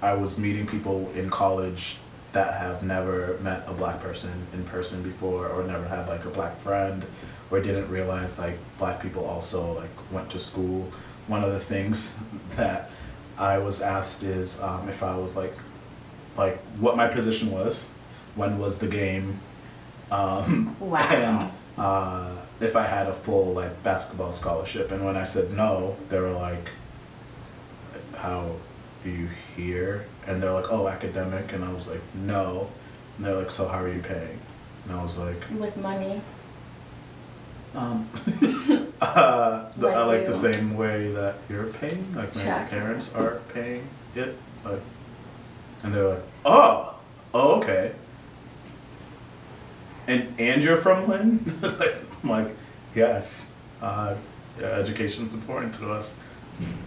I 0.00 0.14
was 0.14 0.38
meeting 0.38 0.66
people 0.66 1.10
in 1.14 1.30
college 1.30 1.96
that 2.32 2.54
have 2.54 2.82
never 2.82 3.38
met 3.42 3.64
a 3.66 3.72
black 3.72 4.00
person 4.00 4.32
in 4.52 4.64
person 4.64 5.02
before 5.02 5.48
or 5.48 5.62
never 5.64 5.86
had 5.86 6.08
like 6.08 6.24
a 6.24 6.30
black 6.30 6.60
friend 6.60 7.04
or 7.50 7.60
didn't 7.60 7.88
realize 7.88 8.38
like 8.38 8.58
black 8.78 9.00
people 9.00 9.24
also 9.24 9.72
like 9.74 10.12
went 10.12 10.30
to 10.30 10.38
school. 10.38 10.92
One 11.26 11.42
of 11.44 11.52
the 11.52 11.60
things 11.60 12.18
that 12.56 12.90
I 13.38 13.58
was 13.58 13.80
asked 13.80 14.22
is 14.22 14.60
um, 14.60 14.88
if 14.88 15.02
I 15.02 15.16
was 15.16 15.36
like 15.36 15.54
like 16.36 16.58
what 16.80 16.96
my 16.96 17.06
position 17.08 17.50
was, 17.52 17.88
when 18.34 18.58
was 18.58 18.78
the 18.78 18.88
game, 18.88 19.38
um, 20.10 20.76
Wow. 20.80 20.98
and 20.98 21.52
uh, 21.78 22.30
if 22.60 22.76
I 22.76 22.86
had 22.86 23.06
a 23.08 23.12
full 23.12 23.54
like 23.54 23.82
basketball 23.82 24.32
scholarship. 24.32 24.90
And 24.92 25.04
when 25.04 25.16
I 25.16 25.24
said 25.24 25.52
no, 25.52 25.96
they 26.08 26.18
were 26.20 26.32
like, 26.32 26.70
"How 28.16 28.50
are 29.04 29.08
you 29.08 29.28
here?" 29.56 30.06
And 30.26 30.42
they're 30.42 30.52
like, 30.52 30.70
"Oh, 30.72 30.88
academic." 30.88 31.52
And 31.52 31.64
I 31.64 31.72
was 31.72 31.86
like, 31.86 32.02
"No." 32.14 32.68
And 33.16 33.26
they're 33.26 33.36
like, 33.36 33.50
"So 33.50 33.68
how 33.68 33.78
are 33.82 33.88
you 33.92 34.00
paying?" 34.02 34.38
And 34.86 34.96
I 34.98 35.02
was 35.02 35.16
like, 35.16 35.42
With 35.58 35.76
money. 35.76 36.20
um, 37.74 38.08
uh, 39.00 39.66
the, 39.76 39.88
I 39.88 39.98
Like 40.02 40.06
like 40.06 40.26
the 40.26 40.34
same 40.34 40.76
way 40.76 41.12
that 41.12 41.36
you're 41.48 41.66
paying, 41.66 42.14
like 42.14 42.34
my 42.34 42.42
Check. 42.42 42.70
parents 42.70 43.12
are 43.14 43.40
paying 43.52 43.88
it, 44.14 44.36
like, 44.64 44.80
and 45.82 45.92
they're 45.94 46.08
like, 46.08 46.22
oh, 46.44 46.94
oh, 47.32 47.54
okay. 47.60 47.94
And 50.06 50.34
and 50.38 50.62
you're 50.62 50.76
from 50.76 51.08
Lynn? 51.08 51.58
like, 51.62 51.96
I'm 52.22 52.28
like, 52.30 52.56
yes. 52.94 53.52
Uh, 53.82 54.14
yeah, 54.60 54.66
education's 54.66 55.34
important 55.34 55.74
to 55.74 55.92
us. 55.92 56.18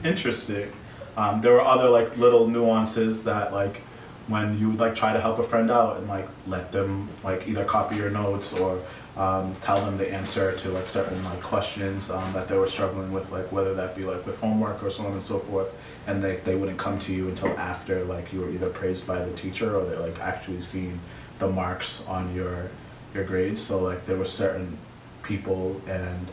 Interesting. 0.04 0.72
Um, 1.17 1.41
there 1.41 1.52
were 1.54 1.62
other 1.62 1.89
like 1.89 2.15
little 2.17 2.48
nuances 2.48 3.24
that 3.24 3.52
like 3.52 3.82
when 4.28 4.58
you 4.60 4.70
would 4.70 4.80
like 4.80 4.94
try 4.96 5.13
to 5.13 5.20
help 5.22 5.40
a 5.40 5.44
friend 5.44 5.72
out 5.72 5.98
and 5.98 6.08
like 6.08 6.28
let 6.48 6.72
them 6.72 7.08
like 7.24 7.48
either 7.48 7.63
copy 7.63 7.96
your 7.96 8.10
notes 8.10 8.54
or 8.54 8.80
um, 9.16 9.56
tell 9.62 9.84
them 9.84 9.98
the 9.98 10.12
answer 10.13 10.54
to 10.56 10.70
like 10.70 10.86
certain 10.86 11.24
like 11.24 11.42
questions 11.42 12.12
um, 12.12 12.34
that 12.34 12.48
they 12.48 12.58
were 12.58 12.68
struggling 12.68 13.12
with 13.12 13.32
like 13.32 13.52
whether 13.52 13.74
that 13.74 13.96
be 13.96 14.04
like 14.04 14.26
with 14.26 14.40
homework 14.40 14.84
or 14.84 14.90
so 14.90 15.06
on 15.06 15.13
and 15.13 15.24
so 15.24 15.40
forth 15.40 15.74
and 16.06 16.22
they, 16.22 16.36
they 16.38 16.56
wouldn't 16.56 16.78
come 16.78 17.00
to 17.00 17.13
you 17.13 17.28
until 17.30 17.58
after 17.58 18.04
like 18.06 18.32
you 18.34 18.42
were 18.42 18.50
either 18.50 18.70
praised 18.70 19.08
by 19.08 19.24
the 19.24 19.32
teacher 19.34 19.76
or 19.76 19.86
they 19.86 19.96
like 19.96 20.20
actually 20.20 20.62
seen 20.62 21.00
the 21.40 21.48
marks 21.48 22.06
on 22.08 22.34
your 22.36 22.70
your 23.13 23.24
grades. 23.24 23.62
So 23.62 23.82
like 23.82 24.06
there 24.06 24.18
were 24.18 24.26
certain 24.26 24.78
people 25.24 25.82
and 25.88 26.28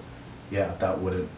yeah 0.50 0.74
that 0.78 1.00
wouldn't 1.00 1.28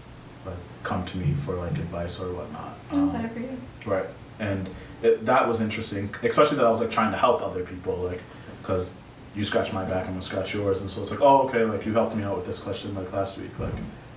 like 0.45 0.57
come 0.83 1.05
to 1.05 1.17
me 1.19 1.35
for 1.45 1.55
like 1.55 1.73
advice 1.73 2.19
or 2.19 2.33
whatnot. 2.33 2.79
Oh, 2.93 2.99
Um, 2.99 3.13
better 3.13 3.29
for 3.29 3.41
you. 3.41 3.59
Right, 3.85 4.07
and 4.39 4.69
it, 5.03 5.25
that 5.27 5.47
was 5.47 5.61
interesting, 5.61 6.15
especially 6.23 6.57
that 6.59 6.67
I 6.67 6.71
was 6.71 6.81
like 6.81 6.91
trying 6.91 7.13
to 7.13 7.19
help 7.19 7.43
other 7.43 7.65
people, 7.65 7.97
like, 7.99 8.21
because 8.63 8.95
you 9.35 9.45
scratch 9.45 9.73
my 9.73 9.85
back, 9.85 10.05
I'm 10.07 10.13
gonna 10.13 10.23
scratch 10.23 10.55
yours, 10.55 10.81
and 10.81 10.91
so 10.91 11.03
it's 11.03 11.11
like, 11.11 11.21
oh, 11.21 11.43
okay, 11.49 11.65
like 11.65 11.85
you 11.87 11.93
helped 11.93 12.17
me 12.17 12.23
out 12.25 12.37
with 12.37 12.47
this 12.47 12.59
question 12.59 12.95
like 12.95 13.13
last 13.13 13.37
week, 13.39 13.51
like, 13.59 13.75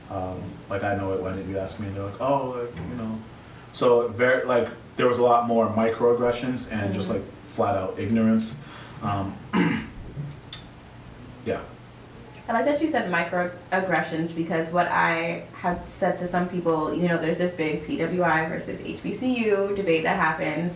um, 0.10 0.42
like 0.70 0.84
I 0.84 0.96
know 0.96 1.12
it. 1.14 1.22
Why 1.22 1.34
didn't 1.34 1.50
you 1.50 1.58
ask 1.60 1.80
me? 1.80 1.88
And 1.88 1.96
they're 1.96 2.04
like, 2.06 2.22
oh, 2.22 2.58
like 2.64 2.76
you 2.90 2.96
know, 2.96 3.20
so 3.74 4.08
very 4.08 4.46
like 4.46 4.70
there 4.96 5.08
was 5.08 5.18
a 5.18 5.24
lot 5.24 5.48
more 5.48 5.68
microaggressions 5.68 6.72
and 6.72 6.94
just 6.94 7.08
Mhm. 7.10 7.14
like 7.16 7.24
flat 7.50 7.76
out 7.76 8.00
ignorance. 8.00 8.62
Um, 9.04 9.36
yeah, 11.46 11.60
I 12.50 12.54
like 12.54 12.66
that 12.66 12.82
you 12.82 12.90
said 12.90 13.12
microaggressions 13.12 14.34
because 14.34 14.70
what 14.70 14.88
I 14.88 15.44
have 15.54 15.84
said 15.88 16.18
to 16.18 16.28
some 16.28 16.50
people, 16.50 16.92
you 16.92 17.08
know, 17.08 17.20
there's 17.20 17.38
this 17.38 17.54
big 17.54 17.86
PWI 17.86 18.50
versus 18.50 18.82
HBCU 18.82 19.76
debate 19.76 20.02
that 20.02 20.16
happens. 20.16 20.76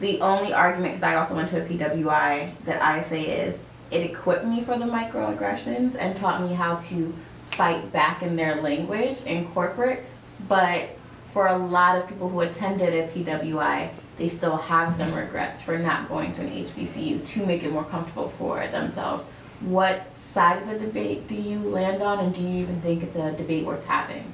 The 0.00 0.20
only 0.20 0.52
argument, 0.52 0.94
because 0.94 1.08
I 1.08 1.14
also 1.14 1.36
went 1.36 1.50
to 1.50 1.62
a 1.62 1.64
PWI, 1.64 2.56
that 2.64 2.82
I 2.82 3.04
say 3.04 3.22
is 3.22 3.56
it 3.92 4.00
equipped 4.00 4.46
me 4.46 4.64
for 4.64 4.76
the 4.76 4.84
microaggressions 4.84 5.94
and 5.94 6.16
taught 6.16 6.42
me 6.42 6.52
how 6.52 6.74
to 6.88 7.14
fight 7.52 7.92
back 7.92 8.22
in 8.22 8.34
their 8.34 8.60
language 8.60 9.22
in 9.26 9.46
corporate. 9.52 10.04
But 10.48 10.88
for 11.32 11.46
a 11.46 11.56
lot 11.56 11.98
of 11.98 12.08
people 12.08 12.28
who 12.28 12.40
attended 12.40 12.94
a 12.94 13.06
PWI, 13.12 13.90
they 14.18 14.28
still 14.28 14.56
have 14.56 14.92
some 14.92 15.14
regrets 15.14 15.62
for 15.62 15.78
not 15.78 16.08
going 16.08 16.32
to 16.32 16.40
an 16.40 16.64
HBCU 16.64 17.24
to 17.28 17.46
make 17.46 17.62
it 17.62 17.70
more 17.70 17.84
comfortable 17.84 18.28
for 18.30 18.66
themselves. 18.66 19.24
What 19.60 20.04
side 20.36 20.60
of 20.62 20.68
the 20.68 20.78
debate 20.78 21.26
do 21.28 21.34
you 21.34 21.58
land 21.60 22.02
on, 22.02 22.18
and 22.22 22.34
do 22.34 22.42
you 22.42 22.60
even 22.62 22.78
think 22.82 23.02
it's 23.02 23.16
a 23.16 23.32
debate 23.32 23.64
worth 23.64 23.86
having? 23.86 24.32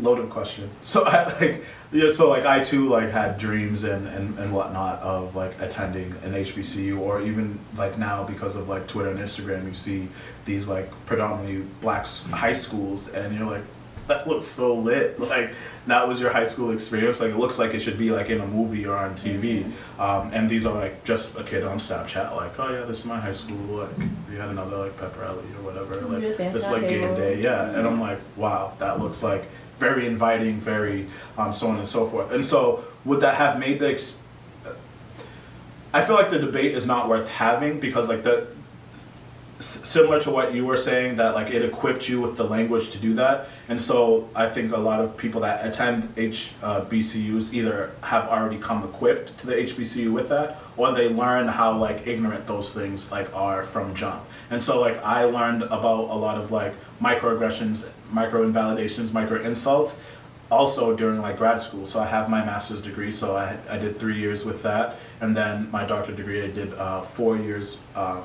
loaded 0.00 0.30
question. 0.30 0.70
So 0.82 1.04
I 1.04 1.24
like 1.40 1.64
yeah, 1.90 2.10
so 2.10 2.28
like 2.28 2.44
I 2.44 2.62
too 2.62 2.88
like 2.88 3.10
had 3.10 3.38
dreams 3.38 3.82
and, 3.82 4.06
and, 4.06 4.38
and 4.38 4.52
whatnot 4.52 5.00
of 5.00 5.34
like 5.34 5.58
attending 5.60 6.12
an 6.22 6.32
HBCU 6.34 6.98
or 7.00 7.20
even 7.22 7.58
like 7.76 7.98
now 7.98 8.24
because 8.24 8.54
of 8.56 8.68
like 8.68 8.86
Twitter 8.86 9.10
and 9.10 9.18
Instagram 9.18 9.64
you 9.66 9.74
see 9.74 10.08
these 10.44 10.68
like 10.68 10.88
predominantly 11.06 11.64
black 11.80 12.06
high 12.42 12.52
schools 12.52 13.08
and 13.08 13.34
you're 13.34 13.50
like 13.50 13.64
that 14.14 14.26
looks 14.26 14.46
so 14.46 14.74
lit. 14.74 15.20
Like 15.20 15.54
that 15.86 16.06
was 16.08 16.20
your 16.20 16.30
high 16.30 16.44
school 16.44 16.70
experience? 16.70 17.20
Like 17.20 17.30
it 17.30 17.36
looks 17.36 17.58
like 17.58 17.74
it 17.74 17.78
should 17.80 17.98
be 17.98 18.10
like 18.10 18.28
in 18.30 18.40
a 18.40 18.46
movie 18.46 18.86
or 18.86 18.96
on 18.96 19.14
TV 19.14 19.70
um, 19.98 20.30
and 20.32 20.48
these 20.48 20.66
are 20.66 20.74
like 20.74 21.04
just 21.04 21.38
a 21.38 21.44
kid 21.44 21.64
on 21.64 21.76
Snapchat 21.76 22.34
like 22.36 22.58
oh 22.58 22.72
yeah 22.72 22.84
this 22.84 23.00
is 23.00 23.04
my 23.04 23.20
high 23.20 23.32
school 23.32 23.56
like 23.56 23.96
we 24.28 24.36
had 24.36 24.48
another 24.48 24.76
like 24.78 24.98
pep 24.98 25.18
rally 25.18 25.44
or 25.58 25.62
whatever 25.62 25.94
You 26.00 26.28
like 26.28 26.52
this 26.52 26.68
like 26.68 26.82
game 26.82 27.14
day 27.14 27.40
yeah. 27.40 27.70
And 27.70 27.86
I'm 27.86 28.00
like 28.00 28.20
wow 28.36 28.74
that 28.78 29.00
looks 29.00 29.22
like 29.22 29.44
very 29.78 30.06
inviting, 30.06 30.60
very 30.60 31.08
um, 31.36 31.52
so 31.52 31.68
on 31.68 31.76
and 31.76 31.86
so 31.86 32.08
forth. 32.08 32.32
And 32.32 32.44
so, 32.44 32.84
would 33.04 33.20
that 33.20 33.36
have 33.36 33.58
made 33.58 33.80
the? 33.80 33.90
Ex- 33.90 34.22
I 35.92 36.04
feel 36.04 36.16
like 36.16 36.30
the 36.30 36.38
debate 36.38 36.74
is 36.74 36.84
not 36.84 37.08
worth 37.08 37.28
having 37.28 37.80
because, 37.80 38.08
like 38.08 38.22
the, 38.22 38.48
similar 39.60 40.20
to 40.20 40.30
what 40.30 40.54
you 40.54 40.64
were 40.64 40.76
saying, 40.76 41.16
that 41.16 41.34
like 41.34 41.50
it 41.50 41.64
equipped 41.64 42.08
you 42.08 42.20
with 42.20 42.36
the 42.36 42.44
language 42.44 42.90
to 42.90 42.98
do 42.98 43.14
that. 43.14 43.48
And 43.68 43.80
so, 43.80 44.28
I 44.34 44.48
think 44.48 44.72
a 44.72 44.78
lot 44.78 45.00
of 45.00 45.16
people 45.16 45.40
that 45.42 45.66
attend 45.66 46.14
HBCUs 46.16 47.52
either 47.52 47.92
have 48.02 48.28
already 48.28 48.58
come 48.58 48.84
equipped 48.84 49.36
to 49.38 49.46
the 49.46 49.54
HBCU 49.54 50.12
with 50.12 50.28
that, 50.28 50.58
or 50.76 50.92
they 50.92 51.08
learn 51.08 51.48
how 51.48 51.76
like 51.76 52.06
ignorant 52.06 52.46
those 52.46 52.72
things 52.72 53.10
like 53.10 53.34
are 53.34 53.62
from 53.62 53.94
jump. 53.94 54.24
And 54.50 54.62
so, 54.62 54.80
like 54.80 55.02
I 55.02 55.24
learned 55.24 55.64
about 55.64 56.10
a 56.10 56.14
lot 56.14 56.38
of 56.38 56.50
like 56.50 56.74
microaggressions, 57.00 57.88
micro 58.10 58.44
invalidations, 58.44 59.12
micro 59.12 59.40
insults 59.40 60.00
also 60.50 60.96
during 60.96 61.20
like 61.20 61.36
grad 61.36 61.60
school. 61.60 61.84
So 61.84 62.00
I 62.00 62.06
have 62.06 62.30
my 62.30 62.44
master's 62.44 62.80
degree, 62.80 63.10
so 63.10 63.36
I, 63.36 63.58
I 63.68 63.76
did 63.76 63.96
three 63.96 64.16
years 64.16 64.44
with 64.44 64.62
that, 64.62 64.96
and 65.20 65.36
then 65.36 65.70
my 65.70 65.84
doctorate 65.84 66.16
degree 66.16 66.42
I 66.42 66.50
did 66.50 66.72
uh, 66.74 67.02
four 67.02 67.36
years 67.36 67.78
um, 67.94 68.22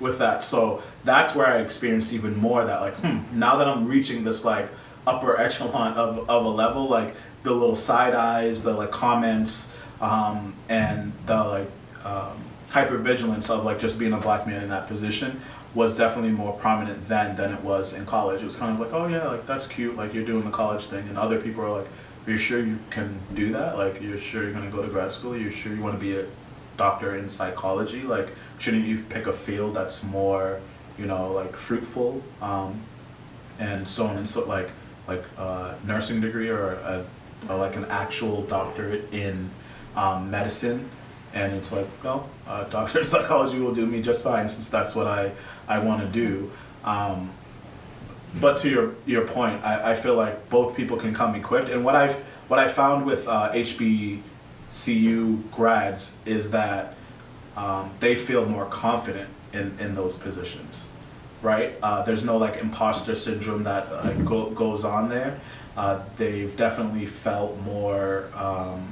with 0.00 0.18
that. 0.18 0.42
So 0.42 0.82
that's 1.04 1.34
where 1.34 1.46
I 1.46 1.58
experienced 1.58 2.12
even 2.12 2.36
more 2.36 2.64
that 2.64 2.80
like, 2.80 2.94
hmm, 2.96 3.38
now 3.38 3.56
that 3.56 3.68
I'm 3.68 3.86
reaching 3.86 4.24
this 4.24 4.44
like 4.44 4.68
upper 5.06 5.38
echelon 5.38 5.94
of, 5.94 6.28
of 6.28 6.44
a 6.44 6.48
level, 6.48 6.88
like 6.88 7.14
the 7.42 7.52
little 7.52 7.76
side 7.76 8.14
eyes, 8.14 8.62
the 8.62 8.72
like 8.72 8.90
comments, 8.90 9.72
um, 10.00 10.54
and 10.68 11.12
the 11.26 11.44
like 11.44 11.70
um, 12.04 12.36
hypervigilance 12.70 13.50
of 13.50 13.64
like 13.64 13.78
just 13.78 13.98
being 13.98 14.12
a 14.12 14.18
black 14.18 14.46
man 14.46 14.62
in 14.62 14.68
that 14.68 14.88
position 14.88 15.40
was 15.74 15.96
definitely 15.96 16.30
more 16.30 16.52
prominent 16.52 17.08
then 17.08 17.36
than 17.36 17.52
it 17.52 17.60
was 17.62 17.92
in 17.92 18.06
college. 18.06 18.42
It 18.42 18.44
was 18.44 18.56
kind 18.56 18.72
of 18.72 18.80
like, 18.80 18.92
oh 18.92 19.06
yeah, 19.06 19.26
like 19.28 19.46
that's 19.46 19.66
cute, 19.66 19.96
like 19.96 20.14
you're 20.14 20.24
doing 20.24 20.44
the 20.44 20.50
college 20.50 20.86
thing, 20.86 21.08
and 21.08 21.18
other 21.18 21.40
people 21.40 21.64
are 21.64 21.80
like, 21.80 21.88
are 22.26 22.30
you 22.30 22.36
sure 22.36 22.60
you 22.60 22.78
can 22.90 23.18
do 23.34 23.52
that? 23.52 23.76
Like 23.76 24.00
you're 24.00 24.18
sure 24.18 24.42
you're 24.44 24.52
gonna 24.52 24.70
go 24.70 24.82
to 24.82 24.88
grad 24.88 25.12
school? 25.12 25.36
You're 25.36 25.52
sure 25.52 25.74
you 25.74 25.82
want 25.82 25.94
to 25.94 26.00
be 26.00 26.16
a 26.16 26.26
doctor 26.76 27.16
in 27.16 27.28
psychology? 27.28 28.02
Like 28.02 28.28
shouldn't 28.58 28.86
you 28.86 29.04
pick 29.08 29.26
a 29.26 29.32
field 29.32 29.74
that's 29.74 30.02
more, 30.02 30.60
you 30.98 31.06
know, 31.06 31.32
like 31.32 31.56
fruitful? 31.56 32.22
Um, 32.40 32.82
and 33.58 33.88
so 33.88 34.06
on 34.06 34.16
and 34.16 34.28
so 34.28 34.44
like 34.46 34.70
like 35.06 35.24
a 35.36 35.76
nursing 35.86 36.20
degree 36.20 36.48
or 36.48 36.72
a, 36.72 37.04
a 37.48 37.56
like 37.56 37.76
an 37.76 37.84
actual 37.86 38.42
doctorate 38.42 39.12
in 39.12 39.50
um, 39.96 40.30
medicine 40.30 40.88
and 41.34 41.52
it's 41.52 41.72
like 41.72 41.86
no 42.02 42.28
uh, 42.46 42.64
doctor 42.70 43.00
in 43.00 43.06
psychology 43.06 43.58
will 43.58 43.74
do 43.74 43.86
me 43.86 44.02
just 44.02 44.22
fine 44.22 44.48
since 44.48 44.68
that's 44.68 44.94
what 44.94 45.06
i 45.06 45.30
i 45.68 45.78
want 45.78 46.00
to 46.00 46.08
do 46.08 46.50
um, 46.84 47.30
but 48.40 48.56
to 48.56 48.68
your 48.68 48.94
your 49.06 49.26
point 49.26 49.62
I, 49.62 49.92
I 49.92 49.94
feel 49.94 50.14
like 50.14 50.50
both 50.50 50.76
people 50.76 50.96
can 50.96 51.14
come 51.14 51.34
equipped 51.34 51.68
and 51.68 51.84
what 51.84 51.94
i've 51.94 52.16
what 52.48 52.58
i 52.58 52.68
found 52.68 53.06
with 53.06 53.28
uh, 53.28 53.50
hbcu 54.68 55.50
grads 55.50 56.18
is 56.26 56.50
that 56.50 56.94
um, 57.56 57.90
they 58.00 58.16
feel 58.16 58.44
more 58.46 58.66
confident 58.66 59.30
in 59.52 59.76
in 59.78 59.94
those 59.94 60.16
positions 60.16 60.86
right 61.42 61.74
uh, 61.82 62.02
there's 62.02 62.24
no 62.24 62.36
like 62.36 62.56
imposter 62.56 63.14
syndrome 63.14 63.62
that 63.62 63.86
uh, 63.90 64.12
go, 64.24 64.50
goes 64.50 64.84
on 64.84 65.08
there 65.08 65.38
uh, 65.76 66.02
they've 66.16 66.56
definitely 66.56 67.06
felt 67.06 67.58
more 67.60 68.30
um, 68.34 68.86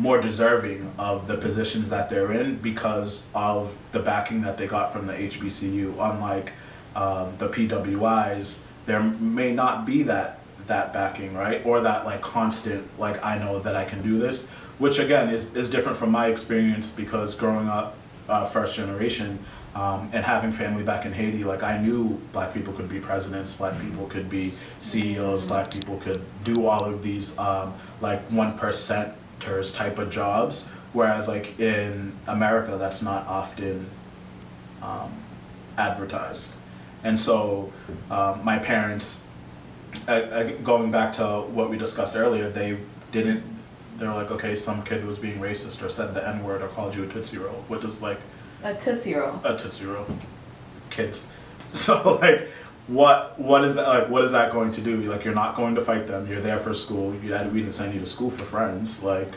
more 0.00 0.18
deserving 0.20 0.90
of 0.98 1.28
the 1.28 1.36
positions 1.36 1.90
that 1.90 2.08
they're 2.08 2.32
in 2.32 2.56
because 2.56 3.28
of 3.34 3.76
the 3.92 3.98
backing 3.98 4.40
that 4.40 4.56
they 4.56 4.66
got 4.66 4.92
from 4.92 5.06
the 5.06 5.12
HBCU. 5.12 5.90
Unlike 5.98 6.52
um, 6.96 7.34
the 7.36 7.48
PWIs, 7.48 8.62
there 8.86 9.02
may 9.02 9.52
not 9.52 9.84
be 9.84 10.02
that 10.04 10.39
that 10.70 10.92
backing, 10.92 11.34
right, 11.34 11.60
or 11.66 11.80
that 11.80 12.06
like 12.06 12.22
constant 12.22 12.88
like 12.98 13.22
I 13.22 13.36
know 13.36 13.58
that 13.58 13.76
I 13.76 13.84
can 13.84 14.02
do 14.02 14.18
this, 14.18 14.48
which 14.78 14.98
again 14.98 15.28
is 15.28 15.54
is 15.54 15.68
different 15.68 15.98
from 15.98 16.10
my 16.10 16.28
experience 16.28 16.90
because 16.90 17.34
growing 17.34 17.68
up 17.68 17.96
uh, 18.28 18.44
first 18.46 18.74
generation. 18.74 19.38
Um, 19.72 20.10
and 20.12 20.24
having 20.24 20.52
family 20.52 20.82
back 20.82 21.06
in 21.06 21.12
Haiti, 21.12 21.44
like 21.44 21.62
I 21.62 21.78
knew 21.78 22.20
black 22.32 22.52
people 22.52 22.72
could 22.72 22.88
be 22.88 22.98
presidents, 22.98 23.54
black 23.54 23.80
people 23.80 24.04
could 24.06 24.28
be 24.28 24.52
CEOs, 24.80 25.44
black 25.44 25.70
people 25.70 25.96
could 25.98 26.20
do 26.42 26.66
all 26.66 26.84
of 26.84 27.04
these 27.04 27.38
um, 27.38 27.72
like 28.00 28.20
one 28.32 28.58
percenters 28.58 29.72
type 29.72 30.00
of 30.00 30.10
jobs, 30.10 30.66
whereas 30.92 31.28
like 31.28 31.60
in 31.60 32.12
America, 32.26 32.76
that's 32.78 33.00
not 33.00 33.24
often 33.28 33.86
um, 34.82 35.12
advertised. 35.78 36.50
And 37.04 37.16
so 37.16 37.72
um, 38.10 38.44
my 38.44 38.58
parents, 38.58 39.22
Uh, 40.06 40.10
uh, 40.10 40.42
going 40.62 40.90
back 40.90 41.12
to 41.14 41.42
what 41.42 41.70
we 41.70 41.76
discussed 41.76 42.16
earlier, 42.16 42.48
they 42.50 42.78
didn't. 43.12 43.42
They're 43.96 44.14
like, 44.14 44.30
okay, 44.30 44.54
some 44.54 44.82
kid 44.82 45.04
was 45.04 45.18
being 45.18 45.38
racist 45.38 45.84
or 45.84 45.88
said 45.88 46.14
the 46.14 46.26
N 46.26 46.42
word 46.42 46.62
or 46.62 46.68
called 46.68 46.94
you 46.94 47.04
a 47.04 47.06
tootsie 47.06 47.38
roll, 47.38 47.64
which 47.68 47.84
is 47.84 48.00
like 48.00 48.18
a 48.62 48.74
tootsie 48.74 49.14
roll. 49.14 49.40
A 49.44 49.56
tootsie 49.56 49.86
roll, 49.86 50.06
kids. 50.90 51.26
So 51.72 52.18
like, 52.20 52.48
what 52.90 53.38
what 53.38 53.64
is 53.64 53.76
that 53.76 53.86
like 53.86 54.08
what 54.08 54.24
is 54.24 54.32
that 54.32 54.50
going 54.50 54.72
to 54.72 54.80
do 54.80 54.96
like 55.02 55.24
you're 55.24 55.34
not 55.34 55.54
going 55.54 55.76
to 55.76 55.80
fight 55.80 56.08
them 56.08 56.26
you're 56.26 56.40
there 56.40 56.58
for 56.58 56.74
school 56.74 57.14
you 57.22 57.32
had 57.32 57.52
we 57.52 57.60
didn't 57.60 57.74
send 57.74 57.94
you 57.94 58.00
to 58.00 58.06
school 58.06 58.32
for 58.32 58.44
friends 58.44 59.00
like 59.04 59.32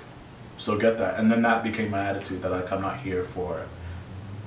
so 0.57 0.75
get 0.75 0.97
that 0.97 1.19
and 1.19 1.31
then 1.31 1.43
that 1.43 1.63
became 1.63 1.91
my 1.91 2.03
attitude 2.03 2.41
that 2.41 2.49
like 2.49 2.71
i'm 2.71 2.81
not 2.81 2.99
here 3.01 3.23
for 3.25 3.63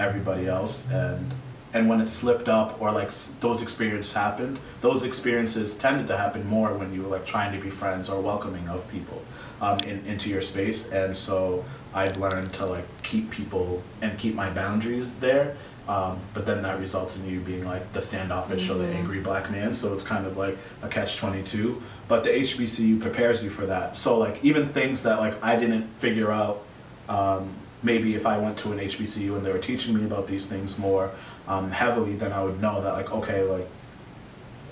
everybody 0.01 0.49
else 0.49 0.91
and 0.91 1.33
and 1.77 1.89
when 1.89 2.01
it 2.01 2.09
slipped 2.09 2.49
up 2.49 2.81
or 2.81 2.91
like 2.91 3.11
those 3.41 3.61
experiences 3.63 4.15
happened 4.15 4.59
those 4.81 5.03
experiences 5.03 5.77
tended 5.77 6.07
to 6.07 6.17
happen 6.17 6.47
more 6.47 6.73
when 6.73 6.93
you 6.93 7.03
were 7.03 7.09
like 7.09 7.27
trying 7.27 7.53
to 7.57 7.63
be 7.63 7.71
friends 7.71 8.09
or 8.09 8.21
welcoming 8.21 8.67
of 8.69 8.89
people 8.91 9.23
um, 9.61 9.79
in, 9.81 10.05
into 10.07 10.31
your 10.31 10.41
space 10.41 10.91
and 10.91 11.17
so 11.17 11.65
i'd 11.95 12.17
learned 12.17 12.53
to 12.53 12.65
like 12.65 12.87
keep 13.03 13.31
people 13.31 13.83
and 14.01 14.19
keep 14.19 14.35
my 14.35 14.49
boundaries 14.51 15.15
there 15.17 15.57
um, 15.89 16.19
but 16.35 16.47
then 16.47 16.63
that 16.63 16.81
results 16.81 17.15
in 17.17 17.29
you 17.29 17.39
being 17.41 17.65
like 17.65 17.93
the 17.93 18.01
standoffish 18.01 18.65
mm-hmm. 18.65 18.73
or 18.73 18.87
the 18.87 18.89
angry 18.89 19.21
black 19.21 19.51
man. 19.53 19.73
So 19.73 19.95
it's 19.95 20.03
kind 20.03 20.27
of 20.27 20.37
like 20.37 20.59
a 20.83 20.89
catch 20.89 21.17
22. 21.17 21.81
But 22.09 22.25
the 22.25 22.31
HBCU 22.31 23.01
prepares 23.01 23.45
you 23.45 23.51
for 23.51 23.67
that. 23.67 23.95
So 23.95 24.19
like 24.19 24.45
even 24.45 24.69
things 24.69 25.03
that 25.05 25.21
like 25.21 25.41
I 25.45 25.57
didn't 25.57 25.89
figure 26.01 26.33
out, 26.33 26.65
um, 27.09 27.51
maybe 27.85 28.17
if 28.17 28.27
I 28.27 28.39
went 28.39 28.59
to 28.59 28.73
an 28.73 28.79
HBCU 28.79 29.37
and 29.37 29.47
they 29.47 29.53
were 29.53 29.61
teaching 29.61 29.95
me 29.95 30.05
about 30.05 30.27
these 30.27 30.47
things 30.47 30.77
more 30.77 31.13
um, 31.49 31.71
heavily, 31.71 32.15
then 32.15 32.33
I 32.33 32.43
would 32.43 32.61
know 32.61 32.83
that 32.83 32.93
like, 32.93 33.13
okay, 33.13 33.43
like 33.43 33.69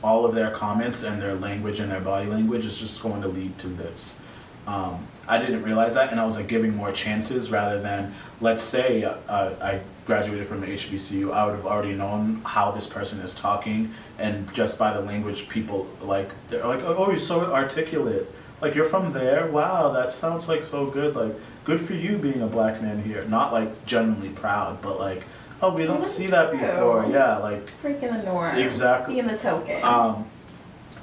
all 0.02 0.26
of 0.26 0.34
their 0.34 0.50
comments 0.50 1.02
and 1.02 1.20
their 1.20 1.34
language 1.34 1.80
and 1.80 1.90
their 1.90 2.00
body 2.00 2.26
language 2.26 2.64
is 2.64 2.78
just 2.78 3.02
going 3.02 3.22
to 3.22 3.28
lead 3.28 3.56
to 3.58 3.68
this. 3.68 4.20
Um, 4.66 5.06
I 5.26 5.38
didn't 5.38 5.62
realize 5.62 5.94
that, 5.94 6.10
and 6.10 6.20
I 6.20 6.24
was 6.24 6.36
like 6.36 6.48
giving 6.48 6.74
more 6.74 6.92
chances 6.92 7.50
rather 7.50 7.80
than, 7.80 8.14
let's 8.40 8.62
say, 8.62 9.04
uh, 9.04 9.14
I 9.28 9.80
graduated 10.04 10.46
from 10.46 10.62
HBCU, 10.62 11.32
I 11.32 11.46
would 11.46 11.54
have 11.54 11.66
already 11.66 11.94
known 11.94 12.42
how 12.44 12.70
this 12.70 12.86
person 12.86 13.20
is 13.20 13.34
talking, 13.34 13.92
and 14.18 14.52
just 14.54 14.78
by 14.78 14.92
the 14.92 15.00
language, 15.00 15.48
people 15.48 15.86
like 16.02 16.30
they're 16.50 16.66
like, 16.66 16.82
oh, 16.82 17.08
you're 17.08 17.16
so 17.16 17.52
articulate. 17.52 18.30
Like 18.60 18.74
you're 18.74 18.84
from 18.84 19.12
there. 19.12 19.46
Wow, 19.50 19.92
that 19.92 20.12
sounds 20.12 20.48
like 20.48 20.64
so 20.64 20.86
good. 20.86 21.16
Like 21.16 21.34
good 21.64 21.80
for 21.80 21.94
you 21.94 22.16
being 22.18 22.42
a 22.42 22.46
black 22.46 22.80
man 22.82 23.02
here. 23.02 23.24
Not 23.24 23.52
like 23.52 23.86
genuinely 23.86 24.30
proud, 24.30 24.80
but 24.80 24.98
like, 24.98 25.24
oh, 25.62 25.74
we 25.74 25.84
don't 25.84 26.06
see 26.06 26.26
that 26.28 26.50
before. 26.50 27.06
Yeah, 27.06 27.38
like 27.38 27.70
breaking 27.82 28.12
the 28.12 28.22
norm. 28.22 28.56
Exactly. 28.56 29.14
Being 29.14 29.26
the 29.26 29.38
token. 29.38 29.82
Um, 29.84 30.28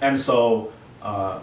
and 0.01 0.19
so. 0.19 0.73
Uh, 1.01 1.39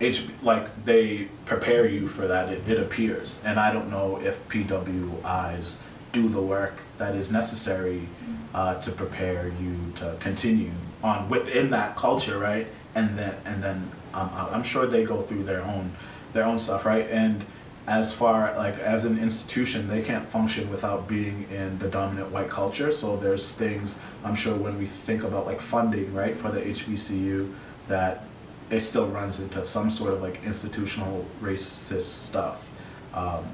H 0.00 0.26
like 0.42 0.84
they 0.84 1.28
prepare 1.44 1.86
you 1.86 2.08
for 2.08 2.26
that. 2.26 2.48
It, 2.48 2.66
it 2.66 2.80
appears, 2.80 3.42
and 3.44 3.60
I 3.60 3.70
don't 3.70 3.90
know 3.90 4.18
if 4.18 4.48
PWIs 4.48 5.76
do 6.12 6.28
the 6.28 6.40
work 6.40 6.80
that 6.98 7.14
is 7.14 7.30
necessary 7.30 8.08
uh, 8.54 8.74
to 8.80 8.90
prepare 8.90 9.52
you 9.60 9.76
to 9.96 10.16
continue 10.18 10.72
on 11.02 11.28
within 11.28 11.70
that 11.70 11.96
culture, 11.96 12.38
right? 12.38 12.66
And 12.94 13.18
then 13.18 13.34
and 13.44 13.62
then 13.62 13.90
um, 14.14 14.30
I'm 14.34 14.62
sure 14.62 14.86
they 14.86 15.04
go 15.04 15.20
through 15.20 15.44
their 15.44 15.62
own 15.62 15.92
their 16.32 16.44
own 16.44 16.58
stuff, 16.58 16.84
right? 16.86 17.06
And 17.10 17.44
as 17.90 18.12
far 18.12 18.56
like 18.56 18.78
as 18.78 19.04
an 19.04 19.18
institution, 19.18 19.88
they 19.88 20.00
can't 20.00 20.28
function 20.28 20.70
without 20.70 21.08
being 21.08 21.44
in 21.50 21.76
the 21.80 21.88
dominant 21.88 22.30
white 22.30 22.48
culture. 22.48 22.92
So 22.92 23.16
there's 23.16 23.50
things 23.50 23.98
I'm 24.22 24.36
sure 24.36 24.56
when 24.56 24.78
we 24.78 24.86
think 24.86 25.24
about 25.24 25.44
like 25.44 25.60
funding, 25.60 26.14
right, 26.14 26.36
for 26.36 26.52
the 26.52 26.60
HBCU, 26.60 27.52
that 27.88 28.22
it 28.70 28.82
still 28.82 29.08
runs 29.08 29.40
into 29.40 29.64
some 29.64 29.90
sort 29.90 30.14
of 30.14 30.22
like 30.22 30.40
institutional 30.44 31.26
racist 31.42 32.02
stuff 32.02 32.70
um, 33.12 33.44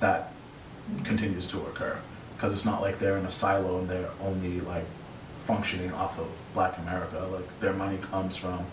that 0.00 0.34
continues 1.02 1.46
to 1.48 1.60
occur. 1.60 1.98
Because 2.36 2.52
it's 2.52 2.66
not 2.66 2.82
like 2.82 2.98
they're 2.98 3.16
in 3.16 3.24
a 3.24 3.30
silo 3.30 3.78
and 3.78 3.88
they're 3.88 4.10
only 4.20 4.60
like 4.60 4.84
functioning 5.46 5.90
off 5.94 6.18
of 6.18 6.28
black 6.52 6.76
america. 6.76 7.26
Like 7.32 7.60
their 7.60 7.72
money 7.72 7.96
comes 7.96 8.36
from 8.36 8.66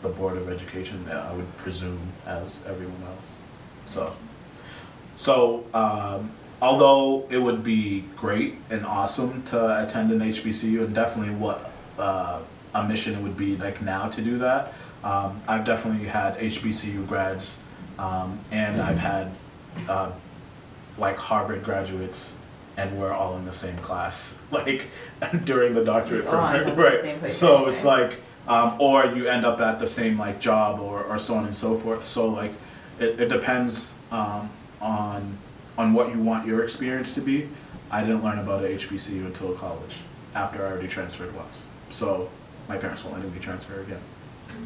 the 0.00 0.08
board 0.08 0.36
of 0.36 0.50
education 0.50 1.08
i 1.08 1.32
would 1.32 1.56
presume 1.56 2.12
as 2.26 2.58
everyone 2.66 3.02
else 3.02 3.38
so 3.86 4.14
so 5.16 5.64
um, 5.72 6.30
although 6.60 7.26
it 7.30 7.38
would 7.38 7.64
be 7.64 8.04
great 8.16 8.54
and 8.70 8.84
awesome 8.84 9.42
to 9.44 9.82
attend 9.82 10.10
an 10.12 10.20
hbcu 10.20 10.84
and 10.84 10.94
definitely 10.94 11.34
what 11.34 11.70
uh, 11.98 12.40
a 12.74 12.86
mission 12.86 13.14
it 13.14 13.22
would 13.22 13.36
be 13.36 13.56
like 13.56 13.80
now 13.82 14.08
to 14.08 14.20
do 14.20 14.38
that 14.38 14.74
um, 15.04 15.40
i've 15.48 15.64
definitely 15.64 16.06
had 16.06 16.36
hbcu 16.38 17.06
grads 17.06 17.62
um, 17.98 18.38
and 18.50 18.80
i've 18.80 18.98
had 18.98 19.30
uh, 19.88 20.10
like 20.98 21.16
Harvard 21.16 21.62
graduates 21.62 22.38
and 22.76 22.98
we're 22.98 23.12
all 23.12 23.36
in 23.36 23.44
the 23.44 23.52
same 23.52 23.76
class, 23.78 24.42
like 24.50 24.88
during 25.44 25.72
the 25.74 25.84
doctorate 25.84 26.26
program, 26.26 26.76
right? 26.76 27.30
So 27.30 27.68
it's 27.68 27.84
like, 27.84 28.20
um, 28.48 28.76
or 28.80 29.06
you 29.06 29.28
end 29.28 29.44
up 29.44 29.60
at 29.60 29.78
the 29.78 29.86
same 29.86 30.18
like 30.18 30.40
job 30.40 30.80
or, 30.80 31.02
or 31.04 31.18
so 31.18 31.34
on 31.34 31.44
and 31.44 31.54
so 31.54 31.78
forth. 31.78 32.04
So 32.04 32.28
like, 32.28 32.52
it, 32.98 33.20
it 33.20 33.28
depends 33.28 33.94
um, 34.10 34.50
on 34.80 35.38
on 35.78 35.92
what 35.92 36.14
you 36.14 36.22
want 36.22 36.46
your 36.46 36.64
experience 36.64 37.14
to 37.14 37.20
be. 37.20 37.48
I 37.90 38.00
didn't 38.00 38.24
learn 38.24 38.38
about 38.38 38.64
a 38.64 38.68
HBCU 38.68 39.26
until 39.26 39.52
college, 39.52 39.96
after 40.34 40.64
I 40.64 40.70
already 40.70 40.88
transferred 40.88 41.34
once. 41.36 41.64
So 41.90 42.30
my 42.68 42.76
parents 42.76 43.04
won't 43.04 43.22
let 43.22 43.32
me 43.32 43.38
transfer 43.38 43.80
again. 43.82 44.00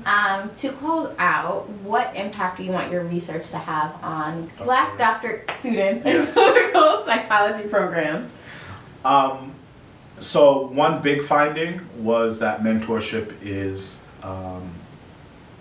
Um, 0.06 0.50
to 0.58 0.70
close 0.72 1.14
out, 1.18 1.68
what 1.82 2.14
impact 2.14 2.58
do 2.58 2.62
you 2.62 2.70
want 2.70 2.92
your 2.92 3.02
research 3.04 3.50
to 3.50 3.58
have 3.58 4.02
on 4.02 4.46
Doctor. 4.46 4.64
Black 4.64 4.98
doctor 4.98 5.44
students 5.58 6.02
yes. 6.04 6.36
in 6.36 6.42
clinical 6.42 7.02
psychology 7.06 7.68
programs? 7.68 8.30
Um, 9.04 9.52
so 10.20 10.66
one 10.68 11.02
big 11.02 11.22
finding 11.22 11.80
was 12.02 12.38
that 12.38 12.62
mentorship 12.62 13.34
is 13.42 14.04
um, 14.22 14.70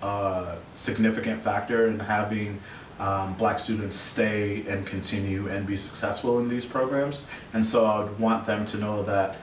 a 0.01 0.57
significant 0.73 1.41
factor 1.41 1.87
in 1.87 1.99
having 1.99 2.59
um, 2.99 3.33
black 3.35 3.59
students 3.59 3.97
stay 3.97 4.65
and 4.67 4.85
continue 4.85 5.47
and 5.47 5.65
be 5.65 5.77
successful 5.77 6.39
in 6.39 6.49
these 6.49 6.65
programs. 6.65 7.27
And 7.53 7.65
so 7.65 7.85
I 7.85 8.03
would 8.03 8.19
want 8.19 8.45
them 8.45 8.65
to 8.65 8.77
know 8.77 9.03
that 9.03 9.37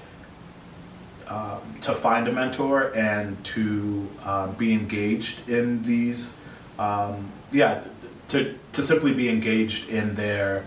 um, 1.28 1.60
to 1.80 1.92
find 1.92 2.28
a 2.28 2.32
mentor 2.32 2.94
and 2.94 3.42
to 3.44 4.08
uh, 4.22 4.46
be 4.52 4.72
engaged 4.72 5.48
in 5.48 5.82
these, 5.82 6.38
um, 6.78 7.32
yeah, 7.50 7.82
to, 8.28 8.56
to 8.72 8.82
simply 8.82 9.12
be 9.12 9.28
engaged 9.28 9.88
in 9.88 10.14
their 10.14 10.64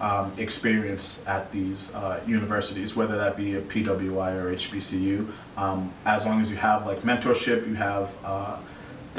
um, 0.00 0.32
experience 0.38 1.22
at 1.26 1.52
these 1.52 1.92
uh, 1.94 2.20
universities, 2.26 2.96
whether 2.96 3.18
that 3.18 3.36
be 3.36 3.56
a 3.56 3.60
PWI 3.60 4.34
or 4.36 4.54
HBCU. 4.54 5.30
Um, 5.58 5.92
as 6.06 6.24
long 6.24 6.40
as 6.40 6.48
you 6.48 6.56
have 6.56 6.86
like 6.86 7.02
mentorship, 7.02 7.68
you 7.68 7.74
have 7.74 8.10
uh, 8.24 8.56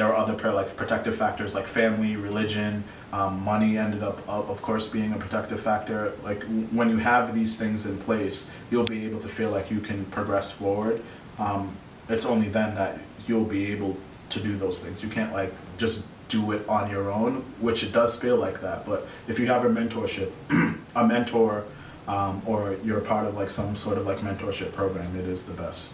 there 0.01 0.11
are 0.11 0.15
other 0.15 0.51
like 0.51 0.75
protective 0.75 1.15
factors 1.15 1.53
like 1.53 1.67
family, 1.67 2.15
religion, 2.15 2.83
um, 3.13 3.39
money 3.43 3.77
ended 3.77 4.01
up 4.01 4.17
of 4.27 4.49
of 4.49 4.59
course 4.63 4.87
being 4.87 5.13
a 5.13 5.17
protective 5.17 5.61
factor. 5.61 6.13
Like 6.23 6.41
when 6.71 6.89
you 6.89 6.97
have 6.97 7.35
these 7.35 7.55
things 7.55 7.85
in 7.85 7.99
place, 7.99 8.49
you'll 8.71 8.87
be 8.97 9.05
able 9.05 9.19
to 9.19 9.27
feel 9.27 9.51
like 9.51 9.69
you 9.69 9.79
can 9.79 10.05
progress 10.05 10.49
forward. 10.51 11.03
Um, 11.37 11.77
it's 12.09 12.25
only 12.25 12.49
then 12.49 12.73
that 12.73 12.99
you'll 13.27 13.51
be 13.59 13.71
able 13.71 13.95
to 14.29 14.39
do 14.39 14.57
those 14.57 14.79
things. 14.79 15.03
You 15.03 15.09
can't 15.09 15.33
like 15.33 15.53
just 15.77 16.03
do 16.29 16.51
it 16.51 16.67
on 16.67 16.89
your 16.89 17.11
own, 17.11 17.43
which 17.59 17.83
it 17.83 17.91
does 17.91 18.15
feel 18.15 18.37
like 18.37 18.59
that. 18.61 18.87
But 18.87 19.07
if 19.27 19.37
you 19.37 19.45
have 19.53 19.65
a 19.65 19.69
mentorship, 19.69 20.31
a 20.95 21.05
mentor, 21.05 21.65
um, 22.07 22.41
or 22.47 22.75
you're 22.83 23.01
part 23.01 23.27
of 23.27 23.35
like 23.35 23.51
some 23.51 23.75
sort 23.75 23.99
of 23.99 24.07
like 24.07 24.17
mentorship 24.17 24.73
program, 24.73 25.15
it 25.15 25.27
is 25.27 25.43
the 25.43 25.53
best 25.53 25.93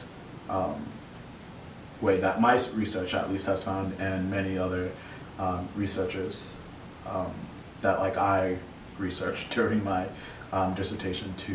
um, 0.50 0.82
way 2.02 2.20
that 2.20 2.40
my 2.40 2.62
research 2.74 3.14
at 3.14 3.32
least 3.32 3.46
has 3.48 3.64
found, 3.64 4.00
and 4.00 4.30
many 4.30 4.58
other 4.58 4.92
um, 5.40 5.68
researchers 5.76 6.46
um, 7.06 7.32
that 7.82 8.00
like 8.00 8.18
I 8.18 8.58
researched 8.98 9.50
during 9.56 9.84
my 9.84 10.08
um, 10.52 10.74
dissertation 10.74 11.34
to, 11.36 11.54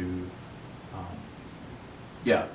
um, 0.95 1.17
yeah, 2.25 2.47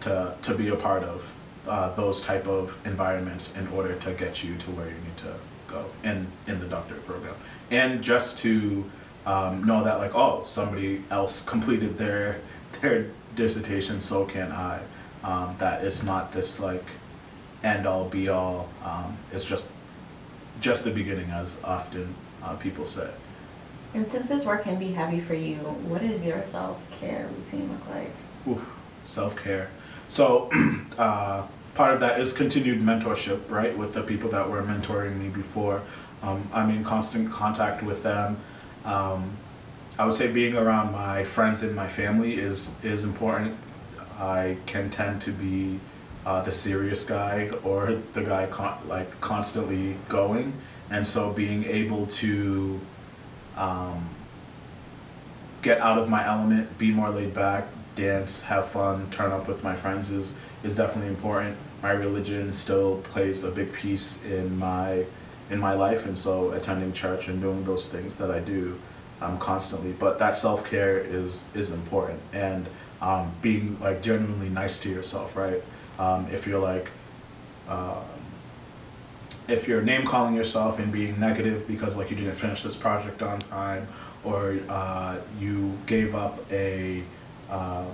to 0.00 0.34
to 0.42 0.54
be 0.54 0.68
a 0.68 0.76
part 0.76 1.02
of 1.04 1.32
uh, 1.66 1.94
those 1.94 2.20
type 2.22 2.46
of 2.46 2.76
environments 2.84 3.54
in 3.56 3.68
order 3.68 3.94
to 3.94 4.12
get 4.12 4.42
you 4.42 4.56
to 4.56 4.70
where 4.72 4.86
you 4.86 4.94
need 4.94 5.16
to 5.18 5.34
go 5.68 5.86
in 6.02 6.26
in 6.46 6.58
the 6.60 6.66
doctorate 6.66 7.06
program, 7.06 7.34
and 7.70 8.02
just 8.02 8.38
to 8.38 8.90
um, 9.26 9.64
know 9.64 9.84
that 9.84 9.98
like 9.98 10.14
oh 10.14 10.42
somebody 10.46 11.04
else 11.10 11.44
completed 11.44 11.98
their 11.98 12.40
their 12.80 13.06
dissertation, 13.36 14.00
so 14.00 14.24
can 14.24 14.50
I. 14.52 14.80
Um, 15.24 15.54
that 15.58 15.84
it's 15.84 16.02
not 16.02 16.32
this 16.32 16.58
like 16.58 16.84
end 17.62 17.86
all 17.86 18.08
be 18.08 18.28
all. 18.28 18.68
Um, 18.84 19.16
it's 19.32 19.44
just 19.44 19.66
just 20.60 20.84
the 20.84 20.90
beginning, 20.90 21.30
as 21.30 21.56
often 21.64 22.14
uh, 22.42 22.56
people 22.56 22.86
say. 22.86 23.08
And 23.94 24.10
since 24.10 24.28
this 24.28 24.44
work 24.44 24.64
can 24.64 24.78
be 24.78 24.92
heavy 24.92 25.20
for 25.20 25.34
you, 25.34 25.56
what 25.56 26.00
does 26.00 26.22
your 26.22 26.44
self 26.46 26.80
care 26.98 27.28
routine 27.36 27.70
look 27.70 27.88
like? 27.90 28.58
Self 29.04 29.36
care. 29.36 29.70
So, 30.08 30.50
uh, 30.98 31.46
part 31.74 31.94
of 31.94 32.00
that 32.00 32.20
is 32.20 32.32
continued 32.32 32.80
mentorship, 32.80 33.50
right, 33.50 33.76
with 33.76 33.94
the 33.94 34.02
people 34.02 34.30
that 34.30 34.48
were 34.48 34.62
mentoring 34.62 35.18
me 35.18 35.28
before. 35.28 35.82
Um, 36.22 36.48
I'm 36.52 36.70
in 36.70 36.84
constant 36.84 37.30
contact 37.30 37.82
with 37.82 38.02
them. 38.02 38.38
Um, 38.84 39.32
I 39.98 40.06
would 40.06 40.14
say 40.14 40.32
being 40.32 40.56
around 40.56 40.92
my 40.92 41.24
friends 41.24 41.62
and 41.62 41.74
my 41.76 41.88
family 41.88 42.34
is 42.34 42.74
is 42.82 43.04
important. 43.04 43.56
I 44.22 44.56
can 44.66 44.88
tend 44.88 45.20
to 45.22 45.32
be 45.32 45.80
uh, 46.24 46.42
the 46.42 46.52
serious 46.52 47.04
guy 47.04 47.50
or 47.64 47.98
the 48.12 48.22
guy 48.22 48.46
con- 48.46 48.78
like 48.88 49.20
constantly 49.20 49.96
going, 50.08 50.52
and 50.90 51.04
so 51.04 51.32
being 51.32 51.64
able 51.64 52.06
to 52.06 52.80
um, 53.56 54.08
get 55.60 55.80
out 55.80 55.98
of 55.98 56.08
my 56.08 56.24
element, 56.24 56.78
be 56.78 56.92
more 56.92 57.10
laid 57.10 57.34
back, 57.34 57.66
dance, 57.96 58.42
have 58.42 58.68
fun, 58.68 59.10
turn 59.10 59.32
up 59.32 59.48
with 59.48 59.64
my 59.64 59.74
friends 59.74 60.10
is 60.10 60.36
is 60.62 60.76
definitely 60.76 61.08
important. 61.10 61.56
My 61.82 61.90
religion 61.90 62.52
still 62.52 62.98
plays 62.98 63.42
a 63.42 63.50
big 63.50 63.72
piece 63.72 64.24
in 64.24 64.56
my 64.56 65.04
in 65.50 65.58
my 65.58 65.74
life, 65.74 66.06
and 66.06 66.16
so 66.16 66.52
attending 66.52 66.92
church 66.92 67.26
and 67.26 67.42
doing 67.42 67.64
those 67.64 67.88
things 67.88 68.14
that 68.16 68.30
I 68.30 68.38
do 68.38 68.78
um, 69.20 69.36
constantly. 69.38 69.92
But 69.92 70.20
that 70.20 70.36
self 70.36 70.64
care 70.64 70.98
is 70.98 71.44
is 71.54 71.72
important, 71.72 72.20
and 72.32 72.68
um, 73.02 73.30
being 73.42 73.78
like 73.80 74.00
genuinely 74.00 74.48
nice 74.48 74.78
to 74.80 74.88
yourself, 74.88 75.36
right? 75.36 75.62
Um, 75.98 76.26
if 76.32 76.46
you're 76.46 76.60
like 76.60 76.88
um, 77.68 78.04
if 79.48 79.68
you're 79.68 79.82
name 79.82 80.04
calling 80.04 80.34
yourself 80.34 80.78
and 80.78 80.92
being 80.92 81.18
negative 81.18 81.66
because 81.66 81.96
like 81.96 82.10
you 82.10 82.16
didn't 82.16 82.36
finish 82.36 82.62
this 82.62 82.76
project 82.76 83.22
on 83.22 83.40
time 83.40 83.86
or 84.24 84.58
uh, 84.68 85.16
you 85.38 85.76
gave 85.86 86.14
up 86.14 86.40
a 86.50 87.02
um, 87.50 87.88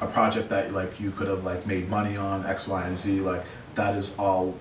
a 0.00 0.06
project 0.06 0.48
that 0.48 0.72
like 0.72 0.98
you 1.00 1.12
could 1.12 1.28
have 1.28 1.44
like 1.44 1.66
made 1.66 1.88
money 1.88 2.16
on 2.16 2.44
X, 2.44 2.66
Y, 2.66 2.84
and 2.84 2.98
Z, 2.98 3.20
like 3.20 3.44
that 3.76 3.96
is 3.96 4.18
all 4.18 4.54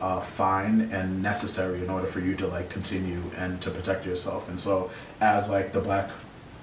uh, 0.00 0.20
fine 0.20 0.82
and 0.92 1.22
necessary 1.22 1.82
in 1.82 1.90
order 1.90 2.06
for 2.06 2.20
you 2.20 2.36
to 2.36 2.46
like 2.46 2.70
continue 2.70 3.22
and 3.36 3.60
to 3.60 3.70
protect 3.70 4.06
yourself. 4.06 4.48
And 4.48 4.58
so 4.58 4.90
as 5.20 5.50
like 5.50 5.72
the 5.72 5.80
black 5.80 6.10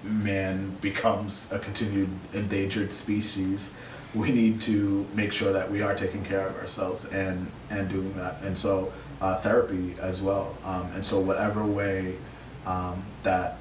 man 0.03 0.75
becomes 0.81 1.51
a 1.51 1.59
continued 1.59 2.09
endangered 2.33 2.91
species, 2.91 3.73
we 4.13 4.31
need 4.31 4.59
to 4.61 5.07
make 5.13 5.31
sure 5.31 5.53
that 5.53 5.71
we 5.71 5.81
are 5.81 5.95
taking 5.95 6.23
care 6.23 6.45
of 6.47 6.57
ourselves 6.57 7.05
and 7.05 7.49
and 7.69 7.89
doing 7.89 8.13
that. 8.13 8.41
And 8.41 8.57
so 8.57 8.91
uh, 9.21 9.39
therapy 9.39 9.95
as 10.01 10.21
well. 10.21 10.55
Um, 10.65 10.91
and 10.93 11.05
so 11.05 11.19
whatever 11.19 11.63
way 11.65 12.17
um, 12.65 13.03
that 13.23 13.57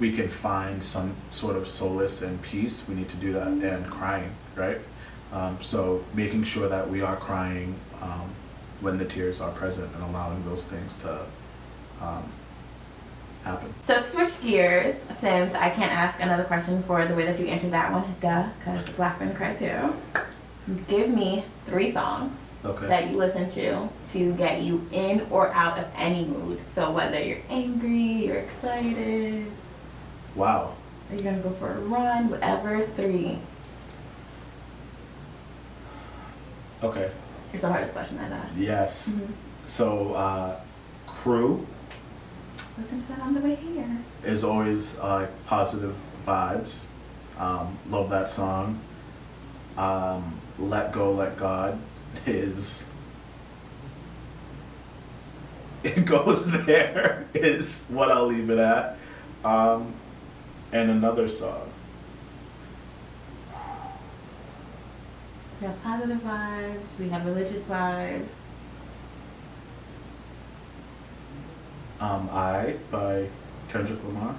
we 0.00 0.12
can 0.12 0.28
find 0.28 0.82
some 0.82 1.14
sort 1.30 1.56
of 1.56 1.68
solace 1.68 2.22
and 2.22 2.40
peace, 2.42 2.88
we 2.88 2.94
need 2.94 3.08
to 3.10 3.16
do 3.16 3.32
that. 3.32 3.46
And 3.46 3.86
crying, 3.86 4.32
right? 4.56 4.78
Um, 5.32 5.58
so 5.60 6.04
making 6.14 6.44
sure 6.44 6.68
that 6.68 6.88
we 6.88 7.02
are 7.02 7.16
crying 7.16 7.78
um, 8.00 8.30
when 8.80 8.96
the 8.96 9.04
tears 9.04 9.40
are 9.40 9.50
present 9.52 9.92
and 9.94 10.02
allowing 10.02 10.44
those 10.44 10.64
things 10.64 10.96
to 10.98 11.20
um, 12.00 12.32
happen. 13.48 13.72
So 13.84 13.96
to 13.98 14.02
switch 14.04 14.40
gears, 14.42 14.96
since 15.20 15.54
I 15.54 15.70
can't 15.70 15.92
ask 15.92 16.20
another 16.20 16.44
question 16.44 16.82
for 16.84 17.04
the 17.06 17.14
way 17.14 17.24
that 17.24 17.38
you 17.40 17.46
answered 17.46 17.72
that 17.72 17.90
one, 17.92 18.14
duh, 18.20 18.46
because 18.58 18.88
black 18.90 19.18
men 19.20 19.34
cry 19.34 19.54
too. 19.54 19.94
Give 20.88 21.08
me 21.08 21.44
three 21.66 21.90
songs 21.92 22.44
Okay. 22.64 22.86
that 22.88 23.10
you 23.10 23.16
listen 23.16 23.48
to 23.50 23.88
to 24.12 24.32
get 24.34 24.62
you 24.62 24.86
in 24.92 25.26
or 25.30 25.48
out 25.52 25.78
of 25.78 25.86
any 25.96 26.24
mood. 26.26 26.60
So 26.74 26.90
whether 26.90 27.22
you're 27.22 27.38
angry, 27.48 28.26
you're 28.26 28.36
excited, 28.36 29.50
Wow. 30.34 30.74
are 31.10 31.16
you 31.16 31.22
gonna 31.22 31.38
go 31.38 31.50
for 31.50 31.70
a 31.72 31.80
run, 31.80 32.28
whatever, 32.30 32.86
three. 32.96 33.38
Okay. 36.82 37.10
It's 37.52 37.62
the 37.62 37.68
hardest 37.68 37.92
question 37.92 38.18
I've 38.18 38.32
asked. 38.32 38.56
Yes. 38.56 39.08
Mhm. 39.08 39.28
So 39.64 40.12
uh, 40.14 40.60
crew 41.06 41.66
Listen 42.78 43.02
to 43.02 43.08
that 43.08 43.20
on 43.20 43.34
the 43.34 43.40
way 43.40 43.56
here. 43.56 43.98
is 44.24 44.44
always 44.44 44.98
uh, 45.00 45.26
positive 45.46 45.94
vibes. 46.26 46.86
Um, 47.38 47.76
love 47.90 48.10
that 48.10 48.28
song. 48.28 48.80
Um, 49.76 50.40
let 50.58 50.92
go, 50.92 51.12
let 51.12 51.36
God 51.36 51.78
is. 52.26 52.88
It 55.84 56.04
goes 56.04 56.50
there 56.50 57.28
is 57.34 57.84
what 57.88 58.10
I'll 58.10 58.26
leave 58.26 58.50
it 58.50 58.58
at. 58.58 58.98
Um, 59.44 59.94
and 60.72 60.90
another 60.90 61.28
song. 61.28 61.70
We 65.60 65.66
have 65.68 65.80
positive 65.84 66.18
vibes, 66.18 66.98
we 66.98 67.08
have 67.10 67.24
religious 67.24 67.62
vibes. 67.62 68.30
Um, 72.00 72.28
I 72.32 72.76
by 72.90 73.28
Kendrick 73.70 74.02
Lamar. 74.04 74.34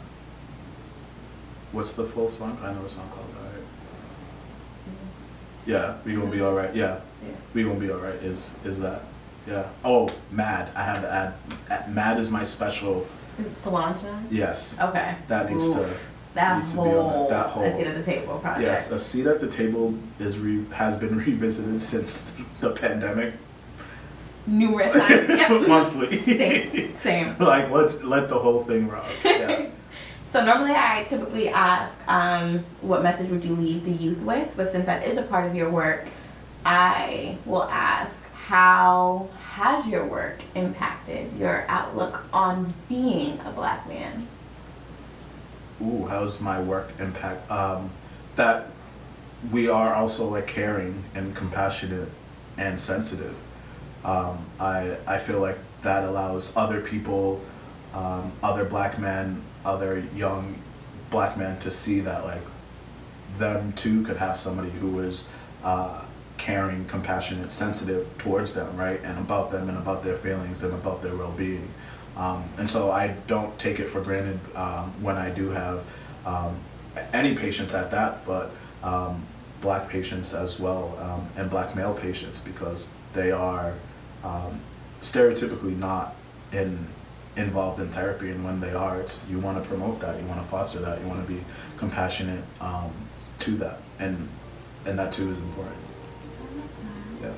What's 1.72 1.94
the 1.94 2.06
full 2.06 2.30
song? 2.30 2.58
I 2.64 2.74
know 2.74 2.84
a 2.86 2.90
song 2.90 3.10
called 3.10 3.26
I. 3.44 3.60
Yeah, 5.66 5.96
we 6.06 6.14
gonna 6.16 6.32
be 6.32 6.42
alright. 6.42 6.74
Yeah, 6.76 7.00
Yeah. 7.24 7.30
we 7.54 7.64
gonna 7.64 7.80
be 7.80 7.92
alright. 7.92 8.16
Is 8.16 8.54
is 8.64 8.80
that? 8.80 9.04
Yeah. 9.48 9.66
Oh, 9.84 10.10
Mad. 10.32 10.70
I 10.76 10.84
have 10.84 11.02
to 11.02 11.12
add. 11.12 11.34
add- 11.70 11.94
Mad 11.94 12.20
is 12.20 12.30
my 12.32 12.44
special. 12.44 13.06
Solange 13.62 13.98
Yes, 14.30 14.78
Okay. 14.80 15.16
that 15.28 15.50
needs 15.50 15.70
to. 15.72 15.90
That 16.34 16.58
needs 16.58 16.72
to 16.72 16.76
be 16.76 16.82
on 16.82 16.86
whole, 16.92 17.28
that. 17.30 17.44
That 17.44 17.50
whole. 17.52 17.64
a 17.64 17.76
seat 17.78 17.88
at 17.88 17.96
the 17.96 18.04
table 18.04 18.38
project. 18.40 18.62
Yes, 18.64 18.92
a 18.92 19.00
seat 19.00 19.26
at 19.28 19.40
the 19.40 19.48
table 19.48 19.96
is 20.20 20.38
re- 20.38 20.66
has 20.74 20.98
been 20.98 21.18
revisited 21.26 21.82
since 21.82 22.32
the 22.60 22.70
pandemic. 22.72 23.34
Numerous 24.50 24.94
times. 24.94 25.30
Yep. 25.40 25.68
Monthly. 25.68 26.24
Same. 26.24 26.98
Same. 27.02 27.36
like 27.40 27.70
let 27.70 28.04
let 28.04 28.30
the 28.30 28.38
whole 28.38 28.64
thing 28.64 28.88
rock. 28.88 29.06
Yeah. 29.24 29.68
So 30.32 30.46
normally 30.46 30.74
I 30.76 31.08
typically 31.10 31.50
ask, 31.50 31.98
um, 32.08 32.64
what 32.82 33.02
message 33.02 33.32
would 33.32 33.44
you 33.44 33.56
leave 33.56 33.84
the 33.84 33.92
youth 33.92 34.20
with? 34.20 34.48
But 34.56 34.72
since 34.72 34.86
that 34.86 35.04
is 35.04 35.18
a 35.18 35.24
part 35.24 35.48
of 35.48 35.56
your 35.56 35.72
work, 35.72 36.08
I 36.64 37.40
will 37.48 37.64
ask, 37.64 38.14
how 38.36 39.28
has 39.56 39.88
your 39.88 40.06
work 40.06 40.44
impacted 40.54 41.36
your 41.36 41.66
outlook 41.68 42.22
on 42.32 42.72
being 42.88 43.40
a 43.40 43.52
black 43.52 43.90
man? 43.90 44.28
ooh, 45.82 46.06
how's 46.06 46.40
my 46.40 46.60
work 46.62 46.92
impact? 47.00 47.50
Um, 47.52 47.92
that 48.36 48.68
we 49.52 49.70
are 49.70 49.94
also 49.94 50.28
like 50.30 50.48
caring 50.48 51.04
and 51.16 51.36
compassionate 51.36 52.10
and 52.58 52.80
sensitive. 52.80 53.36
Um, 54.04 54.46
I 54.60 54.98
I 55.06 55.18
feel 55.18 55.40
like 55.40 55.58
that 55.82 56.04
allows 56.04 56.56
other 56.56 56.82
people, 56.82 57.42
um, 57.94 58.32
other 58.42 58.66
black 58.66 59.00
men, 59.00 59.42
other 59.66 60.04
young 60.16 60.62
black 61.10 61.38
men 61.38 61.58
to 61.60 61.72
see 61.72 62.00
that 62.02 62.24
like 62.26 62.44
them 63.38 63.74
too 63.74 64.04
could 64.04 64.18
have 64.18 64.38
somebody 64.38 64.70
who 64.70 65.00
is 65.00 65.28
uh, 65.64 66.04
caring, 66.38 66.86
compassionate, 66.86 67.52
sensitive 67.52 68.08
towards 68.18 68.54
them, 68.54 68.76
right, 68.78 69.02
and 69.04 69.18
about 69.20 69.52
them 69.52 69.70
and 69.70 69.78
about 69.78 70.04
their 70.04 70.16
feelings 70.16 70.64
and 70.64 70.74
about 70.74 71.02
their 71.02 71.16
well-being. 71.16 71.70
Um, 72.18 72.44
and 72.58 72.70
so 72.70 72.92
I 72.92 73.16
don't 73.28 73.58
take 73.60 73.80
it 73.80 73.88
for 73.90 74.02
granted 74.02 74.40
um, 74.56 74.92
when 75.02 75.18
I 75.18 75.30
do 75.30 75.50
have 75.50 75.86
um, 76.26 76.58
any 77.14 77.36
patients 77.36 77.74
at 77.74 77.92
that, 77.92 78.26
but 78.26 78.52
um, 78.84 79.24
black 79.62 79.90
patients 79.90 80.34
as 80.34 80.60
well, 80.60 80.98
um, 81.00 81.28
and 81.38 81.50
black 81.50 81.76
male 81.76 81.94
patients 81.94 82.42
because 82.42 82.90
they 83.14 83.32
are 83.32 83.74
um, 84.24 84.62
stereotypically 85.02 85.78
not 85.78 86.16
in 86.52 86.88
involved 87.36 87.80
in 87.80 87.88
therapy, 87.90 88.32
and 88.32 88.44
when 88.44 88.60
they 88.60 88.74
are, 88.74 89.00
it's 89.00 89.26
you 89.30 89.40
want 89.40 89.62
to 89.62 89.68
promote 89.68 90.00
that, 90.02 90.20
you 90.20 90.28
want 90.28 90.42
to 90.42 90.48
foster 90.48 90.80
that, 90.80 91.00
you 91.00 91.08
want 91.08 91.26
to 91.26 91.32
be 91.32 91.42
compassionate 91.78 92.44
um, 92.60 92.92
to 93.40 93.52
that, 93.58 93.80
and 94.00 94.28
and 94.86 94.98
that 95.00 95.14
too 95.14 95.30
is 95.30 95.38
important. 95.38 95.78
Yeah. 97.22 97.32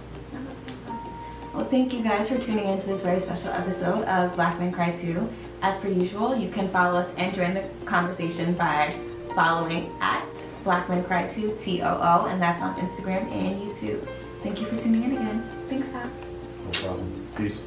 Well, 1.54 1.66
thank 1.66 1.94
you 1.94 2.02
guys 2.02 2.30
for 2.30 2.38
tuning 2.38 2.66
into 2.66 2.88
this 2.88 3.02
very 3.02 3.20
special 3.20 3.50
episode 3.50 4.04
of 4.06 4.34
Black 4.36 4.58
Men 4.60 4.72
Cry 4.72 4.92
Too. 4.92 5.30
As 5.62 5.78
per 5.80 5.90
usual, 5.90 6.36
you 6.36 6.50
can 6.50 6.70
follow 6.70 7.00
us 7.00 7.12
and 7.18 7.36
join 7.36 7.54
the 7.54 7.68
conversation 7.86 8.54
by 8.54 8.96
following 9.36 9.92
at 10.00 10.26
Black 10.64 10.88
Men 10.90 11.04
Cry 11.04 11.28
Too, 11.28 11.58
T 11.62 11.82
O 11.82 12.00
O, 12.02 12.26
and 12.28 12.42
that's 12.42 12.62
on 12.62 12.76
Instagram 12.76 13.30
and 13.32 13.62
YouTube. 13.62 14.08
Thank 14.42 14.60
you 14.60 14.66
for 14.68 14.78
tuning 14.78 15.04
in 15.04 15.12
again. 15.12 15.66
Thanks, 15.70 15.88
Tom. 15.92 16.10
Problem. 16.74 17.28
Peace. 17.36 17.64